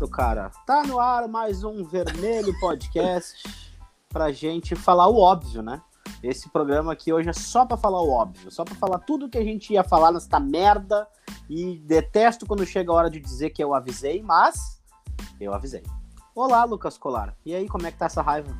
cara. 0.00 0.50
Tá 0.66 0.82
no 0.84 0.98
ar 0.98 1.28
mais 1.28 1.62
um 1.64 1.84
Vermelho 1.84 2.58
Podcast 2.58 3.42
pra 4.08 4.32
gente 4.32 4.74
falar 4.74 5.06
o 5.08 5.18
óbvio, 5.18 5.62
né? 5.62 5.82
Esse 6.22 6.48
programa 6.48 6.94
aqui 6.94 7.12
hoje 7.12 7.28
é 7.28 7.32
só 7.34 7.66
pra 7.66 7.76
falar 7.76 8.00
o 8.00 8.08
óbvio, 8.08 8.50
só 8.50 8.64
pra 8.64 8.74
falar 8.74 9.00
tudo 9.00 9.28
que 9.28 9.36
a 9.36 9.44
gente 9.44 9.74
ia 9.74 9.84
falar 9.84 10.10
nesta 10.10 10.40
merda 10.40 11.06
e 11.48 11.78
detesto 11.80 12.46
quando 12.46 12.64
chega 12.64 12.90
a 12.90 12.94
hora 12.94 13.10
de 13.10 13.20
dizer 13.20 13.50
que 13.50 13.62
eu 13.62 13.74
avisei, 13.74 14.22
mas 14.22 14.80
eu 15.38 15.52
avisei. 15.52 15.82
Olá, 16.34 16.64
Lucas 16.64 16.96
Colar. 16.96 17.36
E 17.44 17.54
aí, 17.54 17.68
como 17.68 17.86
é 17.86 17.92
que 17.92 17.98
tá 17.98 18.06
essa 18.06 18.22
raiva? 18.22 18.56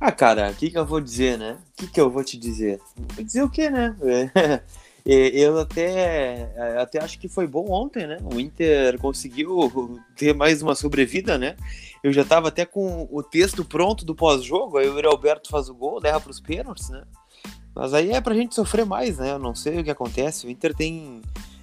Ah, 0.00 0.10
cara, 0.10 0.50
o 0.50 0.54
que, 0.54 0.70
que 0.70 0.78
eu 0.78 0.86
vou 0.86 1.00
dizer, 1.00 1.38
né? 1.38 1.58
O 1.72 1.76
que, 1.76 1.86
que 1.88 2.00
eu 2.00 2.10
vou 2.10 2.24
te 2.24 2.38
dizer? 2.38 2.80
Vou 3.14 3.22
dizer 3.22 3.42
o 3.42 3.50
quê, 3.50 3.68
né? 3.68 3.94
Eu 5.04 5.58
até, 5.58 6.52
até 6.80 7.02
acho 7.02 7.18
que 7.18 7.28
foi 7.28 7.46
bom 7.46 7.70
ontem, 7.70 8.06
né? 8.06 8.18
O 8.22 8.38
Inter 8.38 8.98
conseguiu 8.98 10.00
ter 10.16 10.34
mais 10.34 10.62
uma 10.62 10.74
sobrevida, 10.74 11.38
né? 11.38 11.56
Eu 12.02 12.12
já 12.12 12.22
estava 12.22 12.48
até 12.48 12.64
com 12.64 13.08
o 13.10 13.22
texto 13.22 13.64
pronto 13.64 14.04
do 14.04 14.14
pós-jogo, 14.14 14.78
aí 14.78 14.88
o 14.88 15.08
Alberto 15.08 15.50
faz 15.50 15.68
o 15.68 15.74
gol, 15.74 16.00
leva 16.00 16.20
para 16.20 16.30
os 16.30 16.40
pênaltis, 16.40 16.88
né? 16.88 17.02
Mas 17.74 17.94
aí 17.94 18.10
é 18.10 18.20
pra 18.20 18.34
gente 18.34 18.54
sofrer 18.54 18.84
mais, 18.84 19.18
né? 19.18 19.32
Eu 19.32 19.38
não 19.38 19.54
sei 19.54 19.80
o 19.80 19.84
que 19.84 19.90
acontece. 19.90 20.46
O 20.46 20.50
Inter 20.50 20.74
tem, 20.74 21.22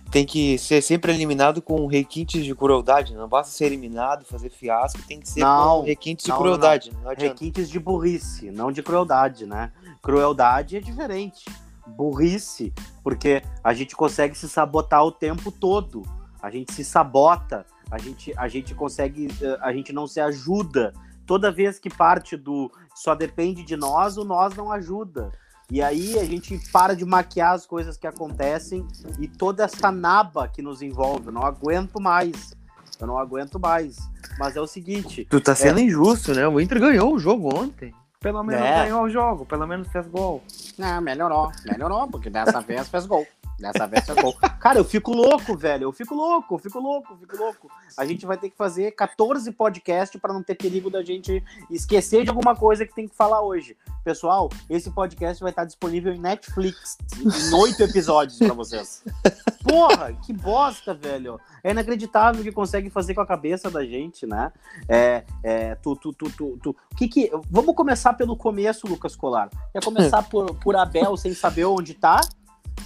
tem 0.10 0.26
que 0.26 0.58
ser 0.58 0.82
sempre 0.82 1.12
eliminado 1.12 1.62
com 1.62 1.86
requintes 1.86 2.46
de 2.46 2.56
crueldade. 2.56 3.14
Não 3.14 3.28
basta 3.28 3.52
ser 3.52 3.66
eliminado, 3.66 4.24
fazer 4.26 4.50
fiasco, 4.50 5.02
tem 5.08 5.20
que 5.20 5.30
ser 5.30 5.42
Não, 5.42 5.82
com 5.82 5.86
requintes 5.86 6.26
de 6.26 6.32
não, 6.32 6.38
crueldade. 6.38 6.92
Não, 7.04 7.10
adianta. 7.10 7.34
Requintes 7.34 7.70
de 7.70 7.80
burrice, 7.80 8.52
não 8.52 8.72
de 8.72 8.82
crueldade, 8.82 9.46
né? 9.46 9.72
Crueldade 10.02 10.78
é 10.78 10.80
diferente. 10.80 11.46
Burrice, 11.96 12.74
porque 13.04 13.42
a 13.64 13.74
gente 13.74 13.96
consegue 13.96 14.38
se 14.38 14.50
sabotar 14.50 15.04
o 15.04 15.12
tempo 15.12 15.52
todo. 15.52 16.04
A 16.42 16.50
gente 16.50 16.74
se 16.74 16.84
sabota, 16.84 17.66
a 17.90 17.98
gente, 17.98 18.34
a 18.38 18.48
gente 18.48 18.76
consegue, 18.76 19.28
eh, 19.42 19.58
a 19.62 19.74
gente 19.74 19.92
não 19.94 20.08
se 20.08 20.20
ajuda. 20.20 20.94
Toda 21.26 21.52
vez 21.52 21.80
que 21.80 21.90
parte 21.90 22.38
do 22.38 22.72
só 22.96 23.16
depende 23.16 23.64
de 23.64 23.76
nós, 23.76 24.18
o 24.18 24.24
nós 24.24 24.56
não 24.56 24.72
ajuda. 24.72 25.32
E 25.70 25.82
aí 25.82 26.18
a 26.18 26.24
gente 26.24 26.58
para 26.72 26.96
de 26.96 27.04
maquiar 27.04 27.54
as 27.54 27.66
coisas 27.66 27.98
que 27.98 28.08
acontecem 28.08 28.88
e 29.20 29.28
toda 29.28 29.66
essa 29.66 29.92
naba 29.92 30.48
que 30.48 30.62
nos 30.62 30.82
envolve. 30.82 31.28
Eu 31.28 31.34
não 31.34 31.44
aguento 31.44 32.00
mais. 32.00 32.56
Eu 33.00 33.08
não 33.08 33.18
aguento 33.18 33.60
mais. 33.60 33.98
Mas 34.40 34.56
é 34.56 34.62
o 34.62 34.68
seguinte. 34.68 35.28
Tu 35.30 35.42
tá 35.42 35.54
sendo 35.54 35.80
injusto, 35.80 36.34
né? 36.34 36.48
O 36.48 36.60
Inter 36.62 36.80
ganhou 36.80 37.14
o 37.14 37.20
jogo 37.20 37.54
ontem. 37.54 37.94
Pelo 38.20 38.44
menos 38.44 38.62
É. 38.66 38.84
ganhou 38.84 39.04
o 39.04 39.10
jogo, 39.10 39.46
pelo 39.46 39.68
menos 39.68 39.88
fez 39.90 40.08
gol. 40.08 40.44
Não, 40.78 41.00
melhorou, 41.02 41.52
melhorou, 41.66 42.08
porque 42.08 42.30
dessa 42.30 42.60
vez 42.62 42.88
fez 42.90 43.06
gol. 43.06 43.26
Dessa 43.60 43.88
vez 43.88 44.06
fez 44.06 44.22
gol. 44.22 44.34
Cara, 44.60 44.78
eu 44.78 44.86
fico 44.86 45.12
louco, 45.12 45.58
velho. 45.58 45.86
Eu 45.86 45.92
fico 45.92 46.14
louco, 46.14 46.56
eu 46.56 46.60
fico 46.60 46.80
louco, 46.80 47.14
eu 47.14 47.18
fico 47.18 47.38
louco. 47.38 47.72
A 47.98 48.06
gente 48.06 48.26
vai 48.26 48.38
ter 48.38 48.50
que 48.50 48.58
fazer 48.58 48.92
14 48.92 49.52
podcasts 49.52 50.20
para 50.22 50.34
não 50.34 50.44
ter 50.44 50.56
perigo 50.56 50.90
da 50.90 51.04
gente 51.04 51.44
esquecer 51.70 52.24
de 52.24 52.30
alguma 52.30 52.56
coisa 52.56 52.86
que 52.86 52.94
tem 52.94 53.08
que 53.08 53.16
falar 53.16 53.42
hoje. 53.42 53.76
Pessoal, 54.04 54.50
esse 54.70 54.92
podcast 54.92 55.42
vai 55.42 55.50
estar 55.50 55.66
disponível 55.66 56.14
em 56.14 56.20
Netflix 56.20 56.98
em 57.20 57.54
oito 57.56 57.82
episódios 57.82 58.38
para 58.38 58.54
vocês. 58.54 59.04
Porra, 59.64 60.14
que 60.14 60.32
bosta, 60.32 60.94
velho. 60.94 61.40
É 61.64 61.72
inacreditável 61.72 62.42
o 62.42 62.44
que 62.44 62.52
consegue 62.52 62.90
fazer 62.90 63.14
com 63.16 63.22
a 63.22 63.26
cabeça 63.26 63.70
da 63.70 63.84
gente, 63.84 64.26
né? 64.26 64.52
É, 64.88 65.24
é, 65.44 65.76
tu, 65.76 65.96
tu, 65.96 66.14
tu, 66.14 66.30
tu, 66.30 66.60
tu. 66.62 66.76
Que 66.96 67.08
que... 67.08 67.32
Vamos 67.50 67.76
começar 67.76 68.14
pelo 68.14 68.38
começo, 68.38 68.88
Lucas 68.88 69.16
Colar. 69.16 69.50
Quer 69.74 69.84
começar 69.84 70.24
por, 70.24 70.56
por 70.56 70.76
Abel 70.76 71.18
sem 71.18 71.34
saber 71.34 71.66
onde 71.66 71.94
tá? 71.94 72.22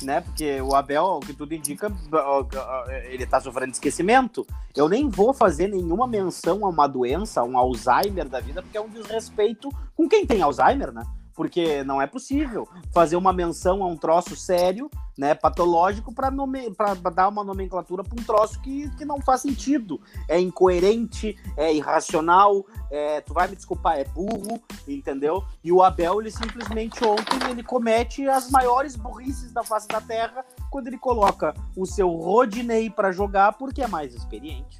Né? 0.02 0.22
Porque 0.22 0.60
o 0.62 0.76
Abel, 0.76 1.04
o 1.04 1.20
que 1.20 1.34
tudo 1.34 1.54
indica, 1.54 1.92
ele 3.10 3.26
tá 3.26 3.40
sofrendo 3.40 3.72
esquecimento. 3.72 4.46
Eu 4.76 4.90
nem 4.90 5.08
vou 5.08 5.34
fazer 5.34 5.68
nenhuma 5.68 6.08
menção 6.08 6.66
a 6.66 6.70
uma 6.70 6.88
doença, 6.88 7.42
a 7.42 7.44
um 7.44 7.58
Alzheimer 7.58 8.28
da 8.28 8.40
vida, 8.40 8.62
porque 8.62 8.78
é 8.78 8.82
um 8.82 8.90
desrespeito 8.90 9.70
com 9.96 10.10
quem 10.10 10.26
tem 10.26 10.42
Alzheimer, 10.42 10.92
né? 10.92 11.04
Porque 11.42 11.84
não 11.84 12.00
é 12.00 12.06
possível 12.06 12.70
fazer 12.94 13.16
uma 13.16 13.34
menção 13.34 13.82
a 13.82 13.88
um 13.88 13.98
troço 13.98 14.36
sério, 14.36 14.92
né, 15.18 15.34
patológico, 15.34 16.14
para 16.14 16.30
nome... 16.30 16.70
pra 16.70 16.94
dar 16.94 17.30
uma 17.30 17.44
nomenclatura 17.44 18.04
para 18.04 18.14
um 18.14 18.24
troço 18.24 18.62
que, 18.62 18.88
que 18.96 19.04
não 19.04 19.20
faz 19.20 19.42
sentido. 19.42 20.00
É 20.28 20.40
incoerente, 20.40 21.36
é 21.58 21.74
irracional, 21.74 22.64
é... 22.92 23.22
tu 23.22 23.34
vai 23.34 23.48
me 23.48 23.56
desculpar, 23.56 23.98
é 23.98 24.04
burro, 24.04 24.62
entendeu? 24.88 25.44
E 25.64 25.72
o 25.72 25.82
Abel, 25.82 26.22
ele 26.22 26.30
simplesmente 26.30 27.04
ontem, 27.04 27.50
ele 27.50 27.64
comete 27.64 28.28
as 28.28 28.52
maiores 28.52 28.96
burrices 28.96 29.52
da 29.52 29.64
face 29.64 29.88
da 29.88 30.00
terra 30.00 30.46
quando 30.70 30.90
ele 30.90 31.00
coloca 31.00 31.56
o 31.76 31.88
seu 31.88 32.08
Rodinei 32.08 32.88
para 32.88 33.12
jogar 33.12 33.54
porque 33.54 33.82
é 33.82 33.88
mais 33.88 34.14
experiente. 34.14 34.80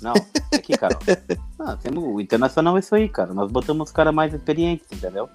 Não, 0.00 0.14
aqui, 0.54 0.78
Carol. 0.78 1.00
Ah, 1.58 1.76
temos 1.76 2.04
o 2.04 2.20
Internacional 2.20 2.76
é 2.76 2.78
isso 2.78 2.94
aí, 2.94 3.08
cara. 3.08 3.34
Nós 3.34 3.50
botamos 3.50 3.88
os 3.88 3.92
caras 3.92 4.14
mais 4.14 4.32
experientes, 4.32 4.86
entendeu? 4.92 5.28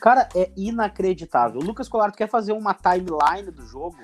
Cara, 0.00 0.28
é 0.34 0.50
inacreditável. 0.56 1.60
O 1.60 1.64
Lucas 1.64 1.88
Colar, 1.88 2.10
tu 2.10 2.18
quer 2.18 2.28
fazer 2.28 2.52
uma 2.52 2.74
timeline 2.74 3.50
do 3.50 3.66
jogo? 3.66 3.98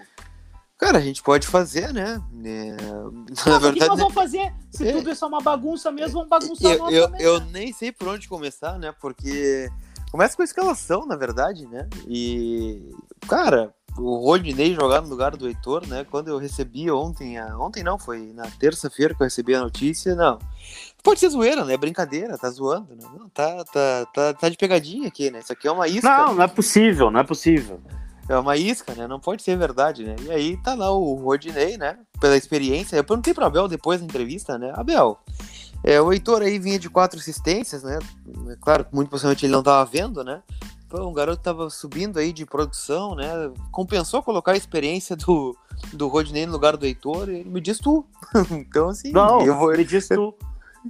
Cara, 0.82 0.98
a 0.98 1.00
gente 1.00 1.22
pode 1.22 1.46
fazer, 1.46 1.92
né? 1.92 2.20
É, 2.44 2.76
Não, 2.82 3.12
Na 3.12 3.12
o 3.12 3.24
que, 3.24 3.34
que 3.34 3.58
verdade, 3.60 3.86
nós 3.86 3.98
vamos 4.00 4.14
fazer? 4.14 4.52
Se 4.68 4.88
É. 4.88 4.92
tudo 4.92 5.10
é 5.10 5.14
só 5.14 5.28
uma 5.28 5.40
bagunça 5.40 5.92
mesmo, 5.92 6.14
vamos 6.14 6.28
bagunçar 6.28 6.72
eu, 6.72 6.90
eu, 6.90 7.04
também, 7.04 7.22
eu 7.22 7.40
nem 7.40 7.72
sei 7.72 7.92
por 7.92 8.08
onde 8.08 8.28
começar, 8.28 8.76
né? 8.80 8.92
Porque 9.00 9.70
começa 10.10 10.34
com 10.34 10.42
a 10.42 10.44
escalação, 10.44 11.06
na 11.06 11.14
verdade, 11.14 11.68
né? 11.68 11.88
E, 12.08 12.90
cara, 13.28 13.72
o 13.96 14.16
Rodinei 14.16 14.74
jogar 14.74 15.02
no 15.02 15.08
lugar 15.08 15.36
do 15.36 15.46
Heitor, 15.46 15.86
né? 15.86 16.04
Quando 16.10 16.28
eu 16.28 16.38
recebi 16.38 16.90
ontem, 16.90 17.38
a... 17.38 17.56
ontem 17.58 17.84
não, 17.84 17.96
foi 17.96 18.32
na 18.32 18.50
terça-feira 18.58 19.14
que 19.14 19.22
eu 19.22 19.26
recebi 19.26 19.54
a 19.54 19.60
notícia, 19.60 20.16
não. 20.16 20.38
Pode 21.02 21.18
ser 21.18 21.28
zoeira, 21.30 21.64
né? 21.64 21.76
Brincadeira, 21.76 22.38
tá 22.38 22.48
zoando, 22.50 22.94
né? 22.94 23.04
Não, 23.18 23.28
tá, 23.28 23.64
tá, 23.64 24.06
tá, 24.14 24.34
tá 24.34 24.48
de 24.48 24.56
pegadinha 24.56 25.08
aqui, 25.08 25.30
né? 25.30 25.40
Isso 25.40 25.52
aqui 25.52 25.66
é 25.66 25.72
uma 25.72 25.88
isca. 25.88 26.08
Não, 26.08 26.34
não 26.34 26.44
é 26.44 26.48
possível, 26.48 27.10
não 27.10 27.20
é 27.20 27.24
possível. 27.24 27.80
É 28.28 28.38
uma 28.38 28.56
isca, 28.56 28.94
né? 28.94 29.08
Não 29.08 29.18
pode 29.18 29.42
ser 29.42 29.56
verdade, 29.56 30.04
né? 30.04 30.14
E 30.22 30.30
aí 30.30 30.56
tá 30.58 30.74
lá 30.74 30.92
o 30.92 31.14
Rodinei, 31.14 31.76
né? 31.76 31.98
Pela 32.20 32.36
experiência. 32.36 32.96
Eu 32.96 33.04
perguntei 33.04 33.34
pro 33.34 33.44
Abel 33.44 33.66
depois 33.66 33.98
da 33.98 34.06
entrevista, 34.06 34.56
né? 34.56 34.72
Abel, 34.76 35.18
é, 35.82 36.00
o 36.00 36.12
Heitor 36.12 36.42
aí 36.42 36.58
vinha 36.58 36.78
de 36.78 36.88
quatro 36.88 37.18
assistências, 37.18 37.82
né? 37.82 37.98
É 38.48 38.56
Claro, 38.60 38.86
muito 38.92 39.08
possivelmente 39.08 39.44
ele 39.44 39.52
não 39.52 39.62
tava 39.62 39.84
vendo, 39.90 40.22
né? 40.22 40.40
Pô, 40.88 41.02
o 41.02 41.12
garoto 41.12 41.42
tava 41.42 41.68
subindo 41.68 42.18
aí 42.18 42.32
de 42.32 42.46
produção, 42.46 43.16
né? 43.16 43.28
Compensou 43.72 44.22
colocar 44.22 44.52
a 44.52 44.56
experiência 44.56 45.16
do, 45.16 45.56
do 45.92 46.06
Rodinei 46.06 46.46
no 46.46 46.52
lugar 46.52 46.76
do 46.76 46.86
Heitor? 46.86 47.28
Ele 47.28 47.50
me 47.50 47.60
diz 47.60 47.78
tu. 47.78 48.06
então, 48.52 48.90
assim, 48.90 49.10
Não, 49.10 49.44
eu 49.44 49.56
vou. 49.56 49.76
me 49.76 49.84
diz 49.84 50.06
tu. 50.06 50.32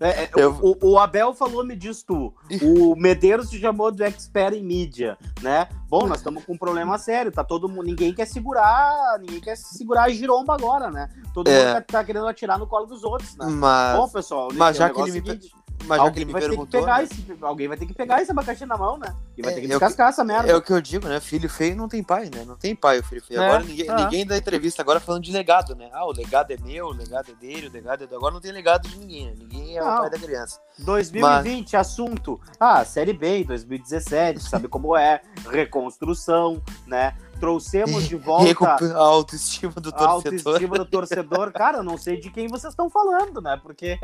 É, 0.00 0.25
é, 0.25 0.30
Eu- 0.36 0.58
o, 0.62 0.92
o 0.92 0.98
Abel 0.98 1.34
falou, 1.34 1.64
me 1.64 1.76
diz 1.76 2.03
tu. 2.03 2.32
O 2.62 2.97
Medeiros 2.97 3.48
se 3.50 3.58
chamou 3.60 3.91
de 3.91 4.03
expert 4.03 4.54
em 4.54 4.62
mídia, 4.64 5.19
né? 5.42 5.69
Bom, 5.88 6.06
nós 6.06 6.19
estamos 6.19 6.44
com 6.44 6.54
um 6.54 6.58
problema 6.58 6.97
sério, 6.98 7.30
tá 7.30 7.44
todo 7.44 7.69
mundo, 7.69 7.82
ninguém 7.84 8.14
quer 8.14 8.26
segurar, 8.26 9.19
ninguém 9.20 9.41
quer 9.41 9.56
segurar 9.56 10.04
a 10.04 10.08
giromba 10.08 10.54
agora, 10.54 10.91
né? 10.91 11.08
Todo 11.34 11.48
É. 11.48 11.58
mundo 11.66 11.72
tá, 11.75 11.80
tá 11.82 12.04
querendo 12.04 12.26
atirar 12.26 12.58
no 12.58 12.66
colo 12.66 12.86
dos 12.86 13.04
outros, 13.04 13.36
né? 13.36 13.47
Mas, 13.47 13.97
Bom, 13.98 14.08
pessoal, 14.08 14.48
mas 14.54 14.76
já 14.76 14.88
que 14.88 14.98
ele 15.00 15.10
é 15.10 15.12
me 15.12 15.19
seguinte, 15.20 15.54
mas 15.87 15.88
já 15.88 15.94
que 15.97 16.00
alguém 16.00 16.22
ele 16.22 16.25
me 16.26 16.32
vai 16.32 16.41
ter 16.43 16.48
que 16.48 16.56
perguntou. 16.56 16.81
pegar 16.81 16.98
né? 16.98 17.04
esse, 17.04 17.26
alguém 17.43 17.69
vai 17.69 17.76
ter 17.76 17.87
que 17.87 17.94
pegar 17.94 18.22
esse 18.22 18.31
abacaxi 18.31 18.66
na 18.66 18.76
mão, 18.76 18.98
né? 18.98 19.15
E 19.37 19.43
vai 19.43 19.53
É, 19.53 19.54
ter 19.54 19.60
que 19.60 19.66
eu- 19.66 19.70
descascar 19.70 20.09
essa 20.09 20.25
merda. 20.25 20.50
É 20.50 20.54
o 20.56 20.62
que 20.62 20.72
eu 20.72 20.81
digo, 20.81 21.09
né? 21.09 21.20
Filho 21.20 21.48
feio 21.48 21.75
não 21.76 21.88
tem 21.88 22.03
pai, 22.03 22.31
né? 22.34 22.44
Não 22.47 22.56
tem 22.56 22.75
pai 22.75 22.98
o 22.98 23.04
filho 23.04 23.22
feio. 23.22 23.41
É, 23.41 23.47
Agora 23.47 23.65
ninguém, 23.65 23.88
ah. 23.91 23.97
ninguém 23.97 24.26
dá 24.26 24.37
entrevista 24.37 24.82
agora 24.82 25.00
falando 25.00 25.22
de 25.25 25.32
legado, 25.32 25.75
né? 25.75 25.88
Ah, 25.92 26.06
o 26.06 26.12
legado 26.12 26.50
é 26.53 26.56
meu, 26.59 26.87
o 26.87 26.92
legado 26.92 27.31
é 27.31 27.34
dele, 27.34 27.69
o 27.69 27.72
legado 27.72 28.04
é 28.04 28.06
do... 28.06 28.16
Agora 28.16 28.32
não 28.34 28.41
tem 28.41 28.53
legado 28.53 28.88
de 28.88 28.98
ninguém, 28.98 29.26
né? 29.26 29.34
Ninguém 29.38 29.76
é 29.76 29.81
Não. 29.81 29.94
o 29.97 30.00
pai 30.00 30.10
da 30.10 30.19
criança. 30.19 30.60
2020, 30.78 31.76
assunto. 31.76 32.41
Ah, 32.59 32.84
Série 32.84 33.12
B, 33.12 33.38
em 33.38 33.44
2017, 33.44 34.41
sabe 34.41 34.69
como 34.69 34.97
é? 34.97 35.21
Reconstrução, 35.50 36.62
né? 36.87 37.15
Trouxemos 37.42 38.04
de 38.04 38.14
volta 38.14 38.64
A 38.94 38.98
autoestima 38.98 39.72
do 39.72 39.89
a 39.89 39.92
torcedor. 39.92 40.09
autoestima 40.09 40.78
do 40.78 40.84
torcedor. 40.84 41.50
Cara, 41.59 41.78
eu 41.78 41.83
não 41.83 41.98
sei 41.98 42.16
de 42.21 42.30
quem 42.30 42.47
vocês 42.47 42.72
estão 42.72 42.89
falando, 42.89 43.41
né? 43.41 43.59
Porque 43.60 43.98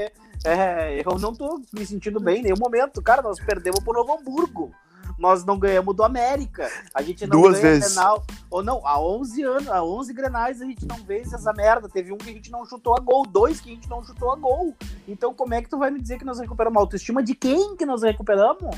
é, 0.44 1.00
eu 1.06 1.16
não 1.20 1.32
tô 1.32 1.62
me 1.72 1.86
sentindo 1.86 2.18
bem 2.18 2.40
em 2.40 2.42
nenhum 2.42 2.58
momento. 2.58 3.00
Cara, 3.00 3.22
nós 3.22 3.38
perdemos 3.38 3.78
pro 3.78 3.92
Novo 3.92 4.18
Hamburgo. 4.18 4.72
Nós 5.16 5.44
não 5.44 5.56
ganhamos 5.56 5.94
do 5.94 6.02
América. 6.02 6.68
A 6.92 7.00
gente 7.00 7.28
não 7.28 7.40
Duas 7.40 7.60
ganha 7.60 7.74
vezes. 7.74 7.94
Grenal. 7.94 8.24
Ou 8.50 8.60
não, 8.60 8.84
há 8.84 9.00
11 9.00 9.42
anos, 9.44 9.68
há 9.68 9.84
11 9.84 10.12
grenais 10.12 10.60
a 10.60 10.64
gente 10.64 10.84
não 10.84 10.96
vence 10.96 11.32
essa 11.32 11.52
merda. 11.52 11.88
Teve 11.88 12.12
um 12.12 12.18
que 12.18 12.30
a 12.30 12.32
gente 12.32 12.50
não 12.50 12.66
chutou 12.66 12.96
a 12.96 13.00
gol, 13.00 13.24
dois 13.24 13.60
que 13.60 13.70
a 13.70 13.74
gente 13.74 13.88
não 13.88 14.04
chutou 14.04 14.32
a 14.32 14.36
gol. 14.36 14.74
Então 15.06 15.32
como 15.32 15.54
é 15.54 15.62
que 15.62 15.68
tu 15.68 15.78
vai 15.78 15.92
me 15.92 16.00
dizer 16.00 16.18
que 16.18 16.24
nós 16.24 16.40
recuperamos 16.40 16.76
a 16.76 16.80
autoestima 16.80 17.22
de 17.22 17.36
quem 17.36 17.76
que 17.76 17.86
nós 17.86 18.02
recuperamos? 18.02 18.76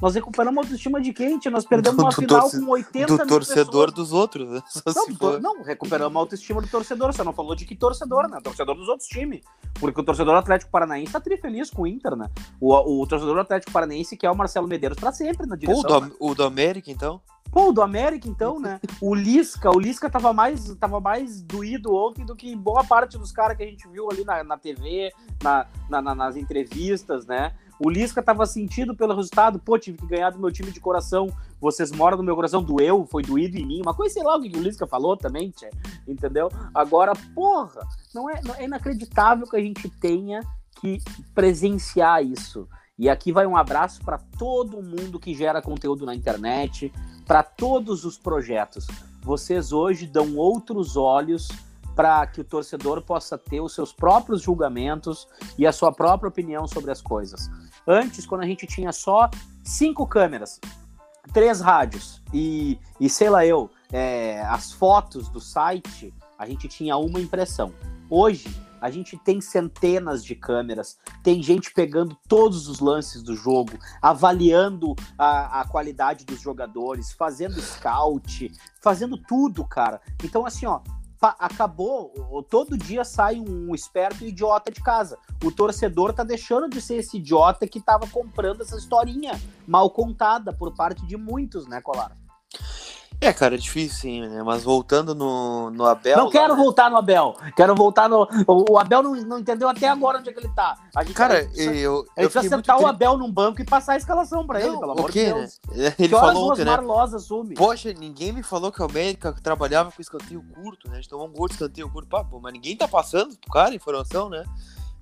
Nós 0.00 0.14
recuperamos 0.14 0.58
a 0.58 0.60
autoestima 0.62 1.00
de 1.00 1.12
quem? 1.12 1.38
tia? 1.38 1.50
Nós 1.50 1.64
perdemos 1.64 1.96
Do- 1.96 2.02
uma 2.04 2.10
do 2.10 2.14
final 2.14 2.40
torce- 2.42 2.60
com 2.60 2.70
80 2.70 3.16
Do 3.16 3.26
torcedor 3.26 3.86
pessoas. 3.88 3.92
dos 3.94 4.12
outros, 4.12 4.48
né? 4.48 4.62
Não, 4.94 5.16
for. 5.16 5.40
não, 5.40 5.62
recuperamos 5.62 6.16
a 6.16 6.20
autoestima 6.20 6.60
do 6.62 6.68
torcedor. 6.68 7.12
Você 7.12 7.22
não 7.24 7.32
falou 7.32 7.54
de 7.54 7.64
que 7.64 7.74
torcedor, 7.74 8.28
né? 8.28 8.38
Torcedor 8.42 8.74
dos 8.76 8.88
outros 8.88 9.08
times. 9.08 9.40
Porque 9.80 10.00
o 10.00 10.04
torcedor 10.04 10.34
do 10.34 10.38
Atlético 10.38 10.70
Paranaense 10.70 11.12
tá 11.12 11.20
trifeliz 11.20 11.70
com 11.70 11.82
o 11.82 11.86
Inter, 11.86 12.14
né? 12.16 12.28
O, 12.60 13.02
o 13.02 13.06
torcedor 13.06 13.34
do 13.34 13.40
Atlético 13.40 13.72
Paranaense 13.72 14.16
quer 14.16 14.30
o 14.30 14.36
Marcelo 14.36 14.68
Medeiros 14.68 14.98
pra 14.98 15.10
sempre 15.12 15.46
na 15.46 15.56
Pô, 15.56 15.60
direção. 15.60 15.98
o, 15.98 16.00
né? 16.00 16.08
do, 16.08 16.16
o 16.20 16.34
do 16.34 16.42
América, 16.44 16.90
então? 16.90 17.20
Pô, 17.50 17.72
do 17.72 17.80
América, 17.80 18.28
então, 18.28 18.60
né? 18.60 18.78
O 19.00 19.14
Lisca, 19.14 19.70
o 19.74 19.80
Lisca 19.80 20.10
tava 20.10 20.32
mais, 20.34 20.66
tava 20.76 21.00
mais 21.00 21.40
doído 21.42 21.94
ontem 21.94 22.24
do 22.24 22.36
que 22.36 22.54
boa 22.54 22.84
parte 22.84 23.16
dos 23.16 23.32
caras 23.32 23.56
que 23.56 23.62
a 23.62 23.66
gente 23.66 23.88
viu 23.88 24.08
ali 24.10 24.22
na, 24.22 24.44
na 24.44 24.58
TV, 24.58 25.10
na, 25.42 25.66
na, 25.88 26.14
nas 26.14 26.36
entrevistas, 26.36 27.24
né? 27.26 27.52
O 27.80 27.88
Lisca 27.88 28.22
tava 28.22 28.44
sentido 28.44 28.94
pelo 28.94 29.14
resultado, 29.14 29.58
pô, 29.58 29.78
tive 29.78 29.98
que 29.98 30.06
ganhar 30.06 30.30
do 30.30 30.38
meu 30.38 30.50
time 30.50 30.72
de 30.72 30.80
coração. 30.80 31.28
Vocês 31.60 31.92
moram 31.92 32.16
no 32.16 32.24
meu 32.24 32.34
coração, 32.34 32.62
doeu, 32.62 33.06
foi 33.06 33.22
doído 33.22 33.56
em 33.56 33.64
mim. 33.64 33.80
Uma 33.80 33.94
coisa, 33.94 34.14
sei 34.14 34.22
lá 34.22 34.36
o 34.36 34.42
que 34.42 34.56
o 34.56 34.62
Lisca 34.62 34.86
falou 34.86 35.16
também, 35.16 35.50
tchê, 35.50 35.70
entendeu? 36.06 36.50
Agora, 36.74 37.12
porra, 37.34 37.86
não 38.14 38.28
é, 38.28 38.40
não 38.42 38.54
é 38.54 38.64
inacreditável 38.64 39.46
que 39.46 39.56
a 39.56 39.60
gente 39.60 39.88
tenha 39.88 40.40
que 40.80 40.98
presenciar 41.34 42.24
isso. 42.24 42.68
E 42.98 43.08
aqui 43.08 43.30
vai 43.30 43.46
um 43.46 43.56
abraço 43.56 44.00
para 44.04 44.18
todo 44.18 44.82
mundo 44.82 45.20
que 45.20 45.32
gera 45.32 45.62
conteúdo 45.62 46.04
na 46.04 46.14
internet, 46.14 46.92
para 47.26 47.44
todos 47.44 48.04
os 48.04 48.18
projetos. 48.18 48.88
Vocês 49.22 49.72
hoje 49.72 50.06
dão 50.06 50.36
outros 50.36 50.96
olhos 50.96 51.48
para 51.94 52.26
que 52.26 52.40
o 52.40 52.44
torcedor 52.44 53.02
possa 53.02 53.36
ter 53.36 53.60
os 53.60 53.74
seus 53.74 53.92
próprios 53.92 54.42
julgamentos 54.42 55.26
e 55.56 55.66
a 55.66 55.72
sua 55.72 55.92
própria 55.92 56.28
opinião 56.28 56.66
sobre 56.66 56.90
as 56.90 57.00
coisas. 57.00 57.50
Antes, 57.90 58.26
quando 58.26 58.42
a 58.42 58.46
gente 58.46 58.66
tinha 58.66 58.92
só 58.92 59.30
cinco 59.64 60.06
câmeras, 60.06 60.60
três 61.32 61.58
rádios 61.58 62.22
e, 62.34 62.78
e 63.00 63.08
sei 63.08 63.30
lá 63.30 63.46
eu, 63.46 63.70
é, 63.90 64.42
as 64.42 64.70
fotos 64.70 65.30
do 65.30 65.40
site, 65.40 66.12
a 66.38 66.44
gente 66.44 66.68
tinha 66.68 66.98
uma 66.98 67.18
impressão. 67.18 67.72
Hoje, 68.10 68.54
a 68.78 68.90
gente 68.90 69.16
tem 69.16 69.40
centenas 69.40 70.22
de 70.22 70.34
câmeras, 70.34 70.98
tem 71.22 71.42
gente 71.42 71.72
pegando 71.72 72.14
todos 72.28 72.68
os 72.68 72.78
lances 72.78 73.22
do 73.22 73.34
jogo, 73.34 73.72
avaliando 74.02 74.94
a, 75.18 75.62
a 75.62 75.64
qualidade 75.66 76.26
dos 76.26 76.42
jogadores, 76.42 77.12
fazendo 77.12 77.58
scout, 77.58 78.52
fazendo 78.82 79.16
tudo, 79.16 79.64
cara. 79.64 79.98
Então, 80.22 80.44
assim, 80.44 80.66
ó, 80.66 80.80
acabou, 81.20 82.44
todo 82.48 82.76
dia 82.76 83.04
sai 83.04 83.40
um 83.40 83.74
esperto 83.74 84.24
idiota 84.24 84.70
de 84.70 84.80
casa. 84.80 85.18
O 85.44 85.50
torcedor 85.50 86.12
tá 86.12 86.22
deixando 86.22 86.68
de 86.68 86.80
ser 86.80 86.96
esse 86.96 87.16
idiota 87.16 87.66
que 87.66 87.80
tava 87.80 88.06
comprando 88.06 88.62
essa 88.62 88.76
historinha 88.76 89.40
mal 89.66 89.90
contada 89.90 90.52
por 90.52 90.74
parte 90.74 91.04
de 91.06 91.16
muitos, 91.16 91.66
né, 91.66 91.80
Colar? 91.80 92.16
É, 93.20 93.32
cara, 93.32 93.56
é 93.56 93.58
difícil 93.58 93.98
sim, 93.98 94.20
né? 94.28 94.42
Mas 94.44 94.62
voltando 94.62 95.12
no, 95.12 95.70
no 95.70 95.84
Abel. 95.84 96.16
Não 96.16 96.30
quero 96.30 96.54
né? 96.54 96.62
voltar 96.62 96.88
no 96.88 96.96
Abel. 96.96 97.36
Quero 97.56 97.74
voltar 97.74 98.08
no. 98.08 98.28
O, 98.46 98.78
Abel 98.78 99.02
não, 99.02 99.14
não 99.16 99.38
entendeu 99.40 99.68
até 99.68 99.88
agora 99.88 100.18
onde 100.18 100.30
é 100.30 100.32
que 100.32 100.38
ele 100.38 100.48
tá. 100.54 100.78
A 100.94 101.02
gente, 101.02 101.14
cara, 101.14 101.44
precisa, 101.44 101.74
eu. 101.74 102.06
A 102.16 102.22
gente 102.22 102.32
precisa 102.32 102.56
sentar 102.56 102.80
o 102.80 102.86
Abel 102.86 103.18
num 103.18 103.30
banco 103.30 103.60
e 103.60 103.64
passar 103.64 103.94
a 103.94 103.96
escalação 103.96 104.46
pra 104.46 104.60
ele, 104.60 104.78
pelo 104.78 104.92
amor 104.92 105.10
de 105.10 105.24
Deus. 105.24 105.60
Né? 105.68 105.94
Ele 105.98 106.08
que 106.08 106.20
falou 106.20 106.52
ontem, 106.52 106.64
né? 106.64 106.78
assume? 107.16 107.54
Poxa, 107.54 107.92
ninguém 107.92 108.32
me 108.32 108.42
falou 108.42 108.70
que 108.70 108.80
o 108.80 108.84
América 108.84 109.34
trabalhava 109.42 109.90
com 109.90 110.00
escanteio 110.00 110.42
curto, 110.54 110.88
né? 110.88 110.94
A 110.94 110.96
gente 111.00 111.08
tomou 111.08 111.26
um 111.26 111.32
gol 111.32 111.48
de 111.48 111.54
escanteio 111.54 111.90
curto. 111.90 112.08
Pá, 112.08 112.22
pô, 112.22 112.38
mas 112.38 112.52
ninguém 112.52 112.76
tá 112.76 112.86
passando 112.86 113.36
pro 113.36 113.50
cara 113.50 113.74
informação, 113.74 114.28
né? 114.28 114.44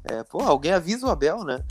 É, 0.05 0.23
pô, 0.23 0.41
alguém 0.43 0.73
avisa 0.73 1.07
o 1.07 1.11
Abel, 1.11 1.45
né? 1.45 1.63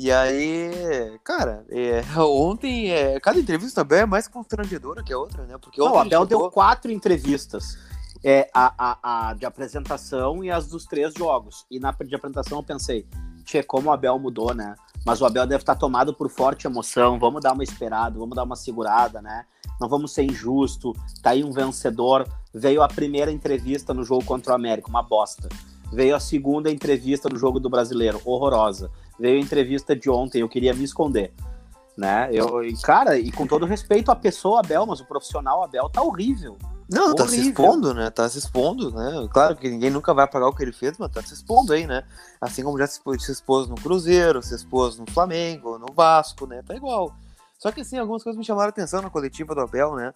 E 0.00 0.12
aí, 0.12 1.18
cara, 1.24 1.66
é, 1.68 2.04
ontem, 2.22 2.92
é, 2.92 3.18
cada 3.18 3.40
entrevista 3.40 3.84
também 3.84 4.02
é 4.02 4.06
mais 4.06 4.28
constrangedora 4.28 5.02
que 5.02 5.12
a 5.12 5.18
outra, 5.18 5.44
né? 5.44 5.58
Porque 5.58 5.80
Não, 5.80 5.92
o 5.92 5.98
Abel 5.98 6.24
deu 6.24 6.48
quatro 6.52 6.92
entrevistas. 6.92 7.76
É, 8.22 8.48
a, 8.54 8.74
a, 8.78 9.28
a, 9.30 9.34
de 9.34 9.44
apresentação 9.44 10.44
e 10.44 10.50
as 10.52 10.68
dos 10.68 10.84
três 10.84 11.14
jogos. 11.14 11.66
E 11.68 11.80
na 11.80 11.90
de 11.90 12.14
apresentação 12.14 12.58
eu 12.58 12.62
pensei, 12.62 13.08
tchê, 13.44 13.60
como 13.62 13.88
o 13.88 13.92
Abel 13.92 14.18
mudou, 14.20 14.54
né? 14.54 14.76
Mas 15.04 15.20
o 15.20 15.26
Abel 15.26 15.46
deve 15.46 15.62
estar 15.62 15.74
tomado 15.74 16.14
por 16.14 16.30
forte 16.30 16.66
emoção. 16.66 17.18
Vamos 17.18 17.42
dar 17.42 17.52
uma 17.52 17.64
esperada, 17.64 18.18
vamos 18.18 18.36
dar 18.36 18.44
uma 18.44 18.56
segurada, 18.56 19.20
né? 19.20 19.46
Não 19.80 19.88
vamos 19.88 20.12
ser 20.12 20.22
injusto. 20.22 20.92
Tá 21.22 21.30
aí 21.30 21.42
um 21.42 21.50
vencedor. 21.50 22.24
Veio 22.54 22.82
a 22.82 22.88
primeira 22.88 23.32
entrevista 23.32 23.92
no 23.92 24.04
jogo 24.04 24.24
contra 24.24 24.52
o 24.52 24.54
América, 24.54 24.88
uma 24.88 25.02
bosta. 25.02 25.48
Veio 25.92 26.14
a 26.14 26.20
segunda 26.20 26.70
entrevista 26.70 27.28
no 27.28 27.38
jogo 27.38 27.58
do 27.58 27.70
Brasileiro, 27.70 28.20
horrorosa 28.24 28.90
veio 29.18 29.38
a 29.38 29.42
entrevista 29.42 29.96
de 29.96 30.08
ontem, 30.08 30.40
eu 30.40 30.48
queria 30.48 30.72
me 30.72 30.84
esconder. 30.84 31.32
Né? 31.96 32.28
Eu, 32.32 32.62
e, 32.62 32.80
cara, 32.80 33.18
e 33.18 33.32
com 33.32 33.44
todo 33.44 33.66
respeito 33.66 34.12
à 34.12 34.16
pessoa 34.16 34.60
Abel, 34.60 34.86
mas 34.86 35.00
o 35.00 35.04
profissional 35.04 35.64
Abel 35.64 35.88
tá 35.88 36.00
horrível. 36.00 36.56
Não, 36.88 37.14
tá 37.14 37.26
se 37.26 37.40
expondo, 37.40 37.92
né? 37.92 38.08
Tá 38.08 38.26
se 38.28 38.38
expondo, 38.38 38.90
né? 38.92 39.28
Claro 39.30 39.56
que 39.56 39.68
ninguém 39.68 39.90
nunca 39.90 40.14
vai 40.14 40.26
pagar 40.26 40.46
o 40.46 40.54
que 40.54 40.62
ele 40.62 40.72
fez, 40.72 40.96
mas 40.96 41.10
tá 41.10 41.20
se 41.20 41.34
expondo 41.34 41.72
aí, 41.72 41.86
né? 41.86 42.04
Assim 42.40 42.62
como 42.62 42.78
já 42.78 42.86
se, 42.86 43.00
se 43.18 43.32
expôs 43.32 43.68
no 43.68 43.74
Cruzeiro, 43.74 44.42
se 44.42 44.54
expôs 44.54 44.96
no 44.96 45.04
Flamengo, 45.10 45.78
no 45.78 45.92
Vasco, 45.92 46.46
né? 46.46 46.62
Tá 46.62 46.74
igual. 46.74 47.14
Só 47.58 47.72
que 47.72 47.82
assim, 47.82 47.98
algumas 47.98 48.22
coisas 48.22 48.38
me 48.38 48.44
chamaram 48.44 48.68
a 48.68 48.70
atenção 48.70 49.02
na 49.02 49.10
coletiva 49.10 49.54
do 49.54 49.60
Abel, 49.60 49.96
né? 49.96 50.14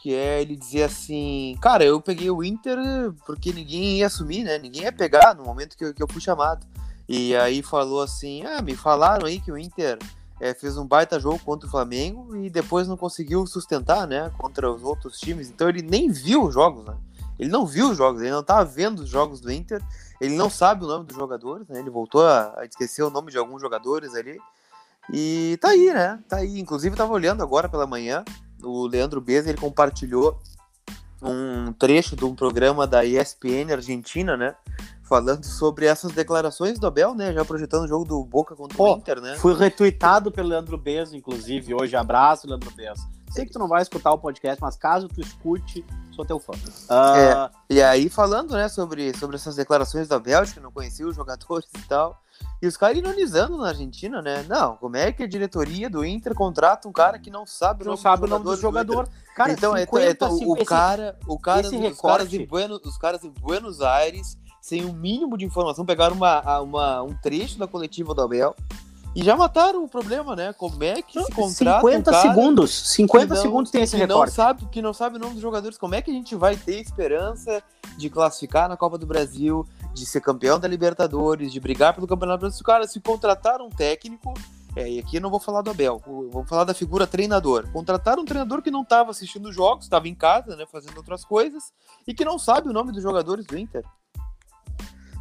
Que 0.00 0.14
é 0.14 0.40
ele 0.40 0.56
dizer 0.56 0.84
assim, 0.84 1.56
cara, 1.60 1.84
eu 1.84 2.00
peguei 2.00 2.30
o 2.30 2.44
Inter 2.44 2.78
porque 3.24 3.52
ninguém 3.52 3.98
ia 3.98 4.06
assumir, 4.06 4.44
né? 4.44 4.58
Ninguém 4.58 4.82
ia 4.82 4.92
pegar 4.92 5.34
no 5.34 5.44
momento 5.44 5.76
que 5.76 5.84
eu, 5.84 5.94
que 5.94 6.02
eu 6.02 6.08
fui 6.08 6.20
chamado. 6.20 6.66
E 7.08 7.34
aí 7.36 7.62
falou 7.62 8.02
assim: 8.02 8.44
ah, 8.44 8.60
me 8.62 8.76
falaram 8.76 9.26
aí 9.26 9.40
que 9.40 9.50
o 9.50 9.58
Inter 9.58 9.98
é, 10.40 10.54
fez 10.54 10.76
um 10.76 10.86
baita 10.86 11.18
jogo 11.18 11.38
contra 11.38 11.66
o 11.66 11.70
Flamengo 11.70 12.36
e 12.36 12.50
depois 12.50 12.88
não 12.88 12.96
conseguiu 12.96 13.46
sustentar, 13.46 14.06
né, 14.06 14.30
contra 14.38 14.70
os 14.70 14.82
outros 14.82 15.18
times. 15.18 15.48
Então 15.48 15.68
ele 15.68 15.82
nem 15.82 16.10
viu 16.10 16.44
os 16.44 16.54
jogos, 16.54 16.84
né? 16.84 16.96
Ele 17.38 17.50
não 17.50 17.66
viu 17.66 17.90
os 17.90 17.96
jogos, 17.96 18.22
ele 18.22 18.30
não 18.30 18.40
estava 18.40 18.64
vendo 18.64 19.00
os 19.00 19.08
jogos 19.08 19.40
do 19.40 19.52
Inter, 19.52 19.82
ele 20.20 20.34
não 20.34 20.48
sabe 20.48 20.84
o 20.84 20.88
nome 20.88 21.04
dos 21.04 21.16
jogadores, 21.16 21.68
né? 21.68 21.78
Ele 21.80 21.90
voltou 21.90 22.24
a, 22.24 22.54
a 22.58 22.64
esquecer 22.64 23.02
o 23.02 23.10
nome 23.10 23.30
de 23.30 23.38
alguns 23.38 23.60
jogadores 23.60 24.14
ali. 24.14 24.38
E 25.12 25.58
tá 25.60 25.68
aí, 25.68 25.92
né? 25.92 26.18
Tá 26.28 26.38
aí. 26.38 26.58
Inclusive, 26.58 26.96
tava 26.96 27.12
olhando 27.12 27.42
agora 27.42 27.68
pela 27.68 27.86
manhã, 27.86 28.24
o 28.66 28.86
Leandro 28.86 29.20
Beza, 29.20 29.48
ele 29.48 29.58
compartilhou 29.58 30.38
um 31.22 31.72
trecho 31.72 32.14
de 32.14 32.24
um 32.24 32.34
programa 32.34 32.86
da 32.86 33.04
ESPN 33.04 33.72
Argentina, 33.72 34.36
né? 34.36 34.54
falando 35.06 35.44
sobre 35.44 35.86
essas 35.86 36.12
declarações 36.12 36.78
do 36.78 36.86
Abel, 36.86 37.14
né? 37.14 37.32
Já 37.32 37.44
projetando 37.44 37.84
o 37.84 37.88
jogo 37.88 38.04
do 38.04 38.24
Boca 38.24 38.54
contra 38.54 38.76
Pô, 38.76 38.94
o 38.94 38.98
Inter, 38.98 39.20
né? 39.20 39.36
Fui 39.36 39.54
retweetado 39.54 40.30
pelo 40.30 40.48
Leandro 40.48 40.76
Bezo, 40.76 41.16
inclusive, 41.16 41.74
hoje. 41.74 41.96
Abraço, 41.96 42.46
Leandro 42.46 42.70
Bezo. 42.72 43.06
Sei 43.30 43.44
que 43.44 43.52
tu 43.52 43.58
não 43.58 43.68
vai 43.68 43.82
escutar 43.82 44.12
o 44.12 44.18
podcast, 44.18 44.60
mas 44.60 44.76
caso 44.76 45.08
tu 45.08 45.20
escute, 45.20 45.84
sou 46.12 46.24
teu 46.24 46.38
fã. 46.38 46.52
Uh... 46.52 47.16
É, 47.16 47.50
e 47.70 47.82
aí, 47.82 48.08
falando, 48.08 48.54
né, 48.54 48.68
sobre, 48.68 49.16
sobre 49.16 49.36
essas 49.36 49.56
declarações 49.56 50.08
da 50.08 50.18
Bélgica, 50.18 50.60
não 50.60 50.72
conhecia 50.72 51.06
os 51.06 51.14
jogadores 51.14 51.68
e 51.76 51.82
tal. 51.88 52.20
E 52.60 52.66
os 52.66 52.76
caras 52.76 52.96
ironizando 52.96 53.58
na 53.58 53.68
Argentina, 53.68 54.22
né? 54.22 54.44
Não, 54.48 54.76
como 54.76 54.96
é 54.96 55.12
que 55.12 55.22
a 55.22 55.26
diretoria 55.26 55.90
do 55.90 56.04
Inter 56.04 56.34
contrata 56.34 56.88
um 56.88 56.92
cara 56.92 57.18
que 57.18 57.30
não 57.30 57.46
sabe 57.46 57.82
o 57.82 57.86
nome, 57.86 57.98
sabe 57.98 58.22
do, 58.22 58.26
o 58.26 58.30
nome 58.30 58.44
do 58.44 58.56
jogador? 58.56 59.04
Do 59.04 59.34
cara, 59.34 59.52
então, 59.52 59.76
50, 59.76 60.24
é, 60.24 60.28
é, 60.28 60.32
o, 60.32 60.52
o 60.52 60.64
cara, 60.64 61.18
o 61.26 61.38
cara, 61.38 61.60
esse 61.60 61.76
os, 61.76 62.00
caras 62.00 62.32
em 62.32 62.46
Buenos, 62.46 62.80
os 62.84 62.96
caras 62.96 63.24
em 63.24 63.30
Buenos 63.30 63.82
Aires 63.82 64.38
sem 64.60 64.84
o 64.84 64.88
um 64.88 64.92
mínimo 64.92 65.38
de 65.38 65.44
informação, 65.44 65.86
pegaram 65.86 66.16
uma, 66.16 66.60
uma, 66.60 67.02
um 67.02 67.14
trecho 67.14 67.56
da 67.56 67.68
coletiva 67.68 68.12
do 68.12 68.20
Abel 68.20 68.52
e 69.14 69.22
já 69.22 69.34
mataram 69.34 69.82
o 69.84 69.88
problema, 69.88 70.34
né? 70.34 70.52
Como 70.52 70.82
é 70.82 71.00
que 71.00 71.22
se 71.22 71.32
contrata 71.32 71.80
50 71.80 72.10
um 72.10 72.20
segundos, 72.20 72.88
50 72.90 73.34
não, 73.34 73.42
segundos 73.42 73.70
tem 73.70 73.82
esse 73.82 73.96
recorte. 73.96 74.28
Não 74.28 74.34
sabe, 74.34 74.66
que 74.66 74.82
não 74.82 74.92
sabe 74.92 75.16
o 75.16 75.18
nome 75.18 75.34
dos 75.34 75.40
jogadores, 75.40 75.78
como 75.78 75.94
é 75.94 76.02
que 76.02 76.10
a 76.10 76.14
gente 76.14 76.34
vai 76.34 76.54
ter 76.54 76.80
esperança 76.80 77.62
de 77.96 78.10
classificar 78.10 78.68
na 78.68 78.76
Copa 78.76 78.98
do 78.98 79.06
Brasil, 79.06 79.66
de 79.96 80.06
ser 80.06 80.20
campeão 80.20 80.60
da 80.60 80.68
Libertadores, 80.68 81.50
de 81.50 81.58
brigar 81.58 81.94
pelo 81.94 82.06
Campeonato 82.06 82.40
Brasileiro? 82.40 82.64
Cara, 82.64 82.86
se 82.86 83.00
contratar 83.00 83.60
um 83.62 83.70
técnico, 83.70 84.34
é, 84.76 84.88
e 84.88 84.98
aqui 84.98 85.16
eu 85.16 85.22
não 85.22 85.30
vou 85.30 85.40
falar 85.40 85.62
do 85.62 85.70
Abel, 85.70 86.02
vou 86.04 86.44
falar 86.44 86.64
da 86.64 86.74
figura 86.74 87.06
treinador. 87.06 87.66
Contratar 87.72 88.18
um 88.18 88.24
treinador 88.26 88.60
que 88.60 88.70
não 88.70 88.82
estava 88.82 89.10
assistindo 89.10 89.50
jogos, 89.50 89.86
estava 89.86 90.06
em 90.06 90.14
casa, 90.14 90.54
né, 90.54 90.66
fazendo 90.70 90.98
outras 90.98 91.24
coisas, 91.24 91.72
e 92.06 92.12
que 92.12 92.24
não 92.24 92.38
sabe 92.38 92.68
o 92.68 92.72
nome 92.74 92.92
dos 92.92 93.02
jogadores 93.02 93.46
do 93.46 93.56
Inter. 93.56 93.82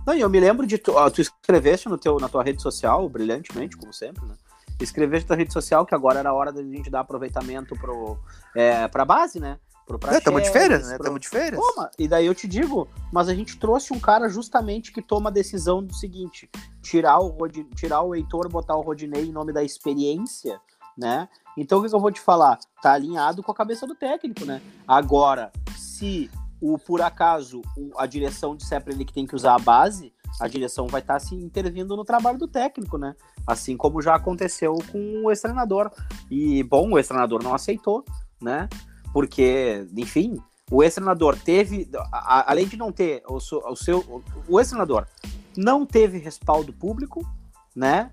Não, 0.06 0.14
eu 0.14 0.30
me 0.30 0.40
lembro 0.40 0.68
de 0.68 0.78
tu, 0.78 0.94
tu 1.10 1.22
escreveste 1.22 1.88
no 1.88 1.98
teu, 1.98 2.20
na 2.20 2.28
tua 2.28 2.44
rede 2.44 2.62
social, 2.62 3.08
brilhantemente, 3.08 3.78
como 3.78 3.94
sempre, 3.94 4.24
né? 4.26 4.36
Escreveste 4.80 5.30
na 5.30 5.38
rede 5.38 5.54
social 5.54 5.86
que 5.86 5.96
agora 5.96 6.20
era 6.20 6.30
a 6.30 6.34
hora 6.34 6.52
da 6.52 6.62
gente 6.62 6.90
dar 6.90 7.00
aproveitamento 7.00 7.76
pro, 7.78 8.20
é, 8.54 8.90
pra 8.90 9.06
base, 9.06 9.40
né? 9.40 9.58
Pro 9.86 10.00
é, 10.10 10.20
tamo 10.20 10.42
de 10.42 10.50
férias, 10.50 10.88
né? 10.88 10.98
Tamo 10.98 11.20
de 11.20 11.30
férias. 11.30 11.62
Toma. 11.62 11.92
E 11.98 12.08
daí 12.08 12.26
eu 12.26 12.34
te 12.34 12.48
digo, 12.48 12.88
mas 13.12 13.30
a 13.30 13.36
gente 13.36 13.58
trouxe 13.58 13.94
um 13.94 14.00
cara 14.00 14.28
justamente 14.28 14.92
que 14.92 15.02
toma 15.02 15.30
a 15.30 15.34
decisão 15.34 15.84
do 15.84 15.94
seguinte: 15.94 16.50
tirar 16.82 17.20
o, 17.20 17.28
Rod... 17.28 17.56
tirar 17.76 18.02
o 18.02 18.16
Heitor, 18.16 18.50
botar 18.50 18.76
o 18.76 18.82
Rodinei 18.82 19.26
em 19.26 19.32
nome 19.32 19.54
da 19.54 19.64
experiência, 19.64 20.60
né? 20.98 21.30
Então 21.56 21.80
o 21.80 21.88
que, 21.88 21.94
eu 21.94 22.00
vou 22.00 22.12
te 22.12 22.20
falar? 22.20 22.58
Tá 22.82 22.94
alinhado 22.94 23.44
com 23.44 23.52
a 23.52 23.56
cabeça 23.56 23.86
do 23.86 23.94
técnico, 23.94 24.44
né? 24.44 24.60
Agora, 24.88 25.52
se 25.78 26.32
o 26.60 26.80
por 26.80 27.02
acaso 27.02 27.62
a 27.98 28.08
direção 28.08 28.56
disser 28.56 28.84
para 28.84 28.92
ele 28.92 29.06
que 29.06 29.14
tem 29.14 29.28
que 29.28 29.36
usar 29.36 29.54
a 29.54 29.60
base, 29.60 30.12
a 30.42 30.48
direção 30.48 30.88
vai 30.88 31.02
estar 31.02 31.16
tá, 31.16 31.20
se 31.20 31.36
intervindo 31.36 31.96
no 31.96 32.04
trabalho 32.04 32.38
do 32.38 32.48
técnico, 32.48 32.98
né? 32.98 33.16
Assim 33.46 33.78
como 33.78 34.02
já 34.02 34.16
aconteceu 34.16 34.76
com 34.92 35.24
o 35.24 35.30
ex-treinador. 35.30 35.92
E, 36.30 36.64
bom, 36.64 36.92
o 36.92 36.98
ex-treinador 36.98 37.44
não 37.44 37.54
aceitou, 37.54 38.04
né? 38.42 38.68
Porque, 39.16 39.88
enfim, 39.96 40.44
o 40.70 40.84
ex-treinador 40.84 41.40
teve, 41.40 41.90
a, 42.12 42.52
além 42.52 42.68
de 42.68 42.76
não 42.76 42.92
ter 42.92 43.24
o, 43.26 43.36
o 43.38 43.76
seu, 43.78 44.22
o 44.46 44.60
ex-treinador 44.60 45.08
não 45.56 45.86
teve 45.86 46.18
respaldo 46.18 46.74
público, 46.74 47.26
né? 47.74 48.12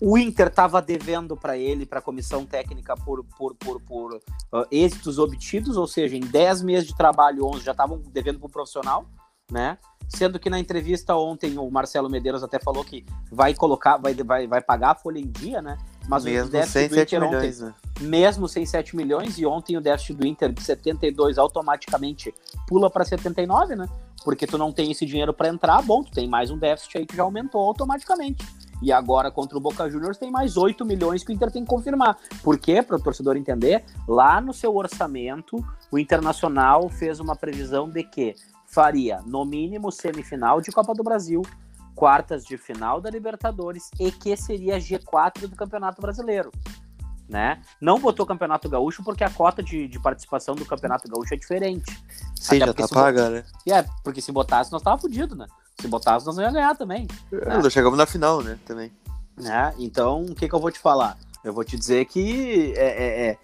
O 0.00 0.18
Inter 0.18 0.48
estava 0.48 0.82
devendo 0.82 1.36
para 1.36 1.56
ele, 1.56 1.86
para 1.86 2.00
a 2.00 2.02
comissão 2.02 2.44
técnica, 2.44 2.96
por, 2.96 3.22
por, 3.38 3.54
por, 3.54 3.80
por 3.80 4.14
uh, 4.16 4.66
êxitos 4.72 5.20
obtidos, 5.20 5.76
ou 5.76 5.86
seja, 5.86 6.16
em 6.16 6.20
10 6.20 6.62
meses 6.62 6.88
de 6.88 6.96
trabalho, 6.96 7.46
11 7.46 7.62
já 7.62 7.70
estavam 7.70 8.02
devendo 8.10 8.40
para 8.40 8.48
o 8.48 8.50
profissional, 8.50 9.06
né? 9.52 9.78
Sendo 10.08 10.40
que 10.40 10.50
na 10.50 10.58
entrevista 10.58 11.14
ontem 11.14 11.56
o 11.56 11.70
Marcelo 11.70 12.10
Medeiros 12.10 12.42
até 12.42 12.58
falou 12.58 12.84
que 12.84 13.06
vai 13.30 13.54
colocar, 13.54 13.98
vai, 13.98 14.14
vai, 14.14 14.48
vai 14.48 14.60
pagar 14.60 14.90
a 14.90 14.94
folha 14.96 15.20
em 15.20 15.30
dia, 15.30 15.62
né? 15.62 15.78
Mas 16.08 16.24
mesmo 16.24 16.48
o 16.48 16.50
déficit 16.50 16.72
sem 16.72 16.88
do 16.88 16.94
7 16.94 17.16
Inter 17.16 17.28
milhões, 17.28 17.62
ontem, 17.62 17.66
né? 17.66 17.74
mesmo 18.00 18.48
sem 18.48 18.66
7 18.66 18.96
milhões, 18.96 19.38
e 19.38 19.46
ontem 19.46 19.76
o 19.76 19.80
déficit 19.80 20.14
do 20.14 20.26
Inter 20.26 20.52
de 20.52 20.62
72 20.62 21.38
automaticamente 21.38 22.34
pula 22.66 22.90
para 22.90 23.04
79, 23.04 23.76
né? 23.76 23.88
Porque 24.24 24.46
tu 24.46 24.58
não 24.58 24.72
tem 24.72 24.90
esse 24.90 25.06
dinheiro 25.06 25.32
para 25.32 25.48
entrar, 25.48 25.80
bom, 25.82 26.02
tu 26.02 26.10
tem 26.10 26.28
mais 26.28 26.50
um 26.50 26.58
déficit 26.58 26.98
aí 26.98 27.06
que 27.06 27.16
já 27.16 27.22
aumentou 27.22 27.60
automaticamente. 27.62 28.44
E 28.82 28.90
agora 28.92 29.30
contra 29.30 29.58
o 29.58 29.60
Boca 29.60 29.88
Juniors 29.90 30.16
tem 30.16 30.30
mais 30.30 30.56
8 30.56 30.84
milhões 30.84 31.22
que 31.22 31.32
o 31.32 31.34
Inter 31.34 31.50
tem 31.50 31.62
que 31.62 31.68
confirmar. 31.68 32.18
Por 32.42 32.58
quê? 32.58 32.82
Para 32.82 32.96
o 32.96 33.00
torcedor 33.00 33.36
entender, 33.36 33.84
lá 34.08 34.40
no 34.40 34.54
seu 34.54 34.74
orçamento, 34.74 35.62
o 35.90 35.98
Internacional 35.98 36.88
fez 36.88 37.20
uma 37.20 37.36
previsão 37.36 37.88
de 37.88 38.02
que 38.02 38.34
faria, 38.66 39.20
no 39.26 39.44
mínimo, 39.44 39.90
semifinal 39.92 40.60
de 40.60 40.70
Copa 40.70 40.94
do 40.94 41.02
Brasil, 41.02 41.42
quartas 42.00 42.46
de 42.46 42.56
final 42.56 42.98
da 42.98 43.10
Libertadores 43.10 43.90
e 44.00 44.10
que 44.10 44.34
seria 44.34 44.78
G4 44.78 45.46
do 45.46 45.54
Campeonato 45.54 46.00
Brasileiro. 46.00 46.50
Né? 47.28 47.60
Não 47.78 48.00
botou 48.00 48.24
Campeonato 48.24 48.70
Gaúcho 48.70 49.04
porque 49.04 49.22
a 49.22 49.28
cota 49.28 49.62
de, 49.62 49.86
de 49.86 50.00
participação 50.00 50.54
do 50.54 50.64
Campeonato 50.64 51.06
Gaúcho 51.10 51.34
é 51.34 51.36
diferente. 51.36 51.92
Sim, 52.34 52.56
Até 52.56 52.66
já 52.68 52.72
tá 52.72 52.88
paga, 52.88 53.24
bot... 53.24 53.32
né? 53.34 53.44
É, 53.68 53.84
porque 54.02 54.22
se 54.22 54.32
botasse, 54.32 54.72
nós 54.72 54.80
tava 54.80 54.96
fudido, 54.96 55.36
né? 55.36 55.46
Se 55.78 55.86
botasse, 55.88 56.24
nós 56.24 56.36
não 56.36 56.42
ia 56.42 56.50
ganhar 56.50 56.74
também. 56.74 57.06
É, 57.30 57.50
né? 57.50 57.58
Nós 57.58 57.70
chegamos 57.70 57.98
na 57.98 58.06
final, 58.06 58.42
né? 58.42 58.58
Também. 58.64 58.90
Né? 59.36 59.74
Então, 59.78 60.22
o 60.22 60.34
que, 60.34 60.48
que 60.48 60.54
eu 60.54 60.58
vou 60.58 60.70
te 60.70 60.78
falar? 60.78 61.18
Eu 61.44 61.52
vou 61.52 61.64
te 61.64 61.76
dizer 61.76 62.06
que 62.06 62.72
é, 62.78 62.86
é, 62.86 63.30
é 63.30 63.38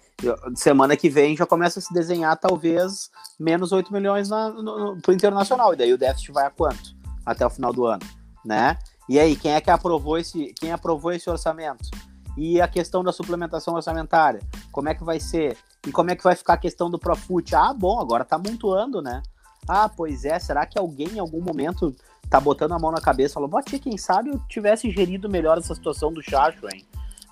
semana 0.55 0.97
que 0.97 1.11
vem 1.11 1.37
já 1.37 1.45
começa 1.45 1.77
a 1.77 1.81
se 1.81 1.93
desenhar 1.93 2.35
talvez 2.37 3.11
menos 3.39 3.71
8 3.71 3.93
milhões 3.93 4.29
na, 4.29 4.49
no, 4.49 4.63
no, 4.95 5.01
pro 5.01 5.13
Internacional. 5.13 5.73
E 5.73 5.77
daí 5.77 5.93
o 5.93 5.97
déficit 5.97 6.31
vai 6.31 6.47
a 6.47 6.49
quanto? 6.49 6.97
Até 7.23 7.45
o 7.45 7.49
final 7.49 7.71
do 7.71 7.85
ano, 7.85 8.01
né? 8.47 8.77
E 9.09 9.19
aí, 9.19 9.35
quem 9.35 9.51
é 9.51 9.61
que 9.61 9.69
aprovou 9.69 10.17
esse, 10.17 10.53
quem 10.59 10.71
aprovou 10.71 11.11
esse 11.11 11.29
orçamento? 11.29 11.89
E 12.37 12.61
a 12.61 12.67
questão 12.67 13.03
da 13.03 13.11
suplementação 13.11 13.73
orçamentária, 13.73 14.41
como 14.71 14.89
é 14.89 14.95
que 14.95 15.03
vai 15.03 15.19
ser? 15.19 15.57
E 15.85 15.91
como 15.91 16.11
é 16.11 16.15
que 16.15 16.23
vai 16.23 16.35
ficar 16.35 16.53
a 16.53 16.57
questão 16.57 16.89
do 16.89 16.97
Profut? 16.97 17.55
Ah, 17.55 17.73
bom, 17.73 17.99
agora 17.99 18.23
tá 18.23 18.37
montuando, 18.37 19.01
né? 19.01 19.21
Ah, 19.67 19.89
pois 19.89 20.23
é, 20.23 20.39
será 20.39 20.65
que 20.65 20.79
alguém 20.79 21.09
em 21.09 21.19
algum 21.19 21.41
momento 21.41 21.95
tá 22.29 22.39
botando 22.39 22.73
a 22.73 22.79
mão 22.79 22.91
na 22.91 23.01
cabeça 23.01 23.33
e 23.33 23.35
falou, 23.35 23.49
bote, 23.49 23.79
quem 23.79 23.97
sabe 23.97 24.29
eu 24.29 24.39
tivesse 24.47 24.89
gerido 24.91 25.29
melhor 25.29 25.57
essa 25.57 25.73
situação 25.73 26.11
do 26.11 26.21
Chacho, 26.21 26.67
hein? 26.73 26.85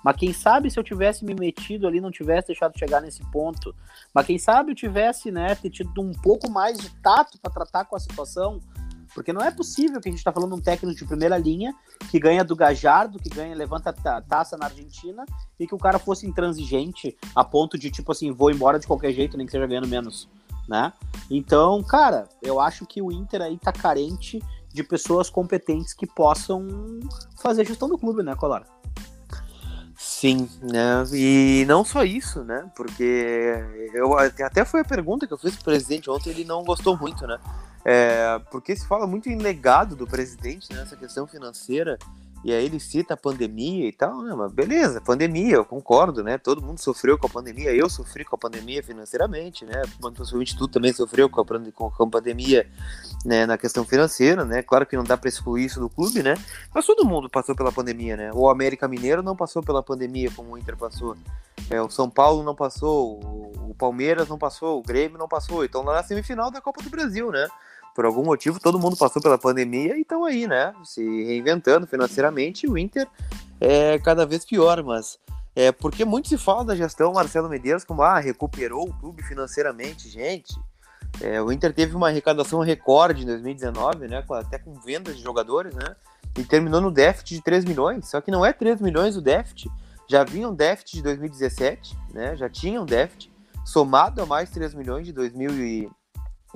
Mas 0.04 0.16
quem 0.16 0.32
sabe 0.32 0.70
se 0.70 0.78
eu 0.78 0.84
tivesse 0.84 1.24
me 1.24 1.34
metido 1.34 1.86
ali, 1.86 2.00
não 2.00 2.10
tivesse 2.10 2.48
deixado 2.48 2.78
chegar 2.78 3.00
nesse 3.00 3.24
ponto. 3.30 3.74
Mas 4.14 4.26
quem 4.26 4.38
sabe 4.38 4.70
eu 4.70 4.76
tivesse, 4.76 5.32
né, 5.32 5.54
tido 5.56 6.00
um 6.00 6.12
pouco 6.12 6.48
mais 6.50 6.78
de 6.78 6.90
tato 7.02 7.38
para 7.40 7.52
tratar 7.52 7.84
com 7.86 7.96
a 7.96 7.98
situação. 7.98 8.60
Porque 9.16 9.32
não 9.32 9.40
é 9.40 9.50
possível 9.50 9.98
que 9.98 10.10
a 10.10 10.12
gente 10.12 10.18
está 10.18 10.30
falando 10.30 10.50
de 10.50 10.58
um 10.58 10.62
técnico 10.62 10.94
de 10.94 11.06
primeira 11.06 11.38
linha 11.38 11.74
que 12.10 12.20
ganha 12.20 12.44
do 12.44 12.54
Gajardo, 12.54 13.18
que 13.18 13.30
ganha, 13.30 13.56
levanta 13.56 13.88
a 14.04 14.20
taça 14.20 14.58
na 14.58 14.66
Argentina 14.66 15.24
e 15.58 15.66
que 15.66 15.74
o 15.74 15.78
cara 15.78 15.98
fosse 15.98 16.26
intransigente 16.26 17.16
a 17.34 17.42
ponto 17.42 17.78
de, 17.78 17.90
tipo 17.90 18.12
assim, 18.12 18.30
vou 18.30 18.50
embora 18.50 18.78
de 18.78 18.86
qualquer 18.86 19.14
jeito, 19.14 19.38
nem 19.38 19.46
que 19.46 19.52
seja 19.52 19.66
ganhando 19.66 19.88
menos, 19.88 20.28
né? 20.68 20.92
Então, 21.30 21.82
cara, 21.82 22.28
eu 22.42 22.60
acho 22.60 22.84
que 22.84 23.00
o 23.00 23.10
Inter 23.10 23.40
aí 23.40 23.56
tá 23.56 23.72
carente 23.72 24.38
de 24.70 24.84
pessoas 24.84 25.30
competentes 25.30 25.94
que 25.94 26.06
possam 26.06 26.66
fazer 27.38 27.64
gestão 27.64 27.88
do 27.88 27.96
clube, 27.96 28.22
né, 28.22 28.34
Colar? 28.34 28.66
Sim, 29.96 30.48
né? 30.60 31.04
E 31.14 31.64
não 31.66 31.82
só 31.82 32.04
isso, 32.04 32.44
né? 32.44 32.70
Porque 32.76 33.64
eu 33.94 34.16
até 34.18 34.62
foi 34.64 34.80
a 34.80 34.84
pergunta 34.84 35.26
que 35.26 35.32
eu 35.32 35.38
fiz 35.38 35.54
pro 35.54 35.64
presidente 35.64 36.10
ontem, 36.10 36.30
ele 36.30 36.44
não 36.44 36.62
gostou 36.62 36.96
muito, 36.98 37.26
né? 37.26 37.38
É, 37.82 38.38
porque 38.50 38.76
se 38.76 38.86
fala 38.86 39.06
muito 39.06 39.30
em 39.30 39.38
legado 39.38 39.96
do 39.96 40.06
presidente 40.06 40.70
nessa 40.72 40.96
né? 40.96 41.00
questão 41.00 41.26
financeira 41.26 41.98
e 42.44 42.52
aí 42.52 42.64
ele 42.64 42.78
cita 42.78 43.14
a 43.14 43.16
pandemia 43.16 43.88
e 43.88 43.92
tal, 43.92 44.22
né? 44.22 44.34
Mas 44.34 44.52
beleza, 44.52 45.00
pandemia, 45.00 45.56
eu 45.56 45.64
concordo, 45.64 46.22
né? 46.22 46.38
Todo 46.38 46.62
mundo 46.62 46.78
sofreu 46.78 47.18
com 47.18 47.26
a 47.26 47.30
pandemia, 47.30 47.74
eu 47.74 47.88
sofri 47.88 48.24
com 48.24 48.36
a 48.36 48.38
pandemia 48.38 48.82
financeiramente, 48.82 49.64
né? 49.64 49.82
Possivelmente 50.00 50.56
tu 50.56 50.68
também 50.68 50.92
sofreu 50.92 51.28
com 51.28 51.40
a, 51.40 52.06
pandemia 52.06 52.68
né? 53.24 53.46
na 53.46 53.58
questão 53.58 53.84
financeira, 53.84 54.44
né? 54.44 54.62
Claro 54.62 54.86
que 54.86 54.96
não 54.96 55.04
dá 55.04 55.16
para 55.16 55.28
excluir 55.28 55.64
isso 55.64 55.80
do 55.80 55.88
clube, 55.88 56.22
né? 56.22 56.34
Mas 56.74 56.86
todo 56.86 57.04
mundo 57.04 57.28
passou 57.28 57.54
pela 57.54 57.72
pandemia, 57.72 58.16
né? 58.16 58.30
O 58.32 58.48
América 58.48 58.86
Mineiro 58.86 59.22
não 59.22 59.34
passou 59.34 59.62
pela 59.62 59.82
pandemia 59.82 60.30
como 60.30 60.54
o 60.54 60.58
Inter 60.58 60.76
passou. 60.76 61.16
É, 61.68 61.82
o 61.82 61.90
São 61.90 62.08
Paulo 62.08 62.44
não 62.44 62.54
passou, 62.54 63.18
o 63.68 63.74
Palmeiras 63.76 64.28
não 64.28 64.38
passou, 64.38 64.78
o 64.78 64.82
Grêmio 64.82 65.18
não 65.18 65.26
passou. 65.26 65.64
Então 65.64 65.82
lá 65.82 65.94
na 65.94 66.02
semifinal 66.02 66.50
da 66.50 66.60
Copa 66.60 66.82
do 66.82 66.90
Brasil, 66.90 67.30
né? 67.32 67.48
Por 67.96 68.04
algum 68.04 68.22
motivo 68.22 68.60
todo 68.60 68.78
mundo 68.78 68.94
passou 68.94 69.22
pela 69.22 69.38
pandemia 69.38 69.96
e 69.96 70.02
estão 70.02 70.22
aí, 70.22 70.46
né? 70.46 70.74
Se 70.84 71.02
reinventando 71.24 71.86
financeiramente. 71.86 72.68
O 72.68 72.76
Inter 72.76 73.08
é 73.58 73.98
cada 73.98 74.26
vez 74.26 74.44
pior, 74.44 74.82
mas 74.84 75.18
é 75.56 75.72
porque 75.72 76.04
muito 76.04 76.28
se 76.28 76.36
fala 76.36 76.62
da 76.62 76.76
gestão 76.76 77.14
Marcelo 77.14 77.48
Medeiros 77.48 77.84
como 77.84 78.02
ah, 78.02 78.18
recuperou 78.18 78.86
o 78.86 78.92
clube 78.92 79.22
financeiramente, 79.22 80.10
gente. 80.10 80.54
É, 81.22 81.40
o 81.40 81.50
Inter 81.50 81.72
teve 81.72 81.96
uma 81.96 82.08
arrecadação 82.08 82.60
recorde 82.60 83.22
em 83.22 83.26
2019, 83.26 84.08
né? 84.08 84.22
Até 84.30 84.58
com 84.58 84.74
vendas 84.74 85.16
de 85.16 85.22
jogadores, 85.22 85.74
né? 85.74 85.96
E 86.36 86.44
terminou 86.44 86.82
no 86.82 86.90
déficit 86.90 87.36
de 87.36 87.40
3 87.40 87.64
milhões. 87.64 88.10
Só 88.10 88.20
que 88.20 88.30
não 88.30 88.44
é 88.44 88.52
3 88.52 88.82
milhões 88.82 89.16
o 89.16 89.22
déficit. 89.22 89.70
Já 90.06 90.22
vinha 90.22 90.46
um 90.46 90.54
déficit 90.54 90.98
de 90.98 91.02
2017, 91.02 91.96
né? 92.12 92.36
Já 92.36 92.50
tinha 92.50 92.78
um 92.78 92.84
déficit 92.84 93.32
somado 93.64 94.20
a 94.20 94.26
mais 94.26 94.50
3 94.50 94.74
milhões 94.74 95.06
de 95.06 95.14
2000 95.14 95.90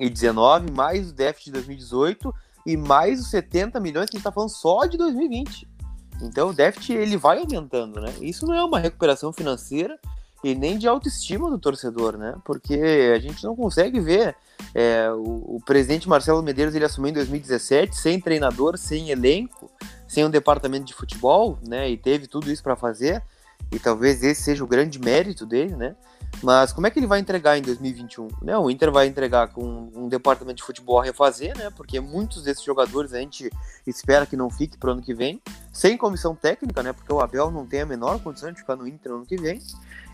2019, 0.09 0.71
mais 0.71 1.09
o 1.09 1.13
déficit 1.13 1.45
de 1.45 1.51
2018 1.53 2.33
e 2.65 2.77
mais 2.77 3.19
os 3.19 3.29
70 3.29 3.79
milhões 3.79 4.09
que 4.09 4.15
a 4.15 4.17
gente 4.17 4.21
está 4.21 4.31
falando 4.31 4.49
só 4.49 4.85
de 4.85 4.97
2020. 4.97 5.67
Então 6.21 6.49
o 6.49 6.53
déficit 6.53 6.93
ele 6.93 7.17
vai 7.17 7.39
aumentando, 7.39 7.99
né? 7.99 8.13
Isso 8.21 8.45
não 8.45 8.53
é 8.53 8.63
uma 8.63 8.79
recuperação 8.79 9.33
financeira 9.33 9.99
e 10.43 10.55
nem 10.55 10.77
de 10.77 10.87
autoestima 10.87 11.49
do 11.49 11.59
torcedor, 11.59 12.17
né? 12.17 12.35
Porque 12.43 13.11
a 13.15 13.19
gente 13.19 13.43
não 13.43 13.55
consegue 13.55 13.99
ver 13.99 14.35
é, 14.73 15.11
o, 15.11 15.55
o, 15.55 15.61
presidente 15.65 16.07
Marcelo 16.07 16.41
Medeiros 16.43 16.75
ele 16.75 16.85
assumiu 16.85 17.09
em 17.09 17.13
2017 17.13 17.95
sem 17.95 18.19
treinador, 18.19 18.77
sem 18.77 19.09
elenco, 19.09 19.69
sem 20.07 20.25
um 20.25 20.29
departamento 20.29 20.85
de 20.85 20.93
futebol, 20.93 21.57
né? 21.67 21.89
E 21.89 21.97
teve 21.97 22.27
tudo 22.27 22.51
isso 22.51 22.63
para 22.63 22.75
fazer 22.75 23.23
e 23.71 23.79
talvez 23.79 24.23
esse 24.23 24.41
seja 24.41 24.63
o 24.63 24.67
grande 24.67 24.99
mérito 24.99 25.45
dele, 25.45 25.75
né? 25.75 25.95
Mas 26.43 26.73
como 26.73 26.87
é 26.87 26.91
que 26.91 26.97
ele 26.97 27.07
vai 27.07 27.19
entregar 27.19 27.57
em 27.57 27.61
2021? 27.61 28.27
Né? 28.41 28.57
O 28.57 28.69
Inter 28.69 28.91
vai 28.91 29.05
entregar 29.05 29.49
com 29.49 29.91
um 29.95 30.07
departamento 30.07 30.57
de 30.57 30.63
futebol 30.63 30.99
a 30.99 31.03
refazer, 31.03 31.55
né? 31.57 31.69
Porque 31.69 31.99
muitos 31.99 32.43
desses 32.43 32.63
jogadores 32.63 33.13
a 33.13 33.19
gente 33.19 33.51
espera 33.85 34.25
que 34.25 34.35
não 34.35 34.49
fique 34.49 34.77
para 34.77 34.89
o 34.89 34.93
ano 34.93 35.01
que 35.01 35.13
vem, 35.13 35.41
sem 35.71 35.97
comissão 35.97 36.35
técnica, 36.35 36.81
né? 36.81 36.93
Porque 36.93 37.13
o 37.13 37.19
Abel 37.19 37.51
não 37.51 37.65
tem 37.65 37.81
a 37.81 37.85
menor 37.85 38.19
condição 38.19 38.51
de 38.51 38.59
ficar 38.59 38.75
no 38.75 38.87
Inter 38.87 39.11
no 39.11 39.17
ano 39.19 39.25
que 39.25 39.37
vem. 39.37 39.59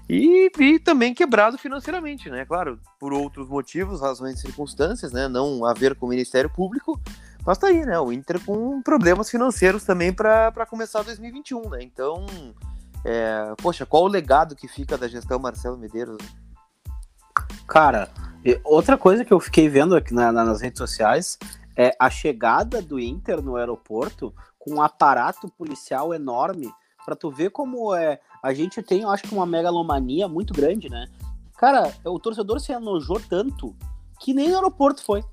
E, 0.09 0.50
e 0.57 0.79
também 0.79 1.13
quebrado 1.13 1.57
financeiramente, 1.57 2.29
né? 2.29 2.45
Claro, 2.45 2.79
por 3.00 3.13
outros 3.13 3.47
motivos, 3.47 4.01
razões 4.01 4.39
e 4.39 4.41
circunstâncias, 4.41 5.12
né? 5.12 5.27
Não 5.27 5.65
a 5.65 5.74
ver 5.74 5.95
com 5.95 6.05
o 6.05 6.09
Ministério 6.09 6.50
Público, 6.50 7.00
mas 7.45 7.57
tá 7.57 7.67
aí, 7.67 7.86
né? 7.86 8.00
O 8.00 8.12
Inter 8.12 8.43
com 8.43 8.81
problemas 8.81 9.29
financeiros 9.29 9.83
também 9.83 10.13
para 10.13 10.65
começar 10.69 11.03
2021, 11.03 11.69
né? 11.69 11.79
Então, 11.81 12.25
é, 13.10 13.54
poxa, 13.62 13.86
qual 13.86 14.04
o 14.04 14.08
legado 14.08 14.54
que 14.54 14.68
fica 14.68 14.98
da 14.98 15.08
gestão 15.08 15.40
Marcelo 15.40 15.78
Medeiros? 15.78 16.18
Cara, 17.66 18.10
outra 18.66 18.98
coisa 18.98 19.24
que 19.24 19.34
eu 19.34 19.40
fiquei 19.40 19.70
vendo 19.70 19.96
aqui 19.96 20.14
na, 20.14 20.30
nas 20.30 20.60
redes 20.60 20.78
sociais 20.78 21.40
é 21.78 21.96
a 21.98 22.10
chegada 22.10 22.82
do 22.82 23.00
Inter 23.00 23.42
no 23.42 23.56
aeroporto 23.56 24.34
com 24.60 24.76
um 24.76 24.82
aparato 24.82 25.48
policial 25.58 26.14
enorme 26.14 26.70
para 27.06 27.16
tu 27.16 27.32
ver 27.32 27.50
como 27.52 27.96
é 27.96 28.20
a 28.44 28.54
gente 28.54 28.84
tem, 28.84 29.02
eu 29.02 29.10
acho 29.10 29.24
que 29.24 29.34
uma 29.34 29.46
megalomania 29.46 30.28
muito 30.28 30.54
grande, 30.54 30.90
né? 30.90 31.08
Cara, 31.58 31.94
o 32.06 32.20
torcedor 32.20 32.60
se 32.60 32.74
enojou 32.74 33.20
tanto 33.20 33.74
que 34.20 34.34
nem 34.34 34.50
no 34.50 34.56
aeroporto 34.56 35.02
foi 35.02 35.24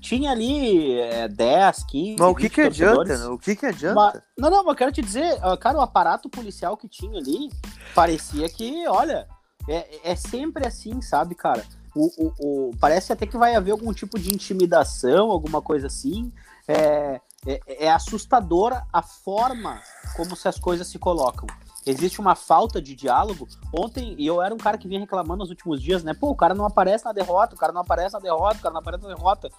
tinha 0.00 0.30
ali 0.30 0.98
é, 0.98 1.28
10, 1.28 1.84
15. 1.84 2.16
Mas 2.18 2.28
o 2.28 2.34
que, 2.34 2.48
que 2.48 2.60
adianta? 2.60 3.18
Né? 3.18 3.26
O 3.26 3.38
que, 3.38 3.56
que 3.56 3.66
adianta? 3.66 3.94
Mas, 3.94 4.22
não, 4.38 4.50
não, 4.50 4.64
mas 4.64 4.76
quero 4.76 4.92
te 4.92 5.02
dizer, 5.02 5.38
cara, 5.60 5.78
o 5.78 5.82
aparato 5.82 6.28
policial 6.28 6.76
que 6.76 6.88
tinha 6.88 7.18
ali 7.18 7.50
parecia 7.94 8.48
que, 8.48 8.86
olha, 8.88 9.26
é, 9.68 10.12
é 10.12 10.16
sempre 10.16 10.66
assim, 10.66 11.00
sabe, 11.00 11.34
cara? 11.34 11.64
O, 11.94 12.10
o, 12.16 12.32
o, 12.38 12.70
parece 12.80 13.12
até 13.12 13.26
que 13.26 13.36
vai 13.36 13.54
haver 13.54 13.72
algum 13.72 13.92
tipo 13.92 14.18
de 14.18 14.32
intimidação, 14.32 15.30
alguma 15.30 15.60
coisa 15.60 15.86
assim. 15.86 16.32
É, 16.66 17.20
é, 17.46 17.86
é 17.86 17.90
assustadora 17.90 18.86
a 18.92 19.02
forma 19.02 19.80
como 20.16 20.36
se 20.36 20.48
as 20.48 20.58
coisas 20.58 20.86
se 20.86 20.98
colocam. 20.98 21.46
Existe 21.86 22.20
uma 22.20 22.34
falta 22.34 22.80
de 22.80 22.94
diálogo. 22.94 23.48
Ontem, 23.72 24.14
eu 24.18 24.40
era 24.42 24.54
um 24.54 24.58
cara 24.58 24.78
que 24.78 24.86
vinha 24.88 25.00
reclamando 25.00 25.38
nos 25.40 25.50
últimos 25.50 25.82
dias, 25.82 26.02
né? 26.04 26.14
Pô, 26.14 26.30
o 26.30 26.34
cara 26.36 26.54
não 26.54 26.64
aparece 26.66 27.04
na 27.04 27.12
derrota, 27.12 27.54
o 27.54 27.58
cara 27.58 27.72
não 27.72 27.80
aparece 27.80 28.12
na 28.14 28.20
derrota, 28.20 28.56
o 28.58 28.60
cara 28.60 28.72
não 28.72 28.80
aparece 28.80 29.02
na 29.02 29.14
derrota. 29.14 29.50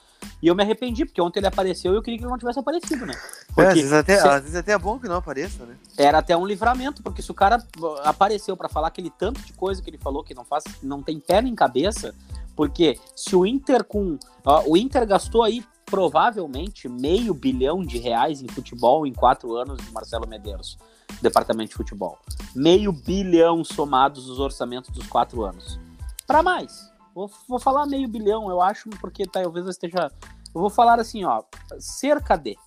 E 0.42 0.48
eu 0.48 0.56
me 0.56 0.64
arrependi, 0.64 1.06
porque 1.06 1.22
ontem 1.22 1.40
ele 1.40 1.48
apareceu 1.48 1.94
e 1.94 1.96
eu 1.96 2.02
queria 2.02 2.18
que 2.18 2.24
ele 2.24 2.32
não 2.32 2.38
tivesse 2.38 2.60
aparecido, 2.60 3.06
né? 3.06 3.14
É, 3.14 3.54
Porque 3.54 3.62
às, 3.68 3.74
vezes 3.76 3.94
até, 3.94 4.18
se- 4.20 4.28
às 4.28 4.42
vezes 4.42 4.56
até 4.56 4.72
é 4.74 4.78
bom 4.78 5.00
que 5.00 5.08
não 5.08 5.16
apareça, 5.18 5.66
né? 5.66 5.76
era 5.98 6.18
até 6.20 6.36
um 6.36 6.46
livramento, 6.46 7.02
porque 7.04 7.22
se 7.22 7.30
o 7.32 7.34
cara 7.36 7.64
apareceu 8.04 8.56
pra 8.58 8.68
falar 8.70 8.88
aquele 8.88 9.10
tanto 9.10 9.42
de 9.42 9.54
coisa 9.54 9.82
que 9.82 9.90
ele 9.90 9.98
falou 9.98 10.24
que 10.24 10.34
não 10.34 10.44
faz, 10.46 10.64
não 10.82 11.02
tem 11.04 11.20
pé 11.20 11.42
nem 11.42 11.54
cabeça, 11.56 12.14
porque 12.56 13.00
se 13.16 13.36
o 13.36 13.46
Inter 13.46 13.84
com, 13.84 14.18
ó, 14.46 14.64
o 14.68 14.76
Inter 14.78 15.06
gastou 15.06 15.44
aí 15.44 15.64
provavelmente 15.86 16.88
meio 16.90 17.34
bilhão 17.34 17.84
de 17.84 17.98
reais 17.98 18.42
em 18.42 18.48
futebol 18.48 19.06
em 19.08 19.14
quatro 19.14 19.56
anos 19.56 19.78
de 19.78 19.92
Marcelo 19.92 20.28
Medeiros, 20.28 20.78
departamento 21.22 21.70
de 21.70 21.76
futebol, 21.76 22.18
meio 22.56 22.92
bilhão 22.92 23.64
somados 23.64 24.30
os 24.30 24.40
orçamentos 24.40 24.90
dos 24.92 25.08
quatro 25.08 25.44
anos, 25.44 25.80
Pra 26.26 26.42
mais. 26.42 26.92
Vou, 27.14 27.30
vou 27.48 27.60
falar 27.60 27.86
meio 27.86 28.08
bilhão, 28.08 28.50
eu 28.50 28.62
acho, 28.62 28.90
porque 28.92 29.26
talvez 29.26 29.66
eu 29.66 29.72
esteja, 29.72 30.12
eu 30.54 30.62
vou 30.62 30.70
falar 30.70 31.00
assim, 31.00 31.24
ó, 31.24 31.44
cerca 31.78 32.36
de 32.36 32.58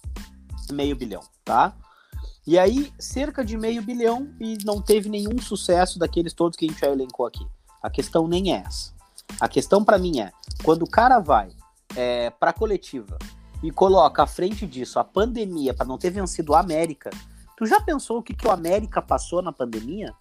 meio 0.71 0.95
bilhão, 0.95 1.21
tá? 1.45 1.75
E 2.47 2.57
aí, 2.57 2.93
cerca 2.97 3.45
de 3.45 3.57
meio 3.57 3.83
bilhão 3.83 4.33
e 4.39 4.57
não 4.65 4.81
teve 4.81 5.09
nenhum 5.09 5.41
sucesso 5.41 5.99
daqueles 5.99 6.33
todos 6.33 6.57
que 6.57 6.65
a 6.65 6.69
gente 6.69 6.81
já 6.81 6.87
elencou 6.87 7.27
aqui. 7.27 7.45
A 7.83 7.91
questão 7.91 8.29
nem 8.29 8.53
é 8.53 8.63
essa. 8.65 8.95
A 9.41 9.49
questão 9.49 9.85
pra 9.85 9.99
mim 9.99 10.21
é, 10.21 10.31
quando 10.63 10.83
o 10.83 10.89
cara 10.89 11.19
vai 11.19 11.51
é, 11.97 12.31
pra 12.31 12.53
coletiva 12.53 13.19
e 13.65 13.73
coloca 13.73 14.23
à 14.23 14.27
frente 14.29 14.65
disso 14.65 15.01
a 15.01 15.05
pandemia 15.05 15.75
pra 15.75 15.85
não 15.85 15.99
ter 15.99 16.11
vencido 16.11 16.55
a 16.55 16.61
América, 16.61 17.11
tu 17.57 17.67
já 17.67 17.81
pensou 17.81 18.19
o 18.19 18.23
que, 18.23 18.35
que 18.35 18.47
o 18.47 18.51
América 18.51 19.01
passou 19.01 19.43
na 19.43 19.53
pandemia? 19.53 20.15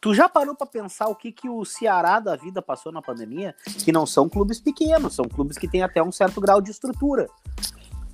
Tu 0.00 0.14
já 0.14 0.28
parou 0.28 0.54
pra 0.54 0.66
pensar 0.66 1.08
o 1.08 1.14
que, 1.14 1.32
que 1.32 1.48
o 1.48 1.64
Ceará 1.64 2.20
da 2.20 2.36
vida 2.36 2.62
passou 2.62 2.92
na 2.92 3.02
pandemia? 3.02 3.54
Que 3.84 3.90
não 3.90 4.06
são 4.06 4.28
clubes 4.28 4.60
pequenos, 4.60 5.14
são 5.14 5.24
clubes 5.24 5.58
que 5.58 5.66
têm 5.66 5.82
até 5.82 6.00
um 6.02 6.12
certo 6.12 6.40
grau 6.40 6.60
de 6.60 6.70
estrutura. 6.70 7.28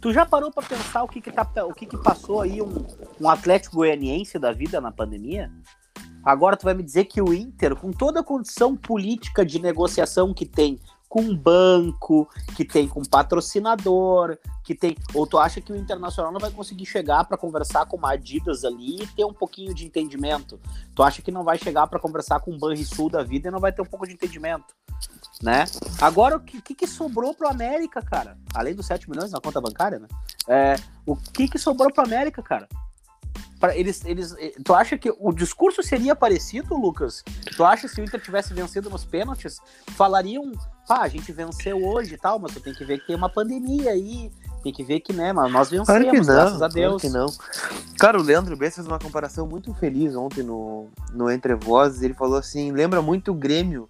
Tu 0.00 0.12
já 0.12 0.24
parou 0.24 0.50
pra 0.50 0.62
pensar 0.62 1.02
o 1.02 1.08
que 1.08 1.20
que, 1.20 1.30
tá, 1.30 1.64
o 1.64 1.74
que, 1.74 1.86
que 1.86 1.96
passou 1.96 2.40
aí 2.40 2.62
um, 2.62 2.86
um 3.20 3.28
Atlético 3.28 3.76
Goianiense 3.76 4.38
da 4.38 4.52
vida 4.52 4.80
na 4.80 4.90
pandemia? 4.90 5.50
Agora 6.24 6.56
tu 6.56 6.64
vai 6.64 6.74
me 6.74 6.82
dizer 6.82 7.04
que 7.04 7.20
o 7.20 7.34
Inter, 7.34 7.76
com 7.76 7.90
toda 7.90 8.20
a 8.20 8.24
condição 8.24 8.74
política 8.74 9.44
de 9.44 9.58
negociação 9.58 10.32
que 10.32 10.46
tem 10.46 10.80
com 11.14 11.32
banco, 11.32 12.28
que 12.56 12.64
tem 12.64 12.88
com 12.88 13.00
patrocinador, 13.04 14.36
que 14.64 14.74
tem. 14.74 14.96
Ou 15.14 15.24
tu 15.24 15.38
acha 15.38 15.60
que 15.60 15.72
o 15.72 15.76
Internacional 15.76 16.32
não 16.32 16.40
vai 16.40 16.50
conseguir 16.50 16.86
chegar 16.86 17.24
pra 17.24 17.38
conversar 17.38 17.86
com 17.86 17.96
uma 17.96 18.14
Adidas 18.14 18.64
ali 18.64 19.00
e 19.00 19.06
ter 19.06 19.24
um 19.24 19.32
pouquinho 19.32 19.72
de 19.72 19.86
entendimento? 19.86 20.58
Tu 20.92 21.04
acha 21.04 21.22
que 21.22 21.30
não 21.30 21.44
vai 21.44 21.56
chegar 21.56 21.86
pra 21.86 22.00
conversar 22.00 22.40
com 22.40 22.50
o 22.50 22.58
Banrisul 22.58 23.08
da 23.08 23.22
vida 23.22 23.46
e 23.46 23.50
não 23.52 23.60
vai 23.60 23.70
ter 23.70 23.80
um 23.80 23.84
pouco 23.84 24.08
de 24.08 24.12
entendimento? 24.12 24.74
Né? 25.40 25.66
Agora, 26.00 26.36
o 26.36 26.40
que, 26.40 26.74
que, 26.74 26.86
sobrou 26.88 27.32
pro 27.32 27.48
América, 27.48 28.02
cara? 28.02 28.36
Além 28.52 28.74
dos 28.74 28.86
7 28.86 29.08
milhões 29.08 29.30
na 29.30 29.40
conta 29.40 29.60
bancária, 29.60 30.00
né? 30.00 30.08
É, 30.48 30.74
o 31.06 31.14
que, 31.14 31.46
que 31.46 31.60
sobrou 31.60 31.92
pro 31.92 32.02
América, 32.02 32.42
cara? 32.42 32.66
Eles, 33.74 34.04
eles, 34.04 34.34
eh, 34.38 34.54
tu 34.64 34.74
acha 34.74 34.98
que 34.98 35.14
o 35.16 35.32
discurso 35.32 35.82
seria 35.82 36.14
parecido, 36.16 36.76
Lucas? 36.76 37.22
Tu 37.56 37.64
acha 37.64 37.88
que 37.88 37.94
se 37.94 38.00
o 38.00 38.04
Inter 38.04 38.20
tivesse 38.20 38.52
vencido 38.52 38.90
nos 38.90 39.04
pênaltis, 39.04 39.58
falariam, 39.92 40.52
pá, 40.86 41.02
a 41.02 41.08
gente 41.08 41.32
venceu 41.32 41.84
hoje 41.84 42.14
e 42.14 42.18
tal, 42.18 42.38
mas 42.38 42.52
tu 42.52 42.60
tem 42.60 42.74
que 42.74 42.84
ver 42.84 42.98
que 42.98 43.06
tem 43.06 43.16
uma 43.16 43.28
pandemia 43.28 43.90
aí, 43.90 44.30
tem 44.62 44.72
que 44.72 44.82
ver 44.82 45.00
que, 45.00 45.12
né, 45.12 45.32
mas 45.32 45.52
nós 45.52 45.70
vencemos, 45.70 45.86
Claro 45.86 46.10
que 46.10 46.16
não, 46.18 46.24
graças 46.24 46.54
a 46.62 46.70
claro 46.70 46.72
Deus. 46.74 47.02
que 47.02 47.08
não. 47.08 47.26
Cara, 47.98 48.18
o 48.18 48.22
Leandro 48.22 48.56
Bess 48.56 48.74
fez 48.74 48.86
uma 48.86 48.98
comparação 48.98 49.46
muito 49.46 49.72
feliz 49.74 50.14
ontem 50.14 50.42
no, 50.42 50.88
no 51.12 51.30
Entre 51.30 51.54
Vozes. 51.54 52.02
Ele 52.02 52.14
falou 52.14 52.38
assim: 52.38 52.72
lembra 52.72 53.00
muito 53.02 53.30
o 53.30 53.34
Grêmio 53.34 53.88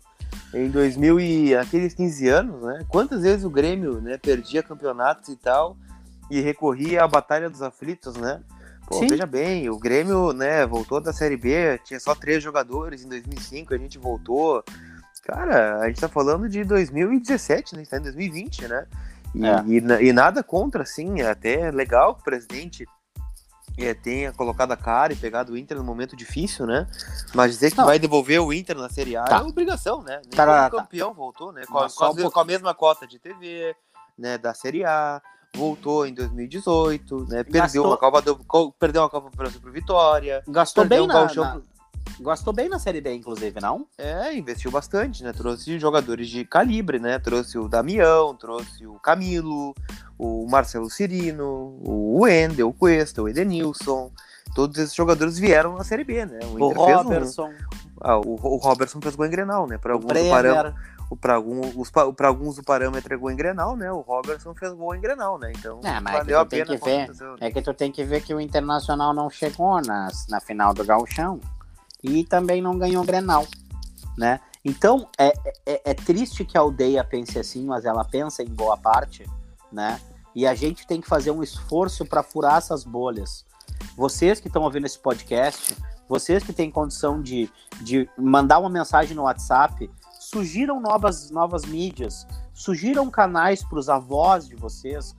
em 0.53 0.69
2000 0.71 1.21
e 1.21 1.55
aqueles 1.55 1.95
15 1.95 2.29
anos, 2.29 2.63
né? 2.63 2.85
Quantas 2.89 3.23
vezes 3.23 3.45
o 3.45 3.51
Grêmio 3.51 4.01
né, 4.01 4.19
perdia 4.19 4.63
campeonatos 4.63 5.29
e 5.29 5.37
tal 5.37 5.77
e 6.31 6.41
recorria 6.41 7.05
à 7.05 7.09
Batalha 7.09 7.51
dos 7.51 7.63
Aflitos, 7.63 8.15
né? 8.17 8.41
Pô, 8.87 8.99
Sim. 8.99 9.07
veja 9.07 9.27
bem, 9.27 9.69
o 9.71 9.79
Grêmio, 9.79 10.33
né, 10.33 10.67
voltou 10.67 11.01
da 11.01 11.13
Série 11.13 11.37
B, 11.37 11.79
tinha 11.85 11.99
só 11.99 12.15
três 12.15 12.43
jogadores 12.43 13.03
em 13.03 13.09
2005, 13.09 13.73
a 13.73 13.79
gente 13.79 13.99
voltou. 13.99 14.63
Cara, 15.27 15.79
a 15.81 15.89
gente 15.89 16.01
tá 16.01 16.09
falando 16.09 16.49
de 16.49 16.65
2017, 16.65 17.75
né? 17.75 17.81
A 17.81 17.85
gente 17.85 17.91
tá 17.91 17.97
em 17.99 18.03
2020, 18.03 18.69
né? 18.69 18.87
E, 19.35 19.47
É. 19.47 19.65
e, 19.67 20.09
e 20.09 20.13
nada 20.13 20.43
contra, 20.43 20.83
assim, 20.83 21.21
é 21.21 21.31
até 21.31 21.71
legal 21.71 22.15
que 22.15 22.21
o 22.21 22.25
presidente 22.25 22.87
é, 23.79 23.93
tenha 23.95 24.33
colocado 24.33 24.71
a 24.73 24.77
cara 24.77 25.13
e 25.13 25.17
pegado 25.17 25.53
o 25.53 25.57
Inter 25.59 25.77
no 25.79 25.83
momento 25.83 26.15
difícil, 26.15 26.67
né? 26.67 26.87
Mas 27.35 27.53
dizer 27.53 27.73
que 27.73 27.79
Não. 27.79 27.87
vai 27.87 27.99
devolver 27.99 28.41
o 28.41 28.53
Inter 28.53 28.77
na 28.77 28.89
Série 28.89 29.17
A 29.17 29.25
Tá. 29.25 29.39
é 29.39 29.43
obrigação, 29.43 30.03
né? 30.03 30.21
Nem 30.23 30.31
Tá, 30.31 30.47
tá, 30.47 30.71
como 30.71 30.83
tá. 30.83 30.87
campeão 30.89 31.13
voltou, 31.15 31.53
né? 31.53 31.63
Com, 31.67 31.89
com 31.89 32.07
um 32.27 32.31
com 32.31 32.41
a 32.41 32.45
mesma 32.45 32.73
cota 32.75 33.07
de 33.07 33.19
TV, 33.19 33.75
né? 34.19 34.39
Da 34.39 34.55
Série 34.55 34.85
A. 34.85 35.21
Voltou 35.57 36.05
em 36.05 36.13
2018, 36.13 37.27
né? 37.29 37.45
Perdeu 37.45 37.63
Gastou- 37.63 37.87
uma 37.87 37.97
Copa 37.97 38.21
do, 38.23 38.37
perdeu 38.79 39.03
uma 39.03 39.09
Copa 39.09 39.31
do 39.31 39.37
Brasil 39.37 39.61
pro 39.61 39.71
Vitória. 39.73 40.43
Gastou 40.49 40.85
bem 40.85 41.01
um 41.01 41.07
na, 41.07 41.33
na- 41.33 41.61
Gastou 42.21 42.53
bem 42.53 42.69
na 42.69 42.79
Série 42.79 43.01
B, 43.01 43.13
inclusive, 43.15 43.61
não? 43.61 43.87
É, 43.99 44.35
investiu 44.35 44.71
bastante, 44.71 45.23
né? 45.25 45.33
Trouxe 45.33 45.79
jogadores 45.79 46.29
de 46.29 46.45
calibre, 46.45 46.99
né? 46.99 47.19
Trouxe 47.19 47.59
o 47.59 47.69
Damião, 47.69 48.35
trouxe 48.35 48.87
o 48.87 48.95
Camilo, 49.01 49.75
o 50.19 50.47
Marcelo 50.49 50.89
Cirino, 50.89 51.77
o 51.83 52.21
Wendel, 52.23 52.69
o 52.69 52.73
Cuesta, 52.73 53.23
o 53.23 53.29
Edenilson. 53.29 54.11
Todos 54.55 54.79
esses 54.79 54.95
jogadores 54.95 55.37
vieram 55.39 55.77
na 55.77 55.83
Série 55.83 56.05
B, 56.05 56.25
né? 56.25 56.39
O 56.53 56.71
Inter 56.71 56.85
fez 56.85 56.97
um- 56.99 57.03
Robertson, 57.03 57.51
Ah, 58.01 58.19
o, 58.19 58.35
o 58.35 58.57
Robertson 58.59 59.01
fez 59.01 59.17
gol 59.17 59.27
em 59.27 59.31
Grenal, 59.31 59.67
né? 59.67 59.77
Para 59.79 59.93
o 59.93 59.95
alguns, 59.97 60.11
o 60.13 60.31
parâmetro, 60.31 60.73
Bremer. 60.73 61.07
o, 61.11 61.17
pra 61.17 61.35
algum- 61.35 61.81
os, 61.81 61.91
pa- 61.91 62.13
pra 62.13 62.29
alguns 62.29 62.59
o 62.59 62.63
parâmetro 62.63 63.13
é 63.13 63.17
gol 63.17 63.31
em 63.33 63.37
Grenal, 63.37 63.77
né? 63.77 63.91
O 63.91 64.01
Robertson 64.01 64.55
fez 64.55 64.73
gol 64.73 64.95
em 64.95 65.01
Grenal, 65.01 65.37
né? 65.39 65.53
Então 65.59 65.81
É, 65.83 65.99
mas 66.01 66.15
é 66.15 66.19
que 66.21 66.25
valeu 66.25 66.39
a 66.41 66.45
tu 66.45 66.49
tem 66.51 66.65
pena. 66.65 66.77
que 66.79 66.85
ver. 66.85 67.35
É 67.41 67.51
que 67.51 67.63
tu 67.63 67.75
tem 67.75 67.91
que 67.91 68.05
ver 68.05 68.21
que 68.21 68.33
o 68.35 68.41
Internacional 68.41 69.13
não 69.13 69.29
chegou 69.29 69.81
nas, 69.83 70.29
na 70.29 70.39
final 70.41 70.73
do 70.73 70.85
Gauchão 70.85 71.41
e 72.05 72.23
também 72.23 72.61
não 72.61 72.79
ganhou 72.79 73.03
Grenal, 73.03 73.47
né? 74.17 74.39
Então, 74.63 75.09
é, 75.19 75.33
é, 75.67 75.91
é 75.91 75.95
triste 75.95 76.45
que 76.45 76.57
a 76.57 76.61
aldeia 76.61 77.03
pense 77.03 77.39
assim, 77.39 77.65
mas 77.65 77.85
ela 77.85 78.05
pensa 78.05 78.43
em 78.43 78.49
boa 78.49 78.77
parte, 78.77 79.29
né? 79.73 80.01
E 80.35 80.47
a 80.47 80.55
gente 80.55 80.87
tem 80.87 81.01
que 81.01 81.09
fazer 81.09 81.31
um 81.31 81.43
esforço 81.43 82.05
para 82.05 82.23
furar 82.23 82.59
essas 82.59 82.85
bolhas. 82.85 83.45
Vocês 83.97 84.41
que 84.41 84.49
estão 84.49 84.63
ouvindo 84.63 84.87
esse 84.87 84.99
podcast, 84.99 85.77
vocês 86.09 86.43
que 86.43 86.53
têm 86.53 86.71
condição 86.71 87.23
de, 87.23 87.51
de 87.83 88.09
mandar 88.19 88.59
uma 88.59 88.69
mensagem 88.69 89.17
no 89.17 89.23
WhatsApp, 89.23 89.91
sugiram 90.21 90.81
novas, 90.81 91.31
novas 91.31 91.65
mídias, 91.65 92.27
sugiram 92.53 93.11
canais 93.11 93.63
para 93.63 93.79
os 93.79 93.89
avós 93.89 94.47
de 94.47 94.57
vocês, 94.57 95.15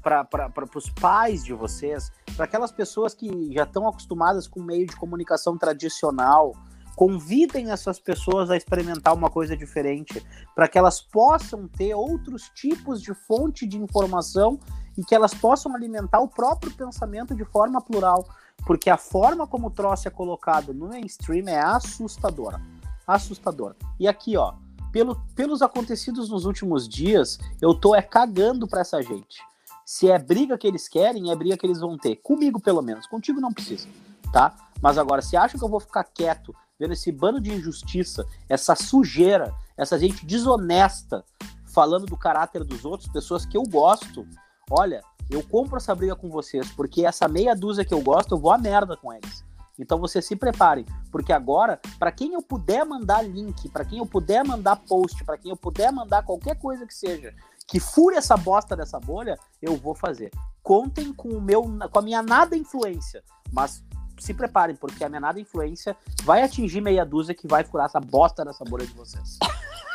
para 0.00 0.68
os 0.76 0.88
pais 0.90 1.42
de 1.42 1.52
vocês, 1.52 2.12
para 2.36 2.44
aquelas 2.44 2.70
pessoas 2.70 3.14
que 3.14 3.52
já 3.52 3.64
estão 3.64 3.88
acostumadas 3.88 4.46
com 4.46 4.60
o 4.60 4.64
meio 4.64 4.86
de 4.86 4.94
comunicação 4.94 5.58
tradicional. 5.58 6.54
Convidem 6.94 7.72
essas 7.72 7.98
pessoas 7.98 8.48
a 8.48 8.56
experimentar 8.56 9.12
uma 9.12 9.28
coisa 9.28 9.56
diferente, 9.56 10.24
para 10.54 10.68
que 10.68 10.78
elas 10.78 11.00
possam 11.00 11.66
ter 11.68 11.94
outros 11.94 12.48
tipos 12.54 13.02
de 13.02 13.12
fonte 13.12 13.66
de 13.66 13.76
informação 13.76 14.58
e 14.96 15.04
que 15.04 15.14
elas 15.14 15.34
possam 15.34 15.74
alimentar 15.74 16.20
o 16.20 16.28
próprio 16.28 16.72
pensamento 16.72 17.34
de 17.34 17.44
forma 17.44 17.82
plural. 17.82 18.24
Porque 18.64 18.88
a 18.88 18.96
forma 18.96 19.46
como 19.46 19.66
o 19.66 19.70
troço 19.70 20.08
é 20.08 20.10
colocado 20.10 20.72
no 20.72 20.88
mainstream 20.88 21.48
é 21.48 21.58
assustadora. 21.58 22.62
Assustadora. 23.06 23.76
E 24.00 24.08
aqui, 24.08 24.36
ó, 24.38 24.54
pelo, 24.90 25.16
pelos 25.34 25.60
acontecidos 25.60 26.30
nos 26.30 26.46
últimos 26.46 26.88
dias, 26.88 27.38
eu 27.60 27.74
tô 27.74 27.94
é 27.94 28.00
cagando 28.00 28.66
pra 28.66 28.80
essa 28.80 29.02
gente. 29.02 29.38
Se 29.86 30.10
é 30.10 30.18
briga 30.18 30.58
que 30.58 30.66
eles 30.66 30.88
querem, 30.88 31.30
é 31.30 31.36
briga 31.36 31.56
que 31.56 31.64
eles 31.64 31.78
vão 31.78 31.96
ter. 31.96 32.16
Comigo, 32.16 32.60
pelo 32.60 32.82
menos. 32.82 33.06
Contigo 33.06 33.40
não 33.40 33.52
precisa, 33.52 33.86
tá? 34.32 34.52
Mas 34.82 34.98
agora, 34.98 35.22
se 35.22 35.36
acham 35.36 35.56
que 35.56 35.64
eu 35.64 35.68
vou 35.68 35.78
ficar 35.78 36.02
quieto 36.02 36.52
vendo 36.76 36.92
esse 36.92 37.12
bando 37.12 37.40
de 37.40 37.54
injustiça, 37.54 38.26
essa 38.48 38.74
sujeira, 38.74 39.54
essa 39.76 39.96
gente 39.96 40.26
desonesta 40.26 41.24
falando 41.72 42.04
do 42.04 42.16
caráter 42.16 42.64
dos 42.64 42.84
outros, 42.84 43.08
pessoas 43.12 43.46
que 43.46 43.56
eu 43.56 43.62
gosto, 43.62 44.26
olha, 44.68 45.02
eu 45.30 45.40
compro 45.44 45.76
essa 45.76 45.94
briga 45.94 46.16
com 46.16 46.28
vocês, 46.28 46.68
porque 46.72 47.06
essa 47.06 47.28
meia 47.28 47.54
dúzia 47.54 47.84
que 47.84 47.94
eu 47.94 48.00
gosto, 48.00 48.34
eu 48.34 48.38
vou 48.38 48.50
a 48.50 48.58
merda 48.58 48.96
com 48.96 49.12
eles. 49.12 49.44
Então 49.78 50.00
vocês 50.00 50.24
se 50.24 50.34
preparem, 50.34 50.84
porque 51.12 51.32
agora, 51.32 51.80
para 51.96 52.10
quem 52.10 52.32
eu 52.32 52.42
puder 52.42 52.84
mandar 52.84 53.22
link, 53.22 53.68
para 53.68 53.84
quem 53.84 53.98
eu 53.98 54.06
puder 54.06 54.44
mandar 54.44 54.76
post, 54.76 55.22
para 55.24 55.38
quem 55.38 55.50
eu 55.50 55.56
puder 55.56 55.92
mandar 55.92 56.24
qualquer 56.24 56.58
coisa 56.58 56.84
que 56.84 56.94
seja, 56.94 57.32
que 57.66 57.80
fure 57.80 58.16
essa 58.16 58.36
bosta 58.36 58.76
dessa 58.76 58.98
bolha, 59.00 59.38
eu 59.60 59.76
vou 59.76 59.94
fazer. 59.94 60.30
Contem 60.62 61.12
com 61.12 61.28
o 61.28 61.40
meu, 61.40 61.62
com 61.90 61.98
a 61.98 62.02
minha 62.02 62.22
nada 62.22 62.56
influência, 62.56 63.22
mas 63.52 63.84
se 64.18 64.32
preparem, 64.32 64.76
porque 64.76 65.04
a 65.04 65.08
minha 65.08 65.20
nada 65.20 65.40
influência 65.40 65.96
vai 66.22 66.42
atingir 66.42 66.80
meia 66.80 67.04
dúzia 67.04 67.34
que 67.34 67.46
vai 67.46 67.64
furar 67.64 67.86
essa 67.86 68.00
bosta 68.00 68.44
dessa 68.44 68.64
bolha 68.64 68.86
de 68.86 68.94
vocês. 68.94 69.38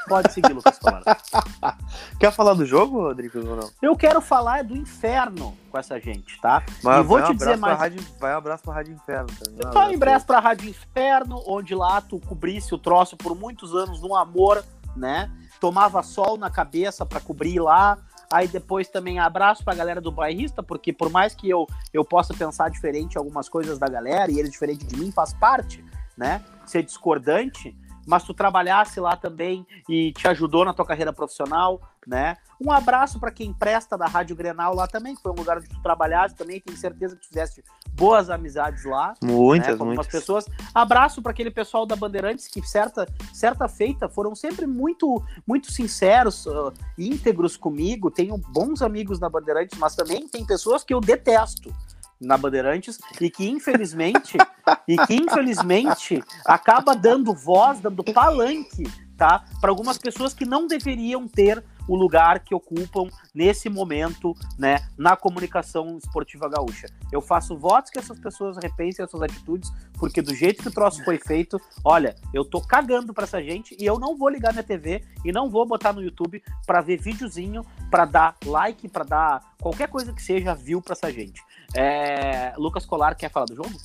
Pode 0.08 0.34
seguir, 0.34 0.54
Lucas 0.54 0.78
Colar. 0.80 1.04
Quer 2.20 2.32
falar 2.32 2.54
do 2.54 2.66
jogo, 2.66 3.02
Rodrigo, 3.02 3.40
ou 3.40 3.56
não? 3.56 3.70
Eu 3.82 3.96
quero 3.96 4.20
falar 4.20 4.64
do 4.64 4.76
inferno 4.76 5.56
com 5.70 5.78
essa 5.78 6.00
gente, 6.00 6.40
tá? 6.42 6.64
Mas 6.84 7.00
e 7.00 7.04
vou 7.04 7.22
te 7.22 7.32
um 7.32 7.36
dizer 7.36 7.54
abraço 7.54 7.62
mais. 7.62 7.80
Rádio, 7.80 8.06
vai 8.20 8.34
um 8.34 8.38
abraço 8.38 8.64
pra 8.64 8.74
Rádio 8.74 8.94
Inferno. 8.94 9.28
Tá? 9.62 9.72
Vai 9.72 9.94
em 9.94 9.98
breve 9.98 10.26
pra 10.26 10.40
Rádio 10.40 10.70
Inferno, 10.70 11.44
onde 11.46 11.76
lá 11.76 12.02
tu 12.02 12.20
cobrisse 12.20 12.74
o 12.74 12.78
troço 12.78 13.16
por 13.16 13.36
muitos 13.36 13.76
anos 13.76 14.02
no 14.02 14.16
amor, 14.16 14.64
né? 14.96 15.32
Tomava 15.62 16.02
sol 16.02 16.38
na 16.38 16.50
cabeça 16.50 17.06
pra 17.06 17.22
cobrir 17.22 17.60
lá. 17.60 17.98
Aí 18.34 18.48
depois 18.48 18.90
também 18.90 19.20
abraço 19.20 19.64
pra 19.64 19.76
galera 19.76 20.02
do 20.02 20.12
bairrista, 20.12 20.64
porque 20.64 20.92
por 20.92 21.10
mais 21.10 21.36
que 21.36 21.50
eu, 21.50 21.68
eu 21.94 22.04
possa 22.04 22.34
pensar 22.34 22.70
diferente 22.70 23.18
algumas 23.18 23.48
coisas 23.48 23.78
da 23.78 23.88
galera, 23.88 24.32
e 24.32 24.40
eles 24.40 24.52
diferente 24.52 24.86
de 24.86 24.98
mim, 24.98 25.12
faz 25.12 25.34
parte, 25.34 25.86
né? 26.18 26.44
Ser 26.66 26.82
discordante, 26.82 27.78
mas 28.08 28.24
tu 28.24 28.34
trabalhasse 28.34 29.00
lá 29.00 29.16
também 29.16 29.68
e 29.88 30.12
te 30.14 30.28
ajudou 30.28 30.66
na 30.66 30.74
tua 30.74 30.86
carreira 30.86 31.14
profissional, 31.14 31.80
né? 32.08 32.38
Um 32.60 32.72
abraço 32.72 33.20
para 33.20 33.32
quem 33.32 33.54
presta 33.54 33.98
da 33.98 34.06
Rádio 34.06 34.36
Grenal 34.36 34.76
lá 34.76 34.88
também, 34.88 35.16
que 35.16 35.22
foi 35.22 35.32
um 35.32 35.36
lugar 35.36 35.58
onde 35.58 35.68
tu 35.68 35.82
trabalhasse 35.82 36.36
também, 36.36 36.60
tenho 36.60 36.78
certeza 36.78 37.16
que 37.16 37.28
tivesse 37.28 37.64
boas 37.94 38.30
amizades 38.30 38.86
lá 38.86 39.14
Muitas, 39.24 39.78
né, 39.78 39.86
muitas. 39.86 40.08
pessoas. 40.08 40.46
Abraço 40.74 41.22
para 41.22 41.32
aquele 41.32 41.52
pessoal 41.52 41.86
da 41.86 41.96
Bandeirantes 41.96 42.48
que 42.48 42.62
certa 42.68 43.08
certa 43.34 43.68
feita 43.68 44.08
foram 44.08 44.36
sempre 44.36 44.66
muito 44.66 45.24
muito 45.46 45.72
sinceros, 45.72 46.46
uh, 46.46 46.74
íntegros 46.98 47.58
comigo. 47.58 48.12
Tenho 48.12 48.38
bons 48.38 48.82
amigos 48.82 49.20
na 49.20 49.30
Bandeirantes, 49.30 49.78
mas 49.78 49.96
também 49.96 50.28
tem 50.28 50.46
pessoas 50.46 50.84
que 50.84 50.94
eu 50.94 51.02
detesto 51.02 51.74
na 52.20 52.38
Bandeirantes 52.38 53.00
e 53.20 53.30
que 53.30 53.50
infelizmente 53.50 54.38
e 54.88 54.96
que 55.06 55.16
infelizmente 55.16 56.24
acaba 56.46 56.96
dando 56.96 57.34
voz, 57.34 57.80
dando 57.80 58.04
palanque, 58.04 58.84
tá, 59.18 59.44
para 59.60 59.70
algumas 59.70 59.98
pessoas 59.98 60.34
que 60.34 60.46
não 60.46 60.68
deveriam 60.68 61.28
ter 61.28 61.64
o 61.92 61.96
lugar 61.98 62.40
que 62.40 62.56
ocupam 62.56 63.10
nesse 63.36 63.68
momento, 63.68 64.34
né, 64.58 64.80
na 64.98 65.18
comunicação 65.18 65.98
esportiva 65.98 66.48
gaúcha. 66.48 66.88
Eu 67.12 67.20
faço 67.20 67.58
votos 67.58 67.92
que 67.92 68.00
essas 68.00 68.18
pessoas 68.18 68.56
repensem 68.64 69.04
as 69.04 69.12
suas 69.12 69.24
atitudes, 69.24 69.70
porque 70.00 70.22
do 70.22 70.34
jeito 70.34 70.64
que 70.64 70.70
o 70.70 70.72
troço 70.72 71.04
foi 71.04 71.18
feito, 71.18 71.60
olha, 71.84 72.16
eu 72.34 72.46
tô 72.46 72.62
cagando 72.62 73.14
pra 73.14 73.26
essa 73.26 73.44
gente 73.44 73.76
e 73.78 73.86
eu 73.86 74.00
não 74.00 74.16
vou 74.16 74.30
ligar 74.30 74.54
minha 74.54 74.64
TV 74.64 75.04
e 75.26 75.34
não 75.34 75.50
vou 75.50 75.66
botar 75.66 75.92
no 75.92 76.02
YouTube 76.02 76.42
pra 76.66 76.80
ver 76.80 76.96
videozinho, 76.96 77.66
pra 77.90 78.06
dar 78.06 78.38
like, 78.46 78.88
pra 78.88 79.04
dar 79.04 79.42
qualquer 79.62 79.90
coisa 79.90 80.14
que 80.14 80.24
seja 80.24 80.56
view 80.56 80.82
pra 80.82 80.94
essa 80.94 81.12
gente. 81.12 81.44
É... 81.76 82.54
Lucas 82.58 82.86
Colar 82.86 83.16
quer 83.16 83.30
falar 83.30 83.48
do 83.48 83.56
jogo? 83.56 83.78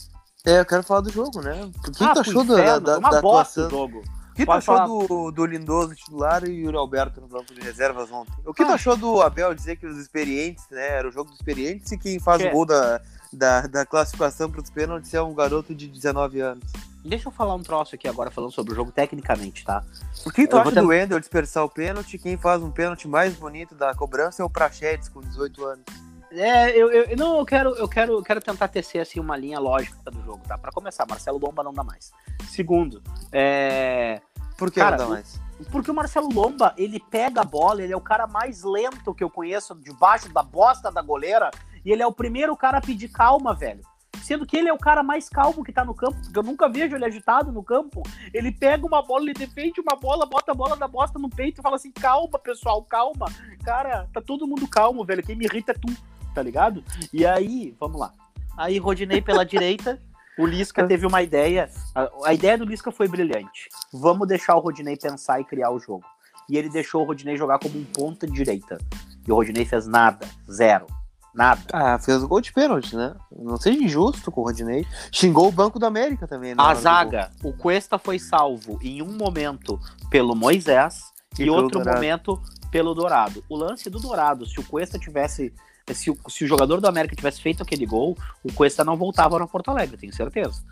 É, 0.44 0.60
eu 0.60 0.64
quero 0.64 0.84
falar 0.84 1.00
do 1.00 1.10
jogo, 1.10 1.42
né? 1.42 1.60
O 1.64 1.90
que, 1.90 2.04
Ah, 2.04 2.14
tu 2.14 2.20
achou 2.20 2.44
da, 2.44 2.54
inferno, 2.54 2.86
da, 2.86 2.98
uma 2.98 3.10
da 3.10 3.20
bosta 3.20 3.66
atuação? 3.66 3.70
jogo. 3.70 4.02
O 4.36 4.38
que 4.38 4.44
tu 4.46 4.52
achou 4.52 4.76
falar. 4.76 4.86
do, 4.86 5.30
do 5.30 5.46
Lindoso 5.46 5.94
titular 5.94 6.44
e 6.44 6.52
Yuri 6.52 6.76
Alberto 6.76 7.20
no 7.20 7.26
banco 7.26 7.54
de 7.54 7.60
reservas 7.60 8.10
ontem? 8.12 8.32
O 8.44 8.52
que 8.52 8.64
tu 8.64 8.70
Ah. 8.70 8.74
achou 8.74 8.96
do 8.96 9.22
Abel 9.22 9.54
dizer 9.54 9.76
que 9.76 9.86
os 9.86 9.96
experientes, 9.96 10.64
né? 10.70 10.88
Era 10.98 11.08
o 11.08 11.10
jogo 11.10 11.30
dos 11.30 11.38
experientes 11.38 11.90
e 11.92 11.98
quem 11.98 12.18
faz 12.18 12.42
Que- 12.42 12.48
o 12.48 12.52
gol 12.52 12.66
da, 12.66 13.00
da, 13.32 13.62
da 13.62 13.86
classificação 13.86 14.50
para 14.50 14.60
os 14.60 14.68
pênaltis 14.70 15.12
é 15.14 15.22
um 15.22 15.34
garoto 15.34 15.74
de 15.74 15.88
19 15.88 16.40
anos. 16.40 16.64
Deixa 17.04 17.28
eu 17.28 17.32
falar 17.32 17.54
um 17.54 17.62
troço 17.62 17.94
aqui 17.94 18.06
agora 18.08 18.30
falando 18.30 18.50
sobre 18.52 18.72
o 18.72 18.76
jogo 18.76 18.90
tecnicamente, 18.92 19.64
tá? 19.64 19.82
O 20.26 20.30
que 20.30 20.46
tu 20.46 20.56
Eu 20.56 20.60
acha 20.60 20.70
tentar- 20.70 20.80
do 20.82 20.88
Wendel 20.88 21.20
dispersar 21.20 21.64
o 21.64 21.70
pênalti? 21.70 22.18
Quem 22.18 22.36
faz 22.36 22.60
um 22.62 22.70
pênalti 22.70 23.06
mais 23.08 23.32
bonito 23.34 23.74
da 23.74 23.94
cobrança 23.94 24.42
é 24.42 24.44
o 24.44 24.50
Prachedes, 24.50 25.08
com 25.08 25.20
18 25.20 25.64
anos. 25.64 25.84
É, 26.32 26.70
eu, 26.76 26.90
eu 26.90 27.16
não, 27.16 27.38
eu 27.38 27.46
quero, 27.46 27.70
eu 27.76 27.88
quero, 27.88 28.12
eu 28.14 28.22
quero 28.22 28.40
tentar 28.40 28.66
tecer 28.68 29.00
assim 29.00 29.20
uma 29.20 29.36
linha 29.36 29.60
lógica 29.60 30.10
do 30.10 30.20
jogo, 30.24 30.42
tá? 30.46 30.58
Para 30.58 30.72
começar, 30.72 31.06
Marcelo 31.08 31.38
Lomba 31.38 31.62
não 31.62 31.72
dá 31.72 31.84
mais. 31.84 32.10
Segundo, 32.50 33.00
é, 33.32 34.20
Por 34.56 34.70
que 34.70 34.80
Cara, 34.80 34.96
não 34.96 35.04
dá 35.04 35.06
o- 35.06 35.10
mais? 35.10 35.40
porque 35.70 35.90
o 35.90 35.94
Marcelo 35.94 36.28
Lomba, 36.32 36.74
ele 36.76 37.00
pega 37.00 37.40
a 37.40 37.44
bola, 37.44 37.82
ele 37.82 37.92
é 37.92 37.96
o 37.96 38.00
cara 38.00 38.26
mais 38.26 38.62
lento 38.62 39.14
que 39.14 39.24
eu 39.24 39.30
conheço 39.30 39.74
debaixo 39.74 40.28
da 40.32 40.42
bosta 40.42 40.90
da 40.90 41.00
goleira, 41.02 41.50
e 41.84 41.90
ele 41.92 42.02
é 42.02 42.06
o 42.06 42.12
primeiro 42.12 42.54
cara 42.56 42.78
a 42.78 42.80
pedir 42.80 43.08
calma, 43.08 43.54
velho. 43.54 43.80
Sendo 44.22 44.44
que 44.46 44.56
ele 44.56 44.68
é 44.68 44.72
o 44.72 44.78
cara 44.78 45.02
mais 45.02 45.28
calmo 45.28 45.62
que 45.62 45.72
tá 45.72 45.84
no 45.84 45.94
campo, 45.94 46.16
porque 46.20 46.38
eu 46.38 46.42
nunca 46.42 46.68
vejo 46.68 46.96
ele 46.96 47.04
agitado 47.04 47.52
no 47.52 47.62
campo. 47.62 48.02
Ele 48.34 48.50
pega 48.50 48.84
uma 48.86 49.00
bola, 49.02 49.24
ele 49.24 49.34
defende 49.34 49.80
uma 49.80 49.94
bola, 49.94 50.26
bota 50.26 50.52
a 50.52 50.54
bola 50.54 50.74
da 50.76 50.88
bosta 50.88 51.18
no 51.18 51.28
peito 51.28 51.60
e 51.60 51.62
fala 51.62 51.76
assim: 51.76 51.92
calma, 51.92 52.38
pessoal, 52.38 52.82
calma. 52.82 53.26
Cara, 53.64 54.08
tá 54.12 54.20
todo 54.20 54.46
mundo 54.46 54.66
calmo, 54.66 55.04
velho. 55.04 55.22
Quem 55.22 55.36
me 55.36 55.44
irrita 55.44 55.72
é 55.72 55.74
tu, 55.74 55.94
tá 56.34 56.42
ligado? 56.42 56.82
E 57.12 57.24
aí, 57.26 57.76
vamos 57.78 58.00
lá. 58.00 58.12
Aí, 58.56 58.78
Rodinei 58.78 59.20
pela 59.22 59.44
direita. 59.46 60.02
O 60.38 60.44
Lisca 60.44 60.86
teve 60.86 61.06
uma 61.06 61.22
ideia. 61.22 61.70
A, 61.94 62.10
a 62.26 62.34
ideia 62.34 62.58
do 62.58 62.64
Lisca 62.64 62.90
foi 62.92 63.08
brilhante. 63.08 63.68
Vamos 63.92 64.28
deixar 64.28 64.54
o 64.56 64.60
Rodinei 64.60 64.96
pensar 64.96 65.40
e 65.40 65.44
criar 65.44 65.70
o 65.70 65.78
jogo. 65.78 66.04
E 66.48 66.56
ele 66.56 66.68
deixou 66.68 67.02
o 67.02 67.06
Rodinei 67.06 67.36
jogar 67.36 67.58
como 67.58 67.78
um 67.78 67.84
ponta 67.84 68.26
direita. 68.26 68.78
E 69.26 69.32
o 69.32 69.34
Rodinei 69.34 69.64
fez 69.64 69.86
nada. 69.86 70.26
Zero. 70.50 70.86
Nada. 71.34 71.60
Ah, 71.72 71.98
fez 71.98 72.22
o 72.22 72.28
gol 72.28 72.40
de 72.40 72.52
pênalti, 72.52 72.96
né? 72.96 73.14
Não 73.30 73.56
seja 73.58 73.78
injusto 73.78 74.30
com 74.30 74.40
o 74.40 74.44
Rodinei. 74.44 74.86
Xingou 75.12 75.48
o 75.48 75.52
Banco 75.52 75.78
da 75.78 75.86
América 75.86 76.26
também, 76.26 76.54
né? 76.54 76.62
A 76.62 76.74
zaga, 76.74 77.30
o 77.42 77.52
Cuesta 77.52 77.98
foi 77.98 78.18
salvo 78.18 78.78
em 78.82 79.02
um 79.02 79.12
momento 79.12 79.78
pelo 80.08 80.34
Moisés 80.34 81.15
E 81.38 81.44
e, 81.44 81.50
outro 81.50 81.78
Dourado. 81.78 81.96
momento 81.96 82.42
pelo 82.70 82.94
Dourado. 82.94 83.44
O 83.48 83.56
lance 83.56 83.88
do 83.90 83.98
Dourado, 83.98 84.46
se 84.46 84.58
o 84.60 84.64
Cuesta 84.64 84.98
tivesse. 84.98 85.52
Se 85.92 86.10
o, 86.10 86.18
se 86.28 86.44
o 86.44 86.48
jogador 86.48 86.80
do 86.80 86.88
América 86.88 87.14
tivesse 87.14 87.40
feito 87.40 87.62
aquele 87.62 87.86
gol, 87.86 88.16
o 88.42 88.52
Cuesta 88.52 88.84
não 88.84 88.96
voltava 88.96 89.36
para 89.36 89.46
Porto 89.46 89.70
Alegre, 89.70 89.96
tenho 89.96 90.12
certeza. 90.12 90.64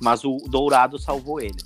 Mas 0.00 0.24
o 0.24 0.38
Dourado 0.48 0.98
salvou 0.98 1.40
ele. 1.40 1.62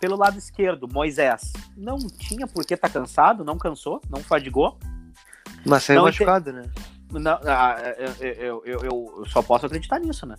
Pelo 0.00 0.16
lado 0.16 0.38
esquerdo, 0.38 0.88
Moisés 0.88 1.52
não 1.76 1.98
tinha 1.98 2.46
por 2.46 2.64
que 2.64 2.72
estar 2.72 2.88
cansado, 2.88 3.44
não 3.44 3.58
cansou, 3.58 4.00
não 4.08 4.22
fadigou. 4.22 4.70
gol. 4.70 4.78
Mas 5.66 5.84
saiu 5.84 5.98
Não, 5.98 6.04
machucado, 6.06 6.52
né? 6.52 6.70
Não, 7.12 7.38
ah, 7.44 7.76
eu, 8.20 8.32
eu, 8.34 8.62
eu, 8.64 8.84
eu 8.84 9.24
só 9.26 9.42
posso 9.42 9.66
acreditar 9.66 9.98
nisso, 9.98 10.24
né? 10.26 10.36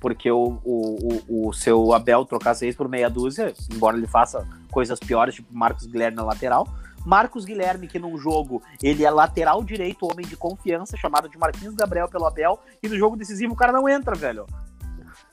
Porque 0.00 0.30
o, 0.30 0.60
o, 0.64 1.22
o, 1.28 1.48
o 1.48 1.52
seu 1.52 1.92
Abel 1.92 2.24
trocar 2.24 2.54
seis 2.54 2.74
por 2.74 2.88
meia 2.88 3.10
dúzia, 3.10 3.52
embora 3.72 3.96
ele 3.96 4.06
faça 4.06 4.46
coisas 4.70 4.98
piores, 4.98 5.34
tipo 5.34 5.54
Marcos 5.54 5.86
Guilherme 5.86 6.16
na 6.16 6.24
lateral. 6.24 6.66
Marcos 7.04 7.44
Guilherme, 7.44 7.88
que 7.88 7.98
num 7.98 8.16
jogo 8.16 8.62
ele 8.82 9.04
é 9.04 9.10
lateral 9.10 9.62
direito, 9.62 10.06
homem 10.10 10.26
de 10.26 10.36
confiança, 10.36 10.96
chamado 10.96 11.28
de 11.28 11.38
Marquinhos 11.38 11.74
Gabriel 11.74 12.08
pelo 12.08 12.26
Abel, 12.26 12.58
e 12.82 12.88
no 12.88 12.96
jogo 12.96 13.16
decisivo 13.16 13.54
o 13.54 13.56
cara 13.56 13.72
não 13.72 13.88
entra, 13.88 14.14
velho. 14.14 14.46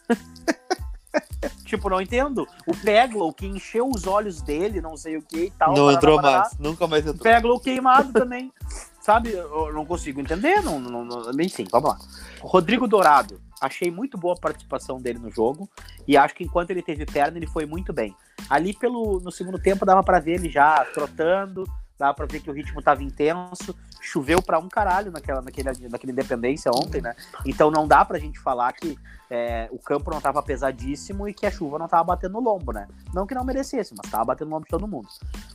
tipo, 1.65 1.89
não 1.89 2.01
entendo. 2.01 2.47
O 2.65 2.75
Peglow, 2.75 3.31
que 3.33 3.45
encheu 3.45 3.89
os 3.89 4.07
olhos 4.07 4.41
dele, 4.41 4.81
não 4.81 4.97
sei 4.97 5.17
o 5.17 5.21
que 5.21 5.45
e 5.45 5.51
tal. 5.51 5.69
não 5.69 5.85
parará, 5.85 5.93
entrou 5.97 6.15
parará. 6.17 6.39
mais. 6.39 6.57
Nunca 6.57 6.87
mais 6.87 7.05
entrou. 7.05 7.23
Peglow 7.23 7.59
queimado 7.59 8.11
também. 8.13 8.51
Sabe? 9.01 9.31
Eu 9.31 9.73
não 9.73 9.85
consigo 9.85 10.19
entender. 10.19 10.61
Não, 10.61 10.79
não, 10.79 11.03
não, 11.05 11.31
enfim, 11.41 11.65
vamos 11.71 11.91
lá. 11.91 11.97
Rodrigo 12.41 12.87
Dourado. 12.87 13.41
Achei 13.61 13.91
muito 13.91 14.17
boa 14.17 14.33
a 14.35 14.39
participação 14.39 15.01
dele 15.01 15.19
no 15.19 15.29
jogo. 15.29 15.69
E 16.07 16.15
acho 16.15 16.35
que 16.35 16.43
enquanto 16.43 16.71
ele 16.71 16.81
teve 16.81 17.05
perna, 17.05 17.37
ele 17.37 17.47
foi 17.47 17.65
muito 17.65 17.91
bem. 17.91 18.15
Ali 18.49 18.73
pelo, 18.73 19.19
no 19.19 19.31
segundo 19.31 19.59
tempo 19.59 19.85
dava 19.85 20.03
pra 20.03 20.19
ver 20.19 20.35
ele 20.35 20.49
já 20.49 20.85
trotando. 20.93 21.65
Dava 21.97 22.13
pra 22.13 22.25
ver 22.25 22.39
que 22.39 22.49
o 22.49 22.53
ritmo 22.53 22.81
tava 22.81 23.03
intenso. 23.03 23.75
Choveu 23.99 24.41
pra 24.41 24.57
um 24.57 24.69
caralho 24.69 25.11
naquela, 25.11 25.41
naquele, 25.41 25.69
naquela 25.89 26.11
independência 26.11 26.71
ontem, 26.73 27.01
né? 27.01 27.13
Então 27.45 27.69
não 27.69 27.85
dá 27.85 28.05
pra 28.05 28.17
gente 28.17 28.39
falar 28.39 28.71
que 28.71 28.97
é, 29.29 29.67
o 29.71 29.77
campo 29.77 30.09
não 30.09 30.21
tava 30.21 30.41
pesadíssimo 30.41 31.27
e 31.27 31.33
que 31.33 31.45
a 31.45 31.51
chuva 31.51 31.77
não 31.77 31.89
tava 31.89 32.05
batendo 32.05 32.33
no 32.33 32.39
lombo, 32.39 32.71
né? 32.71 32.87
Não 33.13 33.27
que 33.27 33.35
não 33.35 33.43
merecesse, 33.43 33.93
mas 33.95 34.09
tava 34.09 34.23
batendo 34.23 34.47
no 34.47 34.55
lombo 34.55 34.65
de 34.65 34.69
todo 34.69 34.87
mundo. 34.87 35.09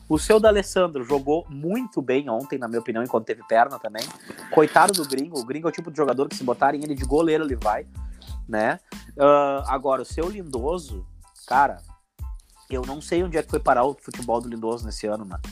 O 0.08 0.18
seu 0.18 0.38
D'Alessandro 0.38 1.02
jogou 1.04 1.46
muito 1.48 2.02
bem 2.02 2.28
ontem, 2.28 2.58
na 2.58 2.68
minha 2.68 2.80
opinião, 2.80 3.02
enquanto 3.02 3.24
teve 3.26 3.42
perna 3.48 3.78
também. 3.78 4.02
Coitado 4.52 4.92
do 4.92 5.08
Gringo. 5.08 5.38
O 5.40 5.44
Gringo 5.44 5.66
é 5.66 5.70
o 5.70 5.72
tipo 5.72 5.90
de 5.90 5.96
jogador 5.96 6.28
que 6.28 6.36
se 6.36 6.44
botarem 6.44 6.82
ele 6.84 6.94
de 6.94 7.04
goleiro, 7.04 7.44
ele 7.44 7.56
vai, 7.56 7.86
né? 8.48 8.78
Ah, 9.18 9.64
agora, 9.68 10.02
o 10.02 10.04
seu 10.04 10.28
Lindoso, 10.28 11.06
cara, 11.46 11.80
eu 12.68 12.82
não 12.86 13.00
sei 13.00 13.22
onde 13.24 13.38
é 13.38 13.42
que 13.42 13.50
foi 13.50 13.60
parar 13.60 13.84
o 13.84 13.96
futebol 13.98 14.40
do 14.40 14.48
Lindoso 14.48 14.84
nesse 14.84 15.06
ano, 15.06 15.24
mano. 15.24 15.42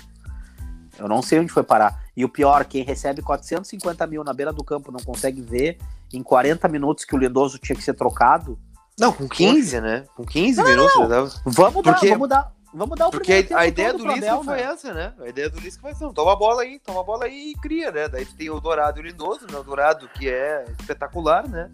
Eu 0.99 1.09
não 1.09 1.23
sei 1.23 1.41
onde 1.41 1.51
foi 1.51 1.63
parar. 1.63 2.05
E 2.15 2.23
o 2.23 2.29
pior, 2.29 2.65
quem 2.67 2.85
recebe 2.85 3.23
450 3.23 4.07
mil 4.07 4.23
na 4.23 4.35
beira 4.35 4.53
do 4.53 4.63
campo 4.63 4.93
não 4.93 5.01
consegue 5.01 5.41
ver 5.41 5.79
em 6.13 6.23
40 6.23 6.69
minutos 6.69 7.07
que 7.07 7.15
o 7.15 7.19
Lindoso 7.19 7.59
tinha 7.59 7.75
que 7.75 7.83
ser 7.83 7.95
trocado. 7.95 8.59
Não, 9.01 9.11
com 9.11 9.27
15, 9.27 9.81
né? 9.81 10.05
Com 10.15 10.25
15 10.27 10.63
minutos. 10.63 10.93
já 10.95 11.07
dava. 11.07 11.31
Vamos 11.47 11.83
dar, 11.83 11.93
Porque- 11.95 12.11
vamos 12.11 12.29
dar, 12.29 12.53
vamos 12.73 12.99
dar 12.99 13.09
o 13.09 13.11
Porque 13.11 13.27
primeiro 13.27 13.49
tempo 13.49 13.61
a 13.61 13.67
ideia 13.67 13.93
do 13.93 14.07
Lisca 14.07 14.43
foi 14.43 14.57
né? 14.57 14.63
essa, 14.63 14.95
né? 14.95 15.13
A 15.21 15.29
ideia 15.29 15.51
do 15.51 15.61
Lisca 15.61 15.81
foi 15.81 15.91
assim, 15.91 16.13
toma 16.13 16.33
a 16.33 16.37
bola 16.37 16.63
aí, 16.63 16.79
toma 16.79 17.01
a 17.01 17.05
bola 17.05 17.25
aí 17.25 17.53
e 17.53 17.55
cria, 17.61 17.91
né? 17.91 18.09
Daí 18.09 18.25
tem 18.25 18.51
o 18.51 18.61
Dourado 18.61 18.99
e 18.99 19.03
o 19.03 19.07
Lindoso, 19.07 19.47
né? 19.51 19.59
O 19.59 19.63
Dourado 19.63 20.09
que 20.09 20.29
é 20.29 20.65
espetacular, 20.81 21.49
né? 21.49 21.71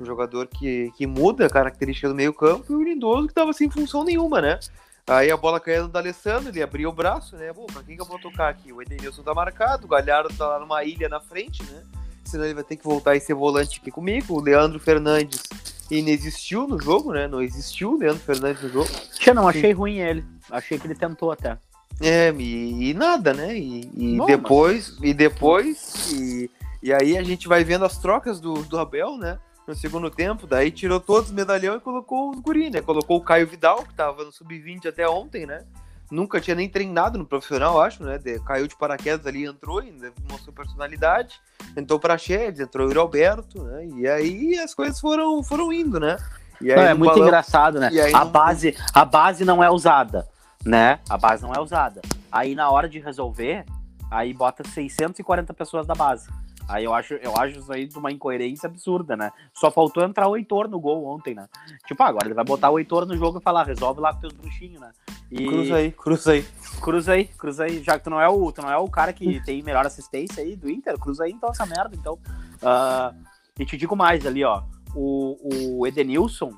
Um 0.00 0.04
jogador 0.04 0.46
que, 0.46 0.92
que 0.96 1.06
muda 1.06 1.46
a 1.46 1.50
característica 1.50 2.08
do 2.08 2.14
meio 2.14 2.32
campo 2.32 2.72
e 2.72 2.76
o 2.76 2.82
Lindoso 2.82 3.28
que 3.28 3.34
tava 3.34 3.52
sem 3.52 3.70
função 3.70 4.04
nenhuma, 4.04 4.40
né? 4.40 4.58
Aí 5.06 5.30
a 5.30 5.36
bola 5.36 5.58
caía 5.58 5.82
no 5.82 5.88
D'Alessandro, 5.88 6.50
ele 6.50 6.62
abria 6.62 6.88
o 6.88 6.92
braço, 6.92 7.34
né? 7.36 7.50
Bom, 7.52 7.64
pra 7.66 7.82
quem 7.82 7.96
que 7.96 8.02
eu 8.02 8.06
vou 8.06 8.18
tocar 8.18 8.50
aqui? 8.50 8.72
O 8.72 8.82
Edenilson 8.82 9.22
tá 9.22 9.32
marcado, 9.32 9.86
o 9.86 9.88
Galhardo 9.88 10.28
tá 10.36 10.46
lá 10.46 10.58
numa 10.58 10.84
ilha 10.84 11.08
na 11.08 11.18
frente, 11.18 11.62
né? 11.64 11.82
Senão 12.28 12.44
ele 12.44 12.54
vai 12.54 12.64
ter 12.64 12.76
que 12.76 12.84
voltar 12.84 13.16
e 13.16 13.20
ser 13.20 13.34
volante 13.34 13.80
aqui 13.80 13.90
comigo. 13.90 14.34
O 14.34 14.40
Leandro 14.40 14.78
Fernandes 14.78 15.42
inexistiu 15.90 16.68
no 16.68 16.78
jogo, 16.78 17.12
né? 17.12 17.26
Não 17.26 17.40
existiu 17.40 17.94
o 17.94 17.98
Leandro 17.98 18.22
Fernandes 18.22 18.62
no 18.62 18.68
jogo. 18.68 18.90
Tia, 19.14 19.32
não 19.32 19.48
achei 19.48 19.72
ruim 19.72 19.98
ele. 19.98 20.22
Achei 20.50 20.78
que 20.78 20.86
ele 20.86 20.94
tentou 20.94 21.32
até. 21.32 21.56
É, 22.00 22.30
e, 22.38 22.90
e 22.90 22.94
nada, 22.94 23.32
né? 23.32 23.56
E, 23.56 23.90
e 23.94 24.16
Bom, 24.18 24.26
depois, 24.26 24.96
e 25.02 25.14
depois, 25.14 26.12
e, 26.12 26.50
e 26.82 26.92
aí 26.92 27.16
a 27.16 27.22
gente 27.22 27.48
vai 27.48 27.64
vendo 27.64 27.86
as 27.86 27.98
trocas 27.98 28.38
do, 28.38 28.62
do 28.64 28.78
Abel, 28.78 29.16
né? 29.16 29.38
No 29.66 29.74
segundo 29.74 30.10
tempo, 30.10 30.46
daí 30.46 30.70
tirou 30.70 31.00
todos 31.00 31.30
os 31.30 31.34
medalhão 31.34 31.76
e 31.76 31.80
colocou 31.80 32.30
os 32.30 32.40
guri, 32.40 32.70
né? 32.70 32.82
Colocou 32.82 33.16
o 33.16 33.22
Caio 33.22 33.46
Vidal, 33.46 33.84
que 33.84 33.94
tava 33.94 34.24
no 34.24 34.32
sub-20 34.32 34.86
até 34.86 35.08
ontem, 35.08 35.46
né? 35.46 35.64
Nunca 36.10 36.40
tinha 36.40 36.54
nem 36.54 36.68
treinado 36.68 37.18
no 37.18 37.26
profissional, 37.26 37.80
acho, 37.80 38.02
né? 38.02 38.16
De- 38.18 38.40
caiu 38.40 38.66
de 38.66 38.74
paraquedas 38.76 39.26
ali, 39.26 39.44
entrou, 39.44 39.80
ainda 39.80 40.10
mostrou 40.30 40.54
personalidade. 40.54 41.38
Entrou 41.76 41.98
pra 42.00 42.16
Chedes, 42.16 42.60
entrou 42.60 42.90
o 42.90 43.00
Alberto, 43.00 43.62
né? 43.62 43.86
E 43.96 44.08
aí 44.08 44.58
as 44.58 44.74
coisas 44.74 44.98
foram, 44.98 45.42
foram 45.42 45.72
indo, 45.72 46.00
né? 46.00 46.16
E 46.60 46.72
aí 46.72 46.76
Não, 46.78 46.84
é 46.86 46.94
muito 46.94 47.10
balão- 47.12 47.26
engraçado, 47.26 47.78
né? 47.78 47.90
E 47.92 48.00
aí 48.00 48.14
A 48.14 48.24
no- 48.24 48.30
base, 48.30 48.76
a 48.94 49.04
base 49.04 49.44
não 49.44 49.62
é 49.62 49.70
usada, 49.70 50.26
né? 50.64 50.98
A 51.08 51.18
base 51.18 51.42
não 51.42 51.52
é 51.52 51.60
usada. 51.60 52.00
Aí 52.32 52.54
na 52.54 52.70
hora 52.70 52.88
de 52.88 52.98
resolver, 52.98 53.64
aí 54.10 54.32
bota 54.32 54.66
640 54.66 55.52
pessoas 55.52 55.86
da 55.86 55.94
base. 55.94 56.28
Aí 56.68 56.84
eu 56.84 56.92
acho, 56.92 57.14
eu 57.14 57.34
acho 57.38 57.58
isso 57.58 57.72
aí 57.72 57.86
de 57.86 57.96
uma 57.96 58.12
incoerência 58.12 58.66
absurda, 58.66 59.16
né? 59.16 59.32
Só 59.54 59.70
faltou 59.70 60.04
entrar 60.04 60.28
o 60.28 60.36
Heitor 60.36 60.68
no 60.68 60.78
gol 60.78 61.06
ontem, 61.06 61.34
né? 61.34 61.48
Tipo, 61.86 62.02
ah, 62.02 62.08
agora 62.08 62.26
ele 62.26 62.34
vai 62.34 62.44
botar 62.44 62.70
o 62.70 62.78
Heitor 62.78 63.06
no 63.06 63.16
jogo 63.16 63.38
e 63.38 63.42
falar, 63.42 63.64
resolve 63.64 64.00
lá 64.00 64.12
com 64.12 64.20
teus 64.20 64.34
bruxinhos, 64.34 64.78
né? 64.78 64.92
E 65.30 65.46
Cruza 65.46 65.76
aí, 65.76 65.92
cruza 65.92 66.32
aí. 66.32 66.46
cruza 66.80 67.12
aí, 67.12 67.24
cruza 67.24 67.64
aí. 67.64 67.82
Já 67.82 67.98
que 67.98 68.04
tu 68.04 68.10
não 68.10 68.20
é 68.20 68.28
o, 68.28 68.52
tu 68.52 68.60
não 68.60 68.70
é 68.70 68.76
o 68.76 68.86
cara 68.86 69.14
que 69.14 69.40
tem 69.46 69.62
melhor 69.62 69.86
assistência 69.86 70.42
aí 70.42 70.54
do 70.54 70.70
Inter, 70.70 70.98
cruza 70.98 71.24
aí 71.24 71.32
então 71.32 71.48
essa 71.48 71.64
merda, 71.64 71.96
então. 71.96 72.18
Ah, 72.62 73.14
e 73.58 73.64
te 73.64 73.76
digo 73.76 73.96
mais 73.96 74.26
ali, 74.26 74.44
ó. 74.44 74.62
O, 74.94 75.78
o 75.80 75.86
Edenilson, 75.86 76.52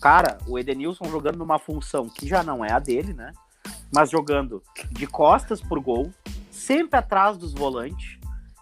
cara, 0.00 0.38
o 0.46 0.58
Edenilson 0.58 1.04
jogando 1.04 1.36
numa 1.36 1.58
função 1.58 2.08
que 2.08 2.26
já 2.26 2.42
não 2.42 2.64
é 2.64 2.72
a 2.72 2.78
dele, 2.78 3.12
né? 3.12 3.32
Mas 3.94 4.10
jogando 4.10 4.62
de 4.90 5.06
costas 5.06 5.60
pro 5.60 5.82
gol, 5.82 6.10
sempre 6.50 6.98
atrás 6.98 7.36
dos 7.36 7.52
volantes, 7.52 8.19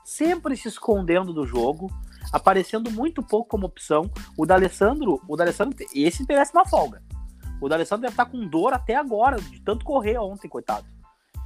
sempre 0.08 0.56
se 0.56 0.68
escondendo 0.68 1.34
do 1.34 1.46
jogo, 1.46 1.90
aparecendo 2.32 2.90
muito 2.90 3.22
pouco 3.22 3.48
como 3.50 3.66
opção. 3.66 4.10
O 4.38 4.46
D'Alessandro, 4.46 5.20
o 5.28 5.36
D'Alessandro, 5.36 5.76
esse 5.94 6.24
merece 6.26 6.52
uma 6.54 6.64
folga. 6.66 7.02
O 7.60 7.68
D'Alessandro 7.68 8.02
deve 8.02 8.12
estar 8.14 8.24
com 8.24 8.46
dor 8.48 8.72
até 8.72 8.94
agora, 8.96 9.36
de 9.38 9.60
tanto 9.60 9.84
correr 9.84 10.16
ontem, 10.18 10.48
coitado. 10.48 10.86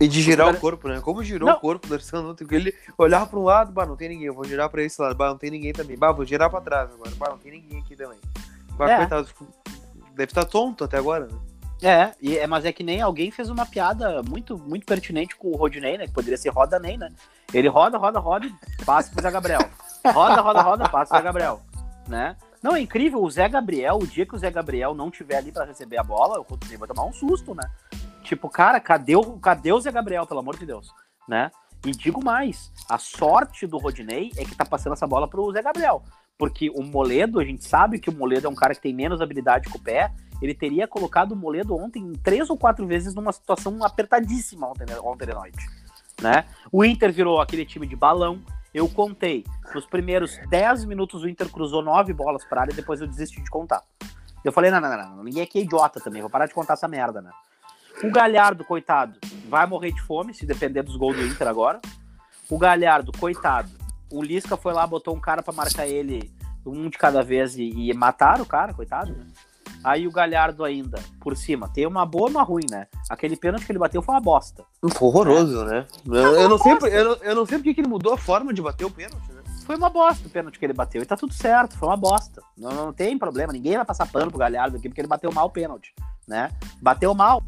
E 0.00 0.06
de 0.06 0.20
girar 0.22 0.46
Cara- 0.46 0.58
o 0.58 0.60
corpo, 0.60 0.88
né? 0.88 1.00
Como 1.00 1.22
girou 1.24 1.48
Não. 1.48 1.56
o 1.56 1.60
corpo 1.60 1.86
do 1.88 1.94
Alessandro 1.94 2.30
ontem, 2.30 2.46
ele 2.50 2.72
olhava 2.96 3.26
para 3.26 3.38
um 3.38 3.42
lado, 3.44 3.72
bah, 3.72 3.84
não 3.86 3.96
tem 3.96 4.08
ninguém, 4.08 4.26
eu 4.26 4.34
vou 4.34 4.44
girar 4.44 4.68
para 4.70 4.82
esse 4.82 5.00
lado, 5.00 5.14
bah, 5.16 5.28
não 5.30 5.38
tem 5.38 5.50
ninguém 5.50 5.72
também, 5.72 5.96
bah, 5.98 6.12
vou 6.12 6.24
girar 6.24 6.48
para 6.50 6.60
trás 6.60 6.90
agora, 6.92 7.10
bah, 7.16 7.30
não 7.30 7.38
tem 7.38 7.52
ninguém 7.52 7.80
aqui 7.80 7.96
também. 7.96 8.18
Bah, 8.76 8.90
É. 8.90 8.96
coitado, 8.98 9.28
deve 10.14 10.30
estar 10.30 10.44
tonto 10.44 10.84
até 10.84 10.98
agora, 10.98 11.26
né? 11.26 11.38
É, 11.82 12.12
e, 12.20 12.38
é, 12.38 12.46
mas 12.46 12.64
é 12.64 12.72
que 12.72 12.84
nem 12.84 13.02
alguém 13.02 13.30
fez 13.30 13.50
uma 13.50 13.66
piada 13.66 14.22
muito, 14.22 14.56
muito 14.56 14.86
pertinente 14.86 15.34
com 15.34 15.48
o 15.48 15.56
Rodinei, 15.56 15.98
né? 15.98 16.06
Que 16.06 16.12
poderia 16.12 16.36
ser 16.36 16.50
Roda 16.50 16.78
Ney, 16.78 16.96
né? 16.96 17.10
Ele 17.52 17.68
roda, 17.68 17.98
roda, 17.98 18.20
roda 18.20 18.46
e 18.46 18.84
passa 18.84 19.10
pro 19.10 19.20
Zé 19.20 19.30
Gabriel. 19.30 19.60
Roda, 20.06 20.40
roda, 20.40 20.62
roda, 20.62 20.88
passa 20.88 21.10
pro 21.10 21.18
Zé 21.18 21.24
Gabriel. 21.24 21.60
Né? 22.08 22.36
Não, 22.62 22.76
é 22.76 22.80
incrível, 22.80 23.22
o 23.22 23.30
Zé 23.30 23.48
Gabriel, 23.48 23.96
o 23.96 24.06
dia 24.06 24.24
que 24.24 24.34
o 24.34 24.38
Zé 24.38 24.50
Gabriel 24.50 24.94
não 24.94 25.10
tiver 25.10 25.36
ali 25.36 25.50
pra 25.50 25.64
receber 25.64 25.98
a 25.98 26.04
bola, 26.04 26.38
o 26.38 26.42
Rodinei 26.42 26.76
vai 26.76 26.88
tomar 26.88 27.04
um 27.04 27.12
susto, 27.12 27.54
né? 27.54 27.68
Tipo, 28.22 28.48
cara, 28.48 28.78
cadê 28.78 29.16
o, 29.16 29.38
cadê 29.38 29.72
o 29.72 29.80
Zé 29.80 29.90
Gabriel, 29.90 30.26
pelo 30.26 30.40
amor 30.40 30.56
de 30.56 30.64
Deus? 30.64 30.88
Né? 31.28 31.50
E 31.84 31.90
digo 31.90 32.24
mais, 32.24 32.72
a 32.88 32.96
sorte 32.96 33.66
do 33.66 33.78
Rodinei 33.78 34.30
é 34.36 34.44
que 34.44 34.54
tá 34.54 34.64
passando 34.64 34.92
essa 34.92 35.06
bola 35.06 35.28
pro 35.28 35.50
Zé 35.52 35.60
Gabriel. 35.60 36.02
Porque 36.38 36.70
o 36.70 36.82
Moledo, 36.82 37.40
a 37.40 37.44
gente 37.44 37.64
sabe 37.64 37.98
que 37.98 38.08
o 38.08 38.12
Moledo 38.12 38.46
é 38.46 38.50
um 38.50 38.54
cara 38.54 38.74
que 38.74 38.80
tem 38.80 38.94
menos 38.94 39.20
habilidade 39.20 39.68
com 39.68 39.78
o 39.78 39.82
pé, 39.82 40.12
ele 40.42 40.54
teria 40.54 40.88
colocado 40.88 41.32
o 41.32 41.36
Moledo 41.36 41.76
ontem 41.76 42.12
três 42.22 42.50
ou 42.50 42.58
quatro 42.58 42.86
vezes 42.86 43.14
numa 43.14 43.32
situação 43.32 43.82
apertadíssima 43.84 44.68
ontem, 44.68 44.84
ontem 45.02 45.26
de 45.26 45.34
noite. 45.34 45.66
Né? 46.20 46.44
O 46.70 46.84
Inter 46.84 47.12
virou 47.12 47.40
aquele 47.40 47.64
time 47.64 47.86
de 47.86 47.94
balão. 47.94 48.40
Eu 48.74 48.88
contei, 48.88 49.44
nos 49.74 49.86
primeiros 49.86 50.38
10 50.48 50.84
minutos 50.84 51.22
o 51.22 51.28
Inter 51.28 51.48
cruzou 51.48 51.82
nove 51.82 52.12
bolas 52.12 52.44
para 52.44 52.62
área 52.62 52.74
depois 52.74 53.00
eu 53.00 53.06
desisti 53.06 53.40
de 53.40 53.50
contar. 53.50 53.82
Eu 54.44 54.50
falei, 54.50 54.70
não, 54.70 54.80
não, 54.80 54.90
não, 54.90 55.16
não, 55.16 55.24
ninguém 55.24 55.42
aqui 55.42 55.58
é 55.58 55.62
idiota 55.62 56.00
também, 56.00 56.20
vou 56.20 56.30
parar 56.30 56.46
de 56.46 56.54
contar 56.54 56.72
essa 56.72 56.88
merda, 56.88 57.22
né? 57.22 57.30
O 58.02 58.10
Galhardo, 58.10 58.64
coitado, 58.64 59.16
vai 59.48 59.66
morrer 59.66 59.92
de 59.92 60.02
fome 60.02 60.34
se 60.34 60.44
depender 60.44 60.82
dos 60.82 60.96
gols 60.96 61.14
do 61.14 61.24
Inter 61.24 61.46
agora. 61.46 61.80
O 62.50 62.58
Galhardo, 62.58 63.12
coitado, 63.12 63.70
o 64.10 64.22
Lisca 64.22 64.56
foi 64.56 64.72
lá, 64.72 64.86
botou 64.86 65.14
um 65.14 65.20
cara 65.20 65.42
para 65.42 65.54
marcar 65.54 65.86
ele, 65.86 66.32
um 66.66 66.88
de 66.88 66.98
cada 66.98 67.22
vez, 67.22 67.56
e, 67.56 67.62
e 67.62 67.94
mataram 67.94 68.42
o 68.42 68.46
cara, 68.46 68.74
coitado, 68.74 69.12
né? 69.12 69.26
Aí 69.84 70.06
o 70.06 70.12
Galhardo 70.12 70.64
ainda, 70.64 71.00
por 71.20 71.36
cima, 71.36 71.68
tem 71.68 71.86
uma 71.86 72.06
boa 72.06 72.28
e 72.28 72.32
uma 72.32 72.42
ruim, 72.42 72.66
né? 72.70 72.86
Aquele 73.10 73.36
pênalti 73.36 73.66
que 73.66 73.72
ele 73.72 73.78
bateu 73.78 74.00
foi 74.02 74.14
uma 74.14 74.20
bosta. 74.20 74.64
Foi 74.94 75.08
horroroso, 75.08 75.64
né? 75.64 75.86
Eu, 76.06 76.14
eu 76.36 76.48
não 76.48 76.58
sei, 76.58 76.72
eu, 77.00 77.04
não- 77.04 77.16
eu 77.22 77.34
não 77.34 77.46
sei 77.46 77.58
porque 77.58 77.74
que 77.74 77.80
ele 77.80 77.88
mudou 77.88 78.12
a 78.14 78.18
forma 78.18 78.52
de 78.54 78.62
bater 78.62 78.84
o 78.84 78.90
pênalti, 78.90 79.32
né? 79.32 79.42
Foi 79.66 79.76
uma 79.76 79.88
bosta 79.90 80.26
o 80.26 80.30
pênalti 80.30 80.58
que 80.58 80.64
ele 80.64 80.72
bateu. 80.72 81.02
E 81.02 81.06
tá 81.06 81.16
tudo 81.16 81.32
certo, 81.34 81.76
foi 81.78 81.88
uma 81.88 81.96
bosta. 81.96 82.42
Não, 82.56 82.70
não 82.72 82.92
tem 82.92 83.16
problema, 83.18 83.52
ninguém 83.52 83.76
vai 83.76 83.84
passar 83.84 84.06
pano 84.10 84.30
pro 84.30 84.38
Galhardo 84.38 84.76
aqui 84.76 84.88
porque 84.88 85.00
ele 85.00 85.08
bateu 85.08 85.32
mal 85.32 85.46
o 85.46 85.50
pênalti, 85.50 85.92
né? 86.28 86.50
Bateu 86.80 87.14
mal. 87.14 87.42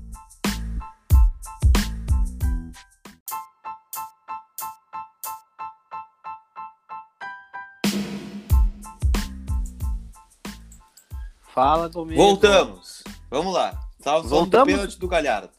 Fala 11.55 11.89
comigo. 11.89 12.21
Voltamos. 12.21 13.05
Vamos 13.31 13.55
lá. 13.55 13.79
Salve 14.01 14.29
do 14.29 14.35
Voltamos. 14.35 14.75
pênalti 14.75 14.99
do 14.99 15.07
Galhardo. 15.07 15.51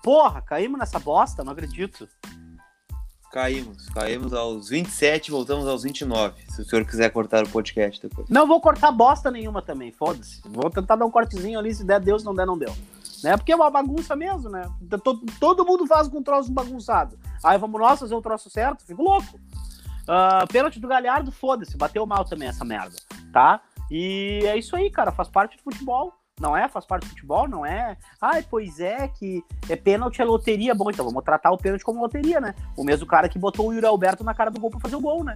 Porra, 0.00 0.40
caímos 0.40 0.78
nessa 0.78 1.00
bosta, 1.00 1.42
não 1.42 1.52
acredito. 1.52 2.08
Caímos. 3.32 3.88
Caímos 3.88 4.32
aos 4.32 4.68
27, 4.68 5.32
voltamos 5.32 5.66
aos 5.66 5.82
29. 5.82 6.40
Se 6.48 6.62
o 6.62 6.64
senhor 6.64 6.84
quiser 6.84 7.10
cortar 7.10 7.44
o 7.44 7.48
podcast 7.48 8.00
depois. 8.00 8.28
Não 8.28 8.46
vou 8.46 8.60
cortar 8.60 8.92
bosta 8.92 9.28
nenhuma 9.28 9.60
também, 9.60 9.90
foda-se. 9.90 10.40
Vou 10.46 10.70
tentar 10.70 10.94
dar 10.94 11.04
um 11.04 11.10
cortezinho 11.10 11.58
ali, 11.58 11.74
se 11.74 11.84
der 11.84 11.98
Deus, 11.98 12.22
não 12.22 12.32
der, 12.34 12.46
não 12.46 12.56
deu. 12.56 12.72
Né? 13.24 13.36
Porque 13.36 13.50
é 13.50 13.56
uma 13.56 13.70
bagunça 13.70 14.14
mesmo, 14.14 14.48
né? 14.48 14.70
Todo, 15.02 15.20
todo 15.40 15.66
mundo 15.66 15.84
faz 15.84 16.06
com 16.06 16.18
um 16.18 16.22
troço 16.22 16.52
bagunçado. 16.52 17.18
Aí 17.42 17.58
vamos 17.58 17.80
nós 17.80 17.98
fazer 17.98 18.14
o 18.14 18.22
troço 18.22 18.48
certo, 18.48 18.84
fico 18.84 19.02
louco. 19.02 19.38
Ah, 20.06 20.44
pênalti 20.50 20.78
do 20.78 20.88
Galhardo, 20.88 21.32
foda-se, 21.32 21.76
bateu 21.76 22.06
mal 22.06 22.24
também 22.24 22.48
essa 22.48 22.64
merda, 22.64 22.96
tá? 23.32 23.60
E 23.90 24.42
é 24.44 24.56
isso 24.56 24.76
aí, 24.76 24.90
cara, 24.90 25.10
faz 25.10 25.28
parte 25.28 25.56
do 25.56 25.62
futebol. 25.62 26.14
Não 26.40 26.56
é? 26.56 26.66
Faz 26.68 26.86
parte 26.86 27.04
do 27.04 27.10
futebol, 27.10 27.46
não 27.46 27.66
é? 27.66 27.98
Ai, 28.18 28.42
pois 28.48 28.80
é, 28.80 29.08
que 29.08 29.44
é 29.68 29.76
pênalti 29.76 30.22
é 30.22 30.24
loteria. 30.24 30.74
Bom, 30.74 30.90
então 30.90 31.04
vamos 31.04 31.22
tratar 31.22 31.50
o 31.50 31.58
pênalti 31.58 31.84
como 31.84 32.00
loteria, 32.00 32.40
né? 32.40 32.54
O 32.76 32.82
mesmo 32.82 33.06
cara 33.06 33.28
que 33.28 33.38
botou 33.38 33.68
o 33.68 33.74
Yuri 33.74 33.84
Alberto 33.84 34.24
na 34.24 34.32
cara 34.32 34.50
do 34.50 34.58
gol 34.58 34.70
pra 34.70 34.80
fazer 34.80 34.96
o 34.96 35.00
gol, 35.00 35.22
né? 35.22 35.34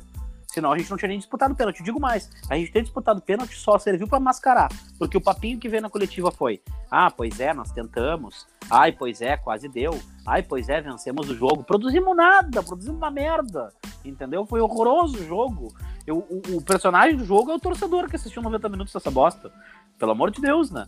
Senão 0.54 0.72
a 0.72 0.78
gente 0.78 0.88
não 0.88 0.96
tinha 0.96 1.08
nem 1.08 1.18
disputado 1.18 1.52
o 1.52 1.56
pênalti. 1.56 1.82
Digo 1.82 2.00
mais, 2.00 2.30
a 2.48 2.54
gente 2.54 2.70
ter 2.70 2.80
disputado 2.80 3.18
o 3.18 3.22
pênalti 3.22 3.56
só 3.58 3.76
serviu 3.76 4.06
pra 4.06 4.20
mascarar. 4.20 4.70
Porque 4.98 5.16
o 5.16 5.20
papinho 5.20 5.58
que 5.58 5.68
veio 5.68 5.82
na 5.82 5.90
coletiva 5.90 6.30
foi: 6.30 6.62
ah, 6.88 7.10
pois 7.10 7.40
é, 7.40 7.52
nós 7.52 7.72
tentamos. 7.72 8.46
Ai, 8.70 8.92
pois 8.92 9.20
é, 9.20 9.36
quase 9.36 9.68
deu. 9.68 10.00
Ai, 10.24 10.44
pois 10.44 10.68
é, 10.68 10.80
vencemos 10.80 11.28
o 11.28 11.34
jogo. 11.34 11.64
Produzimos 11.64 12.16
nada, 12.16 12.62
produzimos 12.62 12.96
uma 12.96 13.10
merda. 13.10 13.72
Entendeu? 14.04 14.44
Foi 14.44 14.60
horroroso 14.60 15.18
o 15.18 15.26
jogo. 15.26 15.74
Eu, 16.06 16.18
o, 16.18 16.56
o 16.56 16.62
personagem 16.62 17.16
do 17.16 17.24
jogo 17.24 17.50
é 17.50 17.54
o 17.54 17.60
torcedor 17.60 18.08
que 18.08 18.16
assistiu 18.16 18.42
90 18.42 18.68
minutos 18.68 18.92
dessa 18.92 19.10
bosta. 19.10 19.50
Pelo 19.98 20.12
amor 20.12 20.30
de 20.30 20.40
Deus, 20.40 20.70
né? 20.70 20.86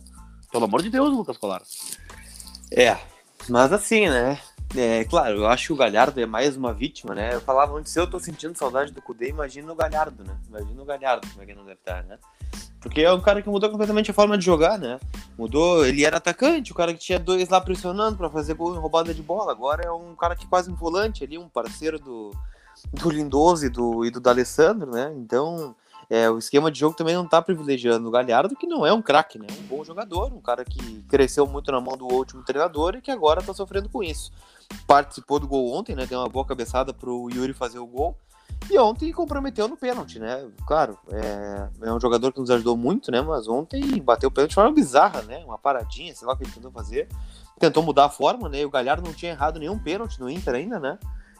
Pelo 0.51 0.65
amor 0.65 0.81
de 0.81 0.89
Deus, 0.89 1.09
Lucas 1.09 1.37
Colar. 1.37 1.61
É, 2.71 2.97
mas 3.49 3.71
assim, 3.73 4.07
né? 4.07 4.39
É, 4.75 5.05
claro, 5.05 5.37
eu 5.37 5.47
acho 5.47 5.67
que 5.67 5.73
o 5.73 5.77
Galhardo 5.77 6.19
é 6.19 6.25
mais 6.25 6.57
uma 6.57 6.73
vítima, 6.73 7.15
né? 7.15 7.33
Eu 7.33 7.41
falava 7.41 7.77
antes, 7.77 7.95
eu 7.95 8.09
tô 8.09 8.19
sentindo 8.19 8.57
saudade 8.57 8.91
do 8.91 9.01
Cudê, 9.01 9.29
imagina 9.29 9.71
o 9.71 9.75
Galhardo, 9.75 10.23
né? 10.25 10.37
Imagina 10.49 10.81
o 10.81 10.85
Galhardo, 10.85 11.27
como 11.29 11.41
é 11.41 11.45
que 11.45 11.53
não 11.53 11.63
deve 11.63 11.79
estar, 11.79 12.03
né? 12.03 12.17
Porque 12.81 13.01
é 13.01 13.11
um 13.11 13.21
cara 13.21 13.41
que 13.41 13.49
mudou 13.49 13.69
completamente 13.69 14.11
a 14.11 14.13
forma 14.13 14.37
de 14.37 14.45
jogar, 14.45 14.77
né? 14.77 14.99
Mudou, 15.37 15.85
ele 15.85 16.05
era 16.05 16.17
atacante, 16.17 16.71
o 16.71 16.75
cara 16.75 16.93
que 16.93 16.99
tinha 16.99 17.17
dois 17.17 17.47
lá 17.49 17.61
pressionando 17.61 18.17
pra 18.17 18.29
fazer 18.29 18.53
gol 18.55 18.75
em 18.75 18.79
roubada 18.79 19.13
de 19.13 19.21
bola. 19.21 19.51
Agora 19.51 19.83
é 19.83 19.91
um 19.91 20.15
cara 20.15 20.35
que 20.35 20.47
quase 20.47 20.69
um 20.69 20.75
volante 20.75 21.23
ali, 21.23 21.37
um 21.37 21.49
parceiro 21.49 21.97
do, 21.97 22.31
do 22.93 23.09
Lindoso 23.09 23.65
e 23.65 23.69
do, 23.69 24.05
e 24.05 24.11
do 24.11 24.19
D'Alessandro, 24.19 24.91
né? 24.91 25.13
Então, 25.17 25.75
é, 26.09 26.29
o 26.29 26.37
esquema 26.37 26.71
de 26.71 26.79
jogo 26.79 26.95
também 26.95 27.15
não 27.15 27.27
tá 27.27 27.41
privilegiando 27.41 28.07
o 28.07 28.11
Galhardo, 28.11 28.55
que 28.55 28.65
não 28.65 28.85
é 28.85 28.93
um 28.93 29.01
craque, 29.01 29.37
né? 29.37 29.47
Um 29.59 29.67
bom 29.67 29.83
jogador, 29.83 30.33
um 30.33 30.39
cara 30.39 30.63
que 30.63 31.01
cresceu 31.09 31.45
muito 31.45 31.71
na 31.71 31.81
mão 31.81 31.97
do 31.97 32.05
último 32.05 32.43
treinador 32.43 32.95
e 32.95 33.01
que 33.01 33.11
agora 33.11 33.41
tá 33.41 33.53
sofrendo 33.53 33.89
com 33.89 34.01
isso. 34.01 34.31
Participou 34.85 35.39
do 35.39 35.47
gol 35.47 35.73
ontem, 35.73 35.95
né? 35.95 36.05
Deu 36.05 36.19
uma 36.19 36.29
boa 36.29 36.45
cabeçada 36.45 36.93
pro 36.93 37.29
Yuri 37.29 37.53
fazer 37.53 37.79
o 37.79 37.85
gol. 37.85 38.17
E 38.69 38.77
ontem 38.79 39.11
comprometeu 39.11 39.67
no 39.67 39.75
pênalti, 39.75 40.17
né? 40.17 40.49
Claro, 40.65 40.97
é, 41.11 41.69
é 41.81 41.93
um 41.93 41.99
jogador 41.99 42.31
que 42.31 42.39
nos 42.39 42.49
ajudou 42.49 42.75
muito, 42.77 43.11
né? 43.11 43.21
Mas 43.21 43.47
ontem 43.47 43.81
bateu 44.01 44.29
o 44.29 44.31
pênalti 44.31 44.51
de 44.51 44.55
forma 44.55 44.71
bizarra, 44.71 45.21
né? 45.23 45.43
Uma 45.45 45.57
paradinha, 45.57 46.15
sei 46.15 46.25
lá 46.25 46.33
o 46.33 46.37
que 46.37 46.43
ele 46.43 46.51
tentou 46.51 46.71
fazer. 46.71 47.09
Tentou 47.59 47.83
mudar 47.83 48.05
a 48.05 48.09
forma, 48.09 48.47
né? 48.47 48.61
E 48.61 48.65
o 48.65 48.69
Galhardo 48.69 49.05
não 49.05 49.13
tinha 49.13 49.31
errado 49.31 49.59
nenhum 49.59 49.77
pênalti 49.77 50.19
no 50.19 50.29
Inter 50.29 50.55
ainda, 50.55 50.79
né? 50.79 50.97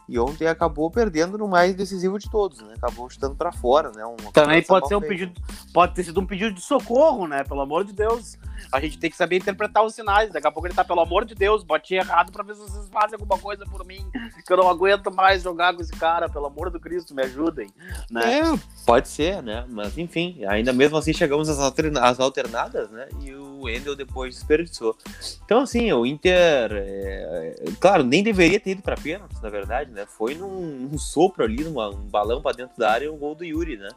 E 0.08 0.18
ontem 0.18 0.46
acabou 0.46 0.90
perdendo 0.90 1.36
no 1.36 1.46
mais 1.46 1.74
decisivo 1.74 2.18
de 2.18 2.30
todos, 2.30 2.60
né? 2.60 2.74
Acabou 2.76 3.10
chutando 3.10 3.34
para 3.34 3.52
fora, 3.52 3.90
né? 3.92 4.04
Uma 4.04 4.32
Também 4.32 4.62
pode 4.62 4.88
ser 4.88 4.96
um 4.96 5.00
pedido, 5.00 5.32
pode 5.72 5.94
ter 5.94 6.04
sido 6.04 6.20
um 6.20 6.26
pedido 6.26 6.54
de 6.54 6.62
socorro, 6.62 7.26
né? 7.26 7.44
Pelo 7.44 7.60
amor 7.60 7.84
de 7.84 7.92
Deus. 7.92 8.38
A 8.72 8.80
gente 8.80 8.98
tem 8.98 9.10
que 9.10 9.16
saber 9.16 9.36
interpretar 9.36 9.84
os 9.84 9.94
sinais. 9.94 10.32
Daqui 10.32 10.46
a 10.46 10.50
pouco 10.50 10.66
ele 10.66 10.74
tá, 10.74 10.84
pelo 10.84 11.00
amor 11.00 11.24
de 11.24 11.34
Deus, 11.34 11.62
bote 11.62 11.94
errado 11.94 12.32
para 12.32 12.42
ver 12.42 12.54
se 12.54 12.60
vocês 12.60 12.88
fazem 12.88 13.14
alguma 13.20 13.38
coisa 13.38 13.64
por 13.66 13.84
mim. 13.84 14.04
Que 14.46 14.52
eu 14.52 14.56
não 14.56 14.68
aguento 14.68 15.14
mais 15.14 15.42
jogar 15.42 15.74
com 15.74 15.82
esse 15.82 15.92
cara, 15.92 16.28
pelo 16.28 16.46
amor 16.46 16.70
do 16.70 16.80
Cristo, 16.80 17.14
me 17.14 17.22
ajudem. 17.22 17.68
Né? 18.10 18.40
É, 18.40 18.42
pode 18.86 19.08
ser, 19.08 19.42
né? 19.42 19.64
Mas 19.68 19.96
enfim, 19.98 20.44
ainda 20.46 20.72
mesmo 20.72 20.96
assim 20.96 21.12
chegamos 21.12 21.48
às, 21.48 22.20
alternadas, 22.20 22.90
né? 22.90 23.08
E 23.20 23.34
o 23.34 23.68
Endel 23.68 23.94
depois 23.94 24.34
desperdiçou. 24.34 24.96
Então, 25.44 25.60
assim, 25.60 25.92
o 25.92 26.06
Inter, 26.06 26.72
é, 26.72 27.54
claro, 27.80 28.02
nem 28.02 28.22
deveria 28.22 28.58
ter 28.58 28.70
ido 28.70 28.82
para 28.82 28.96
pênaltis, 28.96 29.40
na 29.40 29.48
verdade, 29.48 29.90
né? 29.90 29.97
Foi 30.06 30.34
num, 30.34 30.88
num 30.90 30.98
sopro 30.98 31.44
ali, 31.44 31.64
numa, 31.64 31.88
um 31.88 32.08
balão 32.08 32.40
para 32.40 32.56
dentro 32.56 32.76
da 32.78 32.90
área 32.90 33.12
um 33.12 33.16
gol 33.16 33.34
do 33.34 33.44
Yuri, 33.44 33.76
né? 33.76 33.88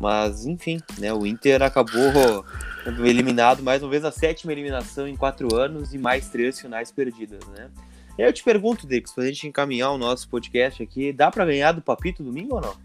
Mas, 0.00 0.46
enfim, 0.46 0.80
né? 0.98 1.12
O 1.12 1.26
Inter 1.26 1.62
acabou 1.62 2.44
eliminado 3.04 3.62
mais 3.62 3.82
uma 3.82 3.90
vez 3.90 4.04
a 4.04 4.12
sétima 4.12 4.52
eliminação 4.52 5.08
em 5.08 5.16
quatro 5.16 5.54
anos 5.54 5.92
e 5.92 5.98
mais 5.98 6.28
três 6.28 6.60
finais 6.60 6.92
perdidas, 6.92 7.44
né? 7.48 7.70
E 8.16 8.22
aí 8.22 8.28
eu 8.28 8.32
te 8.32 8.42
pergunto, 8.42 8.86
Dix, 8.86 9.12
pra 9.12 9.24
gente 9.24 9.46
encaminhar 9.46 9.92
o 9.92 9.98
nosso 9.98 10.28
podcast 10.28 10.82
aqui, 10.82 11.12
dá 11.12 11.30
para 11.30 11.44
ganhar 11.44 11.72
do 11.72 11.80
Papito 11.80 12.22
domingo 12.22 12.56
ou 12.56 12.60
não? 12.60 12.76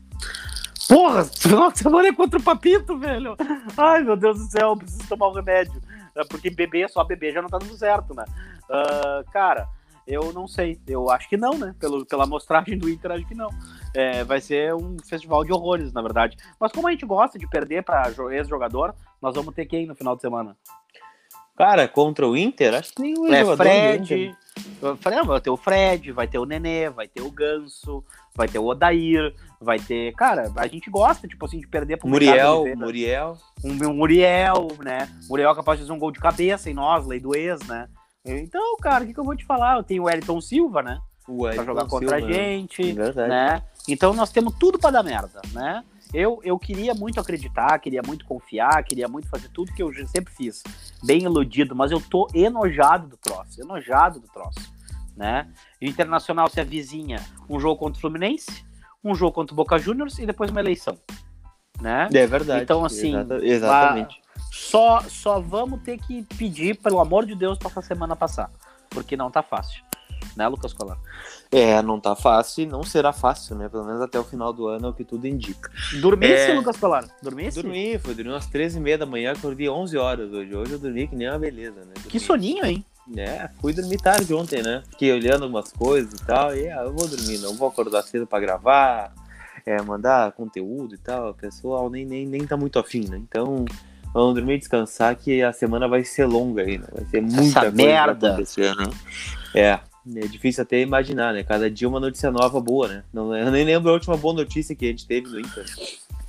Porra, 0.87 1.23
final 1.23 1.71
de 1.71 1.79
semana 1.79 2.07
é 2.07 2.13
contra 2.13 2.39
o 2.39 2.43
Papito, 2.43 2.97
velho. 2.97 3.35
Ai, 3.77 4.03
meu 4.03 4.15
Deus 4.15 4.37
do 4.37 4.51
céu, 4.51 4.75
preciso 4.75 5.07
tomar 5.07 5.29
um 5.29 5.33
remédio. 5.33 5.81
É, 6.15 6.23
porque 6.25 6.49
beber, 6.49 6.89
só 6.89 7.03
beber 7.03 7.33
já 7.33 7.41
não 7.41 7.49
tá 7.49 7.57
dando 7.57 7.75
certo, 7.77 8.13
né? 8.13 8.25
Uh, 8.65 9.31
cara, 9.31 9.67
eu 10.07 10.33
não 10.33 10.47
sei. 10.47 10.79
Eu 10.87 11.09
acho 11.09 11.29
que 11.29 11.37
não, 11.37 11.57
né? 11.57 11.75
Pelo, 11.79 12.05
pela 12.05 12.23
amostragem 12.23 12.77
do 12.77 12.89
Inter, 12.89 13.11
acho 13.11 13.27
que 13.27 13.35
não. 13.35 13.49
É, 13.93 14.23
vai 14.23 14.41
ser 14.41 14.73
um 14.73 14.97
festival 15.07 15.43
de 15.43 15.53
horrores, 15.53 15.93
na 15.93 16.01
verdade. 16.01 16.37
Mas 16.59 16.71
como 16.71 16.87
a 16.87 16.91
gente 16.91 17.05
gosta 17.05 17.39
de 17.39 17.47
perder 17.47 17.83
para 17.83 18.11
ex-jogador, 18.31 18.93
nós 19.21 19.35
vamos 19.35 19.53
ter 19.53 19.65
quem 19.65 19.85
no 19.85 19.95
final 19.95 20.15
de 20.15 20.21
semana? 20.21 20.57
Cara, 21.55 21.87
contra 21.87 22.27
o 22.27 22.35
Inter, 22.35 22.73
acho 22.73 22.93
que 22.93 23.01
nenhum 23.01 23.27
é 23.27 23.41
jogador 23.41 23.63
Fred. 23.63 24.35
Vai 25.25 25.41
ter 25.41 25.49
o 25.49 25.57
Fred, 25.57 26.11
vai 26.11 26.27
ter 26.27 26.39
o 26.39 26.45
Nenê, 26.45 26.89
vai 26.89 27.07
ter 27.07 27.21
o 27.21 27.29
Ganso, 27.29 28.03
vai 28.35 28.47
ter 28.47 28.57
o 28.57 28.65
Odair, 28.65 29.33
vai 29.61 29.79
ter. 29.79 30.13
Cara, 30.13 30.51
a 30.55 30.67
gente 30.67 30.89
gosta, 30.89 31.27
tipo 31.27 31.45
assim, 31.45 31.59
de 31.59 31.67
perder 31.67 31.97
pro 31.97 32.09
Muriel, 32.09 32.65
Muriel. 32.75 33.37
Um, 33.63 33.87
um 33.87 33.93
Muriel, 33.93 34.67
né? 34.83 35.07
Muriel 35.29 35.51
é 35.51 35.55
capaz 35.55 35.77
de 35.77 35.85
fazer 35.85 35.93
um 35.93 35.99
gol 35.99 36.11
de 36.11 36.19
cabeça 36.19 36.69
em 36.69 36.73
nós, 36.73 37.05
lei 37.05 37.19
do 37.19 37.35
ex, 37.35 37.61
né? 37.67 37.87
Então, 38.25 38.77
cara, 38.77 39.03
o 39.03 39.07
que, 39.07 39.13
que 39.13 39.19
eu 39.19 39.23
vou 39.23 39.35
te 39.35 39.45
falar? 39.45 39.77
Eu 39.77 39.83
tenho 39.83 40.03
o 40.03 40.09
Elton 40.09 40.39
Silva, 40.39 40.81
né? 40.81 40.99
O 41.27 41.45
Elton 41.45 41.55
pra 41.55 41.65
jogar 41.65 41.85
contra 41.87 42.17
Silva, 42.19 42.31
a 42.31 42.33
gente, 42.33 42.91
é 42.91 43.27
né? 43.27 43.63
Então 43.87 44.13
nós 44.13 44.31
temos 44.31 44.55
tudo 44.57 44.79
para 44.79 44.91
dar 44.91 45.03
merda, 45.03 45.41
né? 45.51 45.83
Eu, 46.13 46.39
eu 46.43 46.57
queria 46.59 46.93
muito 46.93 47.19
acreditar, 47.19 47.77
queria 47.79 48.01
muito 48.05 48.25
confiar, 48.25 48.83
queria 48.83 49.07
muito 49.07 49.27
fazer 49.27 49.49
tudo 49.49 49.73
que 49.73 49.81
eu 49.81 49.91
sempre 50.07 50.33
fiz. 50.33 50.61
Bem 51.03 51.23
iludido, 51.23 51.75
mas 51.75 51.91
eu 51.91 51.99
tô 51.99 52.27
enojado 52.33 53.07
do 53.07 53.17
troço, 53.17 53.59
enojado 53.59 54.19
do 54.19 54.27
troço, 54.27 54.71
né? 55.17 55.51
E 55.81 55.87
o 55.87 55.89
Internacional 55.89 56.47
se 56.49 56.61
avizinha 56.61 57.19
um 57.49 57.59
jogo 57.59 57.77
contra 57.77 57.97
o 57.97 58.01
Fluminense, 58.01 58.63
um 59.03 59.15
jogo 59.15 59.33
contra 59.33 59.53
o 59.53 59.57
Boca 59.57 59.77
Juniors 59.77 60.19
e 60.19 60.25
depois 60.25 60.51
uma 60.51 60.61
eleição, 60.61 60.97
né? 61.81 62.07
É 62.13 62.27
verdade. 62.27 62.63
Então, 62.63 62.85
assim, 62.85 63.13
exatamente. 63.41 64.22
Só, 64.53 65.01
só 65.09 65.39
vamos 65.39 65.81
ter 65.81 65.97
que 65.97 66.23
pedir, 66.37 66.77
pelo 66.77 66.99
amor 66.99 67.25
de 67.25 67.33
Deus, 67.33 67.57
para 67.57 67.71
essa 67.71 67.81
semana 67.81 68.15
passar, 68.15 68.51
porque 68.89 69.17
não 69.17 69.31
tá 69.31 69.41
fácil 69.41 69.83
né, 70.35 70.47
Lucas 70.47 70.73
Colar? 70.73 70.97
É, 71.51 71.81
não 71.81 71.99
tá 71.99 72.15
fácil 72.15 72.63
e 72.63 72.65
não 72.65 72.83
será 72.83 73.13
fácil, 73.13 73.55
né? 73.55 73.69
Pelo 73.69 73.85
menos 73.85 74.01
até 74.01 74.19
o 74.19 74.23
final 74.23 74.51
do 74.51 74.67
ano 74.67 74.87
é 74.87 74.89
o 74.89 74.93
que 74.93 75.03
tudo 75.03 75.27
indica. 75.27 75.71
Dormisse, 76.01 76.51
é... 76.51 76.53
Lucas 76.53 76.77
Colar? 76.77 77.05
Dormisse? 77.21 77.61
Dormi, 77.61 77.99
foi 77.99 78.15
dormir 78.15 78.31
umas 78.31 78.49
13h30 78.49 78.97
da 78.97 79.05
manhã, 79.05 79.31
acordei 79.31 79.69
11 79.69 79.97
horas 79.97 80.31
hoje. 80.31 80.55
Hoje 80.55 80.71
eu 80.73 80.79
dormi 80.79 81.07
que 81.07 81.15
nem 81.15 81.29
uma 81.29 81.39
beleza, 81.39 81.81
né? 81.81 81.93
Dormi. 81.95 82.09
Que 82.09 82.19
soninho, 82.19 82.65
hein? 82.65 82.85
É, 83.17 83.49
fui 83.59 83.73
dormir 83.73 83.97
tarde 83.97 84.33
ontem, 84.33 84.63
né? 84.63 84.81
Fiquei 84.91 85.11
olhando 85.11 85.45
umas 85.45 85.71
coisas 85.71 86.13
e 86.13 86.25
tal, 86.25 86.55
e 86.55 86.69
ah, 86.69 86.83
eu 86.83 86.93
vou 86.93 87.07
dormir, 87.07 87.37
não 87.39 87.53
vou 87.53 87.67
acordar 87.67 88.01
cedo 88.01 88.25
pra 88.25 88.39
gravar, 88.39 89.13
é, 89.65 89.81
mandar 89.81 90.31
conteúdo 90.31 90.95
e 90.95 90.97
tal. 90.97 91.31
O 91.31 91.33
pessoal 91.33 91.89
nem, 91.89 92.05
nem, 92.05 92.25
nem 92.25 92.47
tá 92.47 92.55
muito 92.55 92.79
afim, 92.79 93.05
né? 93.09 93.17
Então, 93.17 93.65
vamos 94.13 94.35
dormir 94.35 94.55
e 94.55 94.59
descansar 94.59 95.15
que 95.15 95.41
a 95.41 95.51
semana 95.51 95.87
vai 95.87 96.03
ser 96.03 96.25
longa 96.25 96.61
aí, 96.61 96.77
né? 96.77 96.87
Vai 96.93 97.05
ser 97.05 97.21
muita 97.21 97.59
Essa 97.59 97.71
merda. 97.71 98.37
né? 98.37 98.89
É, 99.55 99.79
é 100.15 100.27
difícil 100.27 100.63
até 100.63 100.79
imaginar, 100.81 101.33
né? 101.33 101.43
Cada 101.43 101.69
dia 101.69 101.87
uma 101.87 101.99
notícia 101.99 102.29
nova 102.29 102.59
boa, 102.61 102.87
né? 102.87 103.03
Não, 103.13 103.35
eu 103.35 103.51
nem 103.51 103.65
lembro 103.65 103.89
a 103.89 103.93
última 103.93 104.15
boa 104.17 104.33
notícia 104.33 104.75
que 104.75 104.85
a 104.85 104.89
gente 104.89 105.07
teve 105.07 105.27
no 105.27 105.39
Inter. 105.39 105.65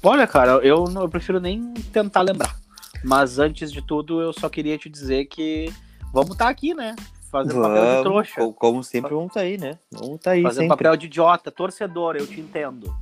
Olha, 0.02 0.26
cara, 0.26 0.52
eu, 0.62 0.84
eu 0.84 1.08
prefiro 1.08 1.40
nem 1.40 1.74
tentar 1.92 2.22
lembrar. 2.22 2.56
Mas 3.02 3.38
antes 3.38 3.70
de 3.70 3.82
tudo, 3.82 4.20
eu 4.20 4.32
só 4.32 4.48
queria 4.48 4.78
te 4.78 4.88
dizer 4.88 5.26
que 5.26 5.72
vamos 6.12 6.32
estar 6.32 6.46
tá 6.46 6.50
aqui, 6.50 6.72
né? 6.72 6.94
Fazendo 7.30 7.60
vamos, 7.60 7.68
papel 7.68 7.96
de 7.96 8.02
trouxa. 8.02 8.52
Como 8.52 8.84
sempre, 8.84 9.12
vamos 9.12 9.28
estar 9.28 9.40
tá 9.40 9.46
aí, 9.46 9.58
né? 9.58 9.78
Vamos 9.90 10.16
estar 10.16 10.30
tá 10.30 10.34
aí. 10.36 10.42
Fazendo 10.42 10.62
sempre. 10.62 10.76
papel 10.76 10.96
de 10.96 11.06
idiota, 11.06 11.50
torcedor, 11.50 12.16
eu 12.16 12.26
te 12.26 12.40
entendo. 12.40 12.94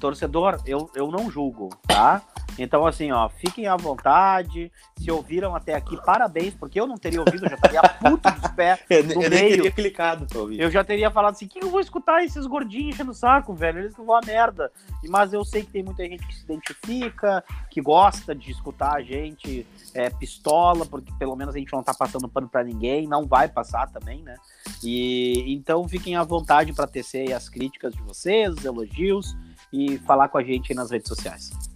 Torcedor, 0.00 0.60
eu, 0.66 0.90
eu 0.94 1.10
não 1.10 1.30
julgo, 1.30 1.70
tá? 1.86 2.22
Então, 2.58 2.86
assim, 2.86 3.10
ó, 3.12 3.28
fiquem 3.28 3.66
à 3.66 3.76
vontade. 3.76 4.70
Se 4.98 5.10
ouviram 5.10 5.54
até 5.54 5.74
aqui, 5.74 5.96
parabéns, 6.04 6.54
porque 6.54 6.78
eu 6.78 6.86
não 6.86 6.96
teria 6.96 7.20
ouvido, 7.20 7.44
eu 7.44 7.50
já 7.50 7.56
estaria 7.56 7.82
puto 8.00 8.30
dos 8.30 8.50
pés. 8.52 8.80
eu, 8.88 9.22
eu 9.22 9.30
nem 9.30 9.48
teria 9.48 9.70
clicado 9.70 10.26
pra 10.26 10.40
ouvir. 10.40 10.60
Eu 10.60 10.70
já 10.70 10.84
teria 10.84 11.10
falado 11.10 11.32
assim: 11.32 11.46
que 11.46 11.62
eu 11.62 11.70
vou 11.70 11.80
escutar 11.80 12.24
esses 12.24 12.46
gordinhos 12.46 12.94
enchendo 12.94 13.12
o 13.12 13.14
saco, 13.14 13.54
velho? 13.54 13.80
Eles 13.80 13.94
que 13.94 14.02
vão 14.02 14.16
a 14.16 14.20
merda. 14.24 14.70
Mas 15.08 15.32
eu 15.32 15.44
sei 15.44 15.62
que 15.62 15.70
tem 15.70 15.82
muita 15.82 16.04
gente 16.04 16.26
que 16.26 16.34
se 16.34 16.44
identifica, 16.44 17.44
que 17.70 17.80
gosta 17.80 18.34
de 18.34 18.50
escutar 18.50 18.96
a 18.96 19.02
gente 19.02 19.66
é, 19.94 20.10
pistola, 20.10 20.86
porque 20.86 21.12
pelo 21.18 21.36
menos 21.36 21.54
a 21.54 21.58
gente 21.58 21.72
não 21.72 21.82
tá 21.82 21.94
passando 21.94 22.28
pano 22.28 22.48
pra 22.48 22.62
ninguém, 22.62 23.06
não 23.06 23.26
vai 23.26 23.48
passar 23.48 23.90
também, 23.90 24.22
né? 24.22 24.36
E 24.82 25.52
então 25.52 25.88
fiquem 25.88 26.16
à 26.16 26.22
vontade 26.22 26.72
para 26.72 26.86
tecer 26.86 27.32
as 27.32 27.48
críticas 27.48 27.94
de 27.94 28.02
vocês, 28.02 28.54
os 28.54 28.64
elogios 28.64 29.36
e 29.72 29.98
falar 29.98 30.28
com 30.28 30.38
a 30.38 30.44
gente 30.44 30.74
nas 30.74 30.90
redes 30.90 31.08
sociais. 31.08 31.71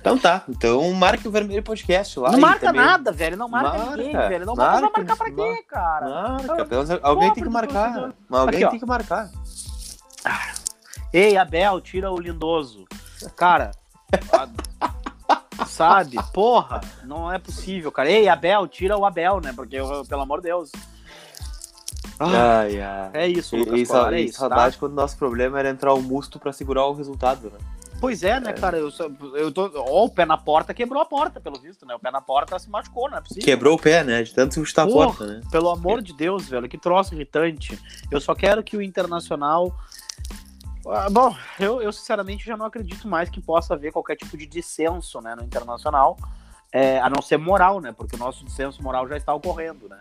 Então 0.00 0.16
tá. 0.16 0.42
Então 0.48 0.90
marque 0.94 1.28
o 1.28 1.30
Vermelho 1.30 1.62
Podcast 1.62 2.18
lá. 2.18 2.32
Não 2.32 2.40
marca 2.40 2.66
também. 2.66 2.80
nada, 2.80 3.12
velho. 3.12 3.36
Não 3.36 3.48
marca, 3.48 3.78
marca 3.78 3.96
ninguém, 3.96 4.12
velho. 4.12 4.46
Não 4.46 4.56
marca, 4.56 4.80
vai 4.80 4.90
marcar 4.90 5.16
pra 5.16 5.30
quê, 5.30 5.64
cara? 5.68 6.08
Marca. 6.08 7.00
alguém 7.02 7.32
tem 7.34 7.44
que 7.44 7.50
marcar. 7.50 8.14
Alguém 8.30 8.64
Aqui, 8.64 8.70
tem 8.70 8.80
que 8.80 8.86
marcar. 8.86 9.30
Ah. 10.24 10.52
Ei, 11.12 11.36
Abel, 11.36 11.80
tira 11.80 12.10
o 12.10 12.18
lindoso. 12.18 12.86
Cara, 13.36 13.72
sabe? 15.66 16.16
Porra, 16.32 16.80
não 17.04 17.30
é 17.30 17.38
possível, 17.38 17.92
cara. 17.92 18.10
Ei, 18.10 18.28
Abel, 18.28 18.66
tira 18.68 18.96
o 18.96 19.04
Abel, 19.04 19.40
né? 19.40 19.52
Porque, 19.54 19.76
pelo 20.08 20.22
amor 20.22 20.40
de 20.40 20.48
Deus. 20.48 20.70
Ah, 22.18 22.60
ai, 22.60 22.80
ai. 22.80 23.10
É 23.12 23.28
isso, 23.28 23.56
Lucas. 23.56 23.74
E, 23.74 23.92
e, 23.92 24.14
é 24.14 24.20
isso, 24.22 24.38
saudade 24.38 24.76
tá? 24.76 24.80
quando 24.80 24.92
o 24.92 24.96
nosso 24.96 25.16
problema 25.16 25.58
era 25.58 25.68
entrar 25.68 25.92
o 25.92 26.02
musto 26.02 26.38
pra 26.38 26.52
segurar 26.52 26.86
o 26.86 26.94
resultado, 26.94 27.50
né? 27.50 27.58
Pois 28.00 28.22
é, 28.22 28.40
né, 28.40 28.50
é. 28.50 28.52
cara? 28.54 28.78
Eu, 28.78 28.90
eu 29.34 29.52
tô. 29.52 29.70
Ó, 29.74 30.06
o 30.06 30.10
pé 30.10 30.24
na 30.24 30.38
porta 30.38 30.72
quebrou 30.72 31.02
a 31.02 31.04
porta, 31.04 31.38
pelo 31.38 31.60
visto, 31.60 31.84
né? 31.84 31.94
O 31.94 31.98
pé 31.98 32.10
na 32.10 32.20
porta 32.20 32.58
se 32.58 32.70
machucou, 32.70 33.10
não 33.10 33.18
é 33.18 33.20
possível. 33.20 33.44
Quebrou 33.44 33.76
o 33.76 33.78
pé, 33.78 34.02
né? 34.02 34.22
De 34.22 34.32
tanto 34.32 34.64
chutar 34.64 34.88
a 34.88 34.90
porta, 34.90 35.26
né? 35.26 35.40
Pelo 35.50 35.68
amor 35.68 35.98
é. 35.98 36.02
de 36.02 36.14
Deus, 36.14 36.48
velho, 36.48 36.68
que 36.68 36.78
troço 36.78 37.14
irritante. 37.14 37.78
Eu 38.10 38.20
só 38.20 38.34
quero 38.34 38.62
que 38.62 38.76
o 38.76 38.82
Internacional. 38.82 39.76
Ah, 40.86 41.10
bom, 41.10 41.36
eu, 41.58 41.82
eu 41.82 41.92
sinceramente 41.92 42.46
já 42.46 42.56
não 42.56 42.64
acredito 42.64 43.06
mais 43.06 43.28
que 43.28 43.40
possa 43.40 43.74
haver 43.74 43.92
qualquer 43.92 44.16
tipo 44.16 44.34
de 44.34 44.46
dissenso 44.46 45.20
né, 45.20 45.34
no 45.34 45.44
Internacional, 45.44 46.16
é, 46.72 46.98
a 47.00 47.10
não 47.10 47.20
ser 47.20 47.36
moral, 47.36 47.80
né? 47.80 47.92
Porque 47.92 48.16
o 48.16 48.18
nosso 48.18 48.44
dissenso 48.46 48.82
moral 48.82 49.06
já 49.06 49.16
está 49.18 49.34
ocorrendo, 49.34 49.88
né? 49.90 49.98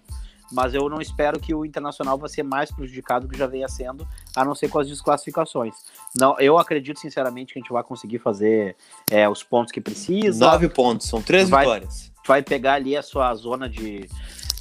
Mas 0.51 0.73
eu 0.73 0.89
não 0.89 1.01
espero 1.01 1.39
que 1.39 1.53
o 1.53 1.65
Internacional 1.65 2.17
vá 2.17 2.27
ser 2.27 2.43
mais 2.43 2.71
prejudicado 2.71 3.27
do 3.27 3.31
que 3.31 3.37
já 3.37 3.47
venha 3.47 3.67
sendo, 3.67 4.07
a 4.35 4.43
não 4.43 4.55
ser 4.55 4.69
com 4.69 4.79
as 4.79 4.87
desclassificações. 4.87 5.75
Não, 6.15 6.39
eu 6.39 6.57
acredito 6.57 6.99
sinceramente 6.99 7.53
que 7.53 7.59
a 7.59 7.61
gente 7.61 7.71
vai 7.71 7.83
conseguir 7.83 8.19
fazer 8.19 8.75
é, 9.09 9.27
os 9.27 9.43
pontos 9.43 9.71
que 9.71 9.81
precisa. 9.81 10.45
Nove 10.45 10.69
pontos, 10.69 11.07
são 11.07 11.21
três 11.21 11.49
vai, 11.49 11.65
vitórias. 11.65 12.11
Vai 12.25 12.41
pegar 12.41 12.73
ali 12.73 12.95
a 12.95 13.01
sua 13.01 13.33
zona 13.35 13.69
de. 13.69 14.07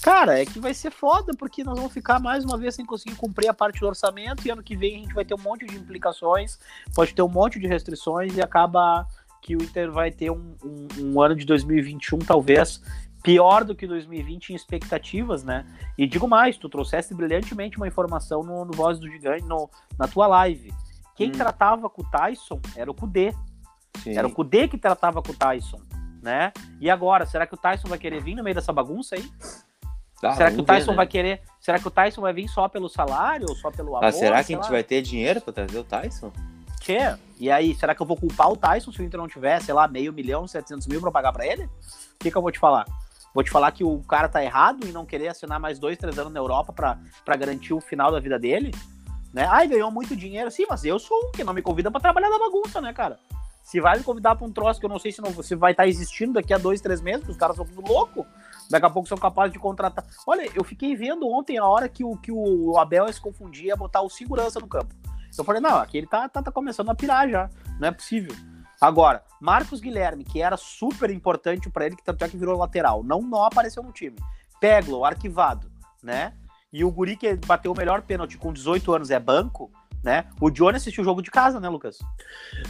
Cara, 0.02 0.40
é 0.40 0.46
que 0.46 0.60
vai 0.60 0.72
ser 0.72 0.92
foda, 0.92 1.32
porque 1.36 1.64
nós 1.64 1.76
vamos 1.76 1.92
ficar 1.92 2.20
mais 2.20 2.44
uma 2.44 2.56
vez 2.56 2.74
sem 2.74 2.86
conseguir 2.86 3.16
cumprir 3.16 3.48
a 3.48 3.54
parte 3.54 3.80
do 3.80 3.86
orçamento, 3.86 4.46
e 4.46 4.50
ano 4.50 4.62
que 4.62 4.76
vem 4.76 4.96
a 4.96 4.98
gente 5.00 5.14
vai 5.14 5.24
ter 5.24 5.34
um 5.34 5.42
monte 5.42 5.66
de 5.66 5.76
implicações, 5.76 6.58
pode 6.94 7.12
ter 7.12 7.22
um 7.22 7.28
monte 7.28 7.58
de 7.58 7.66
restrições, 7.66 8.36
e 8.36 8.40
acaba 8.40 9.06
que 9.42 9.56
o 9.56 9.62
Inter 9.62 9.90
vai 9.90 10.10
ter 10.10 10.30
um, 10.30 10.54
um, 10.64 10.86
um 11.00 11.20
ano 11.20 11.34
de 11.34 11.44
2021, 11.44 12.18
talvez, 12.18 12.80
pior 13.22 13.64
do 13.64 13.74
que 13.74 13.86
2020 13.86 14.50
em 14.50 14.54
expectativas, 14.56 15.42
né? 15.42 15.66
E 15.96 16.06
digo 16.06 16.28
mais, 16.28 16.56
tu 16.56 16.68
trouxeste 16.68 17.14
brilhantemente 17.14 17.76
uma 17.76 17.88
informação 17.88 18.42
no, 18.42 18.64
no 18.64 18.72
Voz 18.72 18.98
do 18.98 19.08
Gigante, 19.08 19.44
no, 19.44 19.68
na 19.98 20.06
tua 20.06 20.26
live. 20.26 20.72
Quem 21.16 21.30
hum. 21.30 21.32
tratava 21.32 21.90
com 21.90 22.02
o 22.02 22.10
Tyson 22.10 22.60
era 22.76 22.90
o 22.90 22.94
Kudê. 22.94 23.34
Sim. 24.02 24.16
Era 24.16 24.26
o 24.26 24.32
Kudê 24.32 24.68
que 24.68 24.78
tratava 24.78 25.20
com 25.20 25.32
o 25.32 25.34
Tyson, 25.34 25.80
né? 26.22 26.52
E 26.80 26.88
agora, 26.88 27.26
será 27.26 27.46
que 27.46 27.54
o 27.54 27.58
Tyson 27.58 27.88
vai 27.88 27.98
querer 27.98 28.22
vir 28.22 28.36
no 28.36 28.44
meio 28.44 28.54
dessa 28.54 28.72
bagunça 28.72 29.16
aí? 29.16 29.28
Tá, 30.20 30.32
será 30.32 30.50
que 30.50 30.60
o 30.60 30.64
Tyson 30.64 30.86
ver, 30.86 30.90
né? 30.90 30.96
vai 30.96 31.06
querer. 31.06 31.42
Será 31.60 31.78
que 31.78 31.86
o 31.86 31.90
Tyson 31.90 32.20
vai 32.20 32.32
vir 32.32 32.48
só 32.48 32.68
pelo 32.68 32.88
salário 32.88 33.46
ou 33.48 33.54
só 33.54 33.70
pelo 33.70 33.96
amor? 33.96 34.04
Ah, 34.04 34.12
será 34.12 34.42
que 34.42 34.52
a 34.52 34.56
gente 34.56 34.64
lá. 34.64 34.70
vai 34.70 34.82
ter 34.82 35.02
dinheiro 35.02 35.40
pra 35.40 35.52
trazer 35.52 35.78
o 35.78 35.84
Tyson? 35.84 36.32
Tchê, 36.80 37.16
E 37.38 37.50
aí, 37.50 37.74
será 37.74 37.94
que 37.94 38.02
eu 38.02 38.06
vou 38.06 38.16
culpar 38.16 38.50
o 38.50 38.56
Tyson 38.56 38.92
se 38.92 39.00
o 39.00 39.04
Inter 39.04 39.18
não 39.18 39.28
tiver, 39.28 39.60
sei 39.60 39.74
lá, 39.74 39.86
meio 39.88 40.12
milhão, 40.12 40.46
700 40.46 40.86
mil 40.86 41.00
pra 41.00 41.10
pagar 41.10 41.32
pra 41.32 41.46
ele? 41.46 41.64
O 41.64 41.70
que, 42.18 42.30
que 42.30 42.36
eu 42.36 42.42
vou 42.42 42.50
te 42.50 42.58
falar? 42.58 42.86
Vou 43.38 43.44
te 43.44 43.52
falar 43.52 43.70
que 43.70 43.84
o 43.84 44.00
cara 44.00 44.28
tá 44.28 44.42
errado 44.42 44.84
em 44.84 44.90
não 44.90 45.06
querer 45.06 45.28
assinar 45.28 45.60
mais 45.60 45.78
dois, 45.78 45.96
três 45.96 46.18
anos 46.18 46.32
na 46.32 46.40
Europa 46.40 46.72
pra 46.72 47.36
garantir 47.36 47.72
o 47.72 47.80
final 47.80 48.10
da 48.10 48.18
vida 48.18 48.36
dele? 48.36 48.74
Né? 49.32 49.46
Ai, 49.48 49.68
ganhou 49.68 49.92
muito 49.92 50.16
dinheiro. 50.16 50.50
Sim, 50.50 50.66
mas 50.68 50.84
eu 50.84 50.98
sou 50.98 51.16
um 51.28 51.30
que 51.30 51.44
não 51.44 51.54
me 51.54 51.62
convida 51.62 51.88
pra 51.88 52.00
trabalhar 52.00 52.30
na 52.30 52.36
bagunça, 52.36 52.80
né, 52.80 52.92
cara? 52.92 53.16
Se 53.62 53.80
vai 53.80 53.96
me 53.96 54.02
convidar 54.02 54.34
pra 54.34 54.44
um 54.44 54.50
troço 54.50 54.80
que 54.80 54.86
eu 54.86 54.90
não 54.90 54.98
sei 54.98 55.12
se, 55.12 55.22
não, 55.22 55.32
se 55.40 55.54
vai 55.54 55.70
estar 55.70 55.86
existindo 55.86 56.32
daqui 56.32 56.52
a 56.52 56.58
dois, 56.58 56.80
três 56.80 57.00
meses, 57.00 57.28
os 57.28 57.36
caras 57.36 57.54
são 57.54 57.64
tudo 57.64 57.80
louco. 57.80 58.26
Daqui 58.68 58.86
a 58.86 58.90
pouco 58.90 59.08
são 59.08 59.16
capazes 59.16 59.52
de 59.52 59.60
contratar. 59.60 60.04
Olha, 60.26 60.50
eu 60.52 60.64
fiquei 60.64 60.96
vendo 60.96 61.28
ontem 61.28 61.58
a 61.58 61.64
hora 61.64 61.88
que 61.88 62.02
o, 62.02 62.16
que 62.16 62.32
o 62.32 62.76
Abel 62.76 63.06
se 63.12 63.20
confundia 63.20 63.76
botar 63.76 64.00
o 64.00 64.10
segurança 64.10 64.58
no 64.58 64.66
campo. 64.66 64.92
Eu 65.38 65.44
falei, 65.44 65.62
não, 65.62 65.76
aqui 65.76 65.98
ele 65.98 66.08
tá, 66.08 66.28
tá, 66.28 66.42
tá 66.42 66.50
começando 66.50 66.90
a 66.90 66.94
pirar 66.96 67.30
já. 67.30 67.48
Não 67.78 67.86
é 67.86 67.92
possível. 67.92 68.34
Agora, 68.80 69.24
Marcos 69.40 69.80
Guilherme, 69.80 70.24
que 70.24 70.40
era 70.40 70.56
super 70.56 71.10
importante 71.10 71.68
pra 71.68 71.86
ele, 71.86 71.96
que 71.96 72.04
tanto 72.04 72.24
é 72.24 72.28
que 72.28 72.36
virou 72.36 72.56
lateral, 72.56 73.02
não, 73.02 73.20
não 73.20 73.44
apareceu 73.44 73.82
no 73.82 73.92
time. 73.92 74.16
Peglo, 74.60 75.04
arquivado, 75.04 75.70
né? 76.02 76.32
E 76.72 76.84
o 76.84 76.90
Guri, 76.90 77.16
que 77.16 77.34
bateu 77.34 77.72
o 77.72 77.76
melhor 77.76 78.02
pênalti 78.02 78.36
com 78.36 78.52
18 78.52 78.92
anos, 78.94 79.10
é 79.10 79.18
banco, 79.18 79.70
né? 80.02 80.24
O 80.40 80.48
Johnny 80.50 80.76
assistiu 80.76 81.02
o 81.02 81.04
jogo 81.04 81.20
de 81.20 81.30
casa, 81.30 81.58
né, 81.60 81.68
Lucas? 81.68 81.98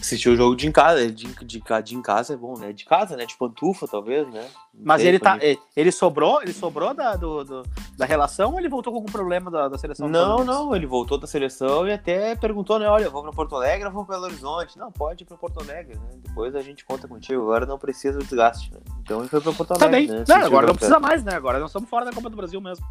Assistiu 0.01 0.33
o 0.33 0.37
jogo 0.37 0.57
de 0.57 0.67
em 0.67 0.73
casa, 0.73 1.11
de, 1.11 1.27
de, 1.45 1.61
de 1.85 1.95
em 1.97 2.03
casa 2.03 2.35
é 2.35 2.37
bom, 2.37 2.59
né? 2.59 2.73
De 2.73 2.85
casa, 2.85 3.17
né? 3.17 3.27
De 3.27 3.37
pantufa, 3.37 3.87
talvez, 3.87 4.27
né? 4.33 4.43
Não 4.75 4.83
Mas 4.85 5.03
ele 5.05 5.19
tá. 5.19 5.33
pode- 5.33 5.45
Ele, 5.45 5.59
ele 5.77 5.93
sobrou? 5.93 6.41
Ele 6.43 6.53
sobrou 6.53 6.95
da, 6.95 7.17
do, 7.17 7.45
do- 7.45 7.63
da 7.97 8.07
relação 8.07 8.53
ou 8.53 8.59
ele 8.59 8.69
voltou 8.69 8.93
com 8.93 8.99
algum 8.99 9.13
problema 9.13 9.51
da, 9.51 9.69
da 9.69 9.77
seleção? 9.79 10.09
Não, 10.09 10.45
não, 10.45 10.75
ele 10.75 10.87
voltou 10.87 11.19
da 11.19 11.27
seleção 11.27 11.87
e 11.87 11.93
até 11.93 12.35
perguntou, 12.37 12.79
né? 12.79 12.89
Olha, 12.89 13.05
eu 13.05 13.11
vou 13.11 13.23
pra 13.23 13.33
Porto 13.33 13.57
Alegre 13.57 13.87
ou 13.87 13.93
vou 13.93 14.05
pra 14.05 14.15
Belo 14.17 14.27
Horizonte? 14.27 14.79
Não, 14.79 14.91
pode 14.91 15.25
ir 15.25 15.27
pra 15.27 15.37
Porto 15.37 15.61
Alegre, 15.61 15.97
né? 15.97 16.09
Depois 16.25 16.55
a 16.55 16.63
gente 16.63 16.85
conta 16.85 17.07
contigo, 17.09 17.43
agora 17.43 17.67
não 17.67 17.79
precisa 17.79 18.19
do 18.19 18.25
desgaste, 18.25 18.73
né? 18.73 18.81
Então 19.01 19.21
ele 19.21 19.29
foi 19.29 19.41
pra 19.41 19.53
Porto 19.53 19.75
Tá 19.77 19.85
Alegre. 19.87 20.07
bem. 20.09 20.17
né? 20.19 20.25
Não, 20.29 20.37
agora 20.47 20.67
não 20.67 20.75
precisa 20.75 20.99
mais, 21.01 21.23
né? 21.25 21.35
Agora 21.35 21.59
nós 21.59 21.71
estamos 21.71 21.89
fora 21.91 22.05
da 22.05 22.13
Copa 22.13 22.31
do 22.31 22.37
Brasil 22.37 22.61
mesmo. 22.61 22.85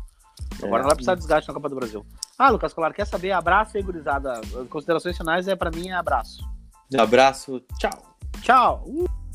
Agora 0.63 0.77
É. 0.79 0.81
não 0.83 0.87
vai 0.87 0.95
precisar 0.95 1.13
de 1.15 1.19
desgaste 1.21 1.47
na 1.47 1.53
Copa 1.53 1.69
do 1.69 1.75
Brasil. 1.75 2.05
Ah, 2.37 2.49
Lucas 2.49 2.73
Colar, 2.73 2.93
quer 2.93 3.05
saber? 3.05 3.31
Abraço 3.31 3.77
aí, 3.77 3.83
gurizada. 3.83 4.41
Considerações 4.69 5.15
finais 5.17 5.47
é 5.47 5.55
pra 5.55 5.69
mim 5.71 5.89
é 5.89 5.93
abraço. 5.93 6.43
Abraço, 6.97 7.61
tchau. 7.79 8.15
Tchau. 8.41 8.83
Uh. 8.85 9.26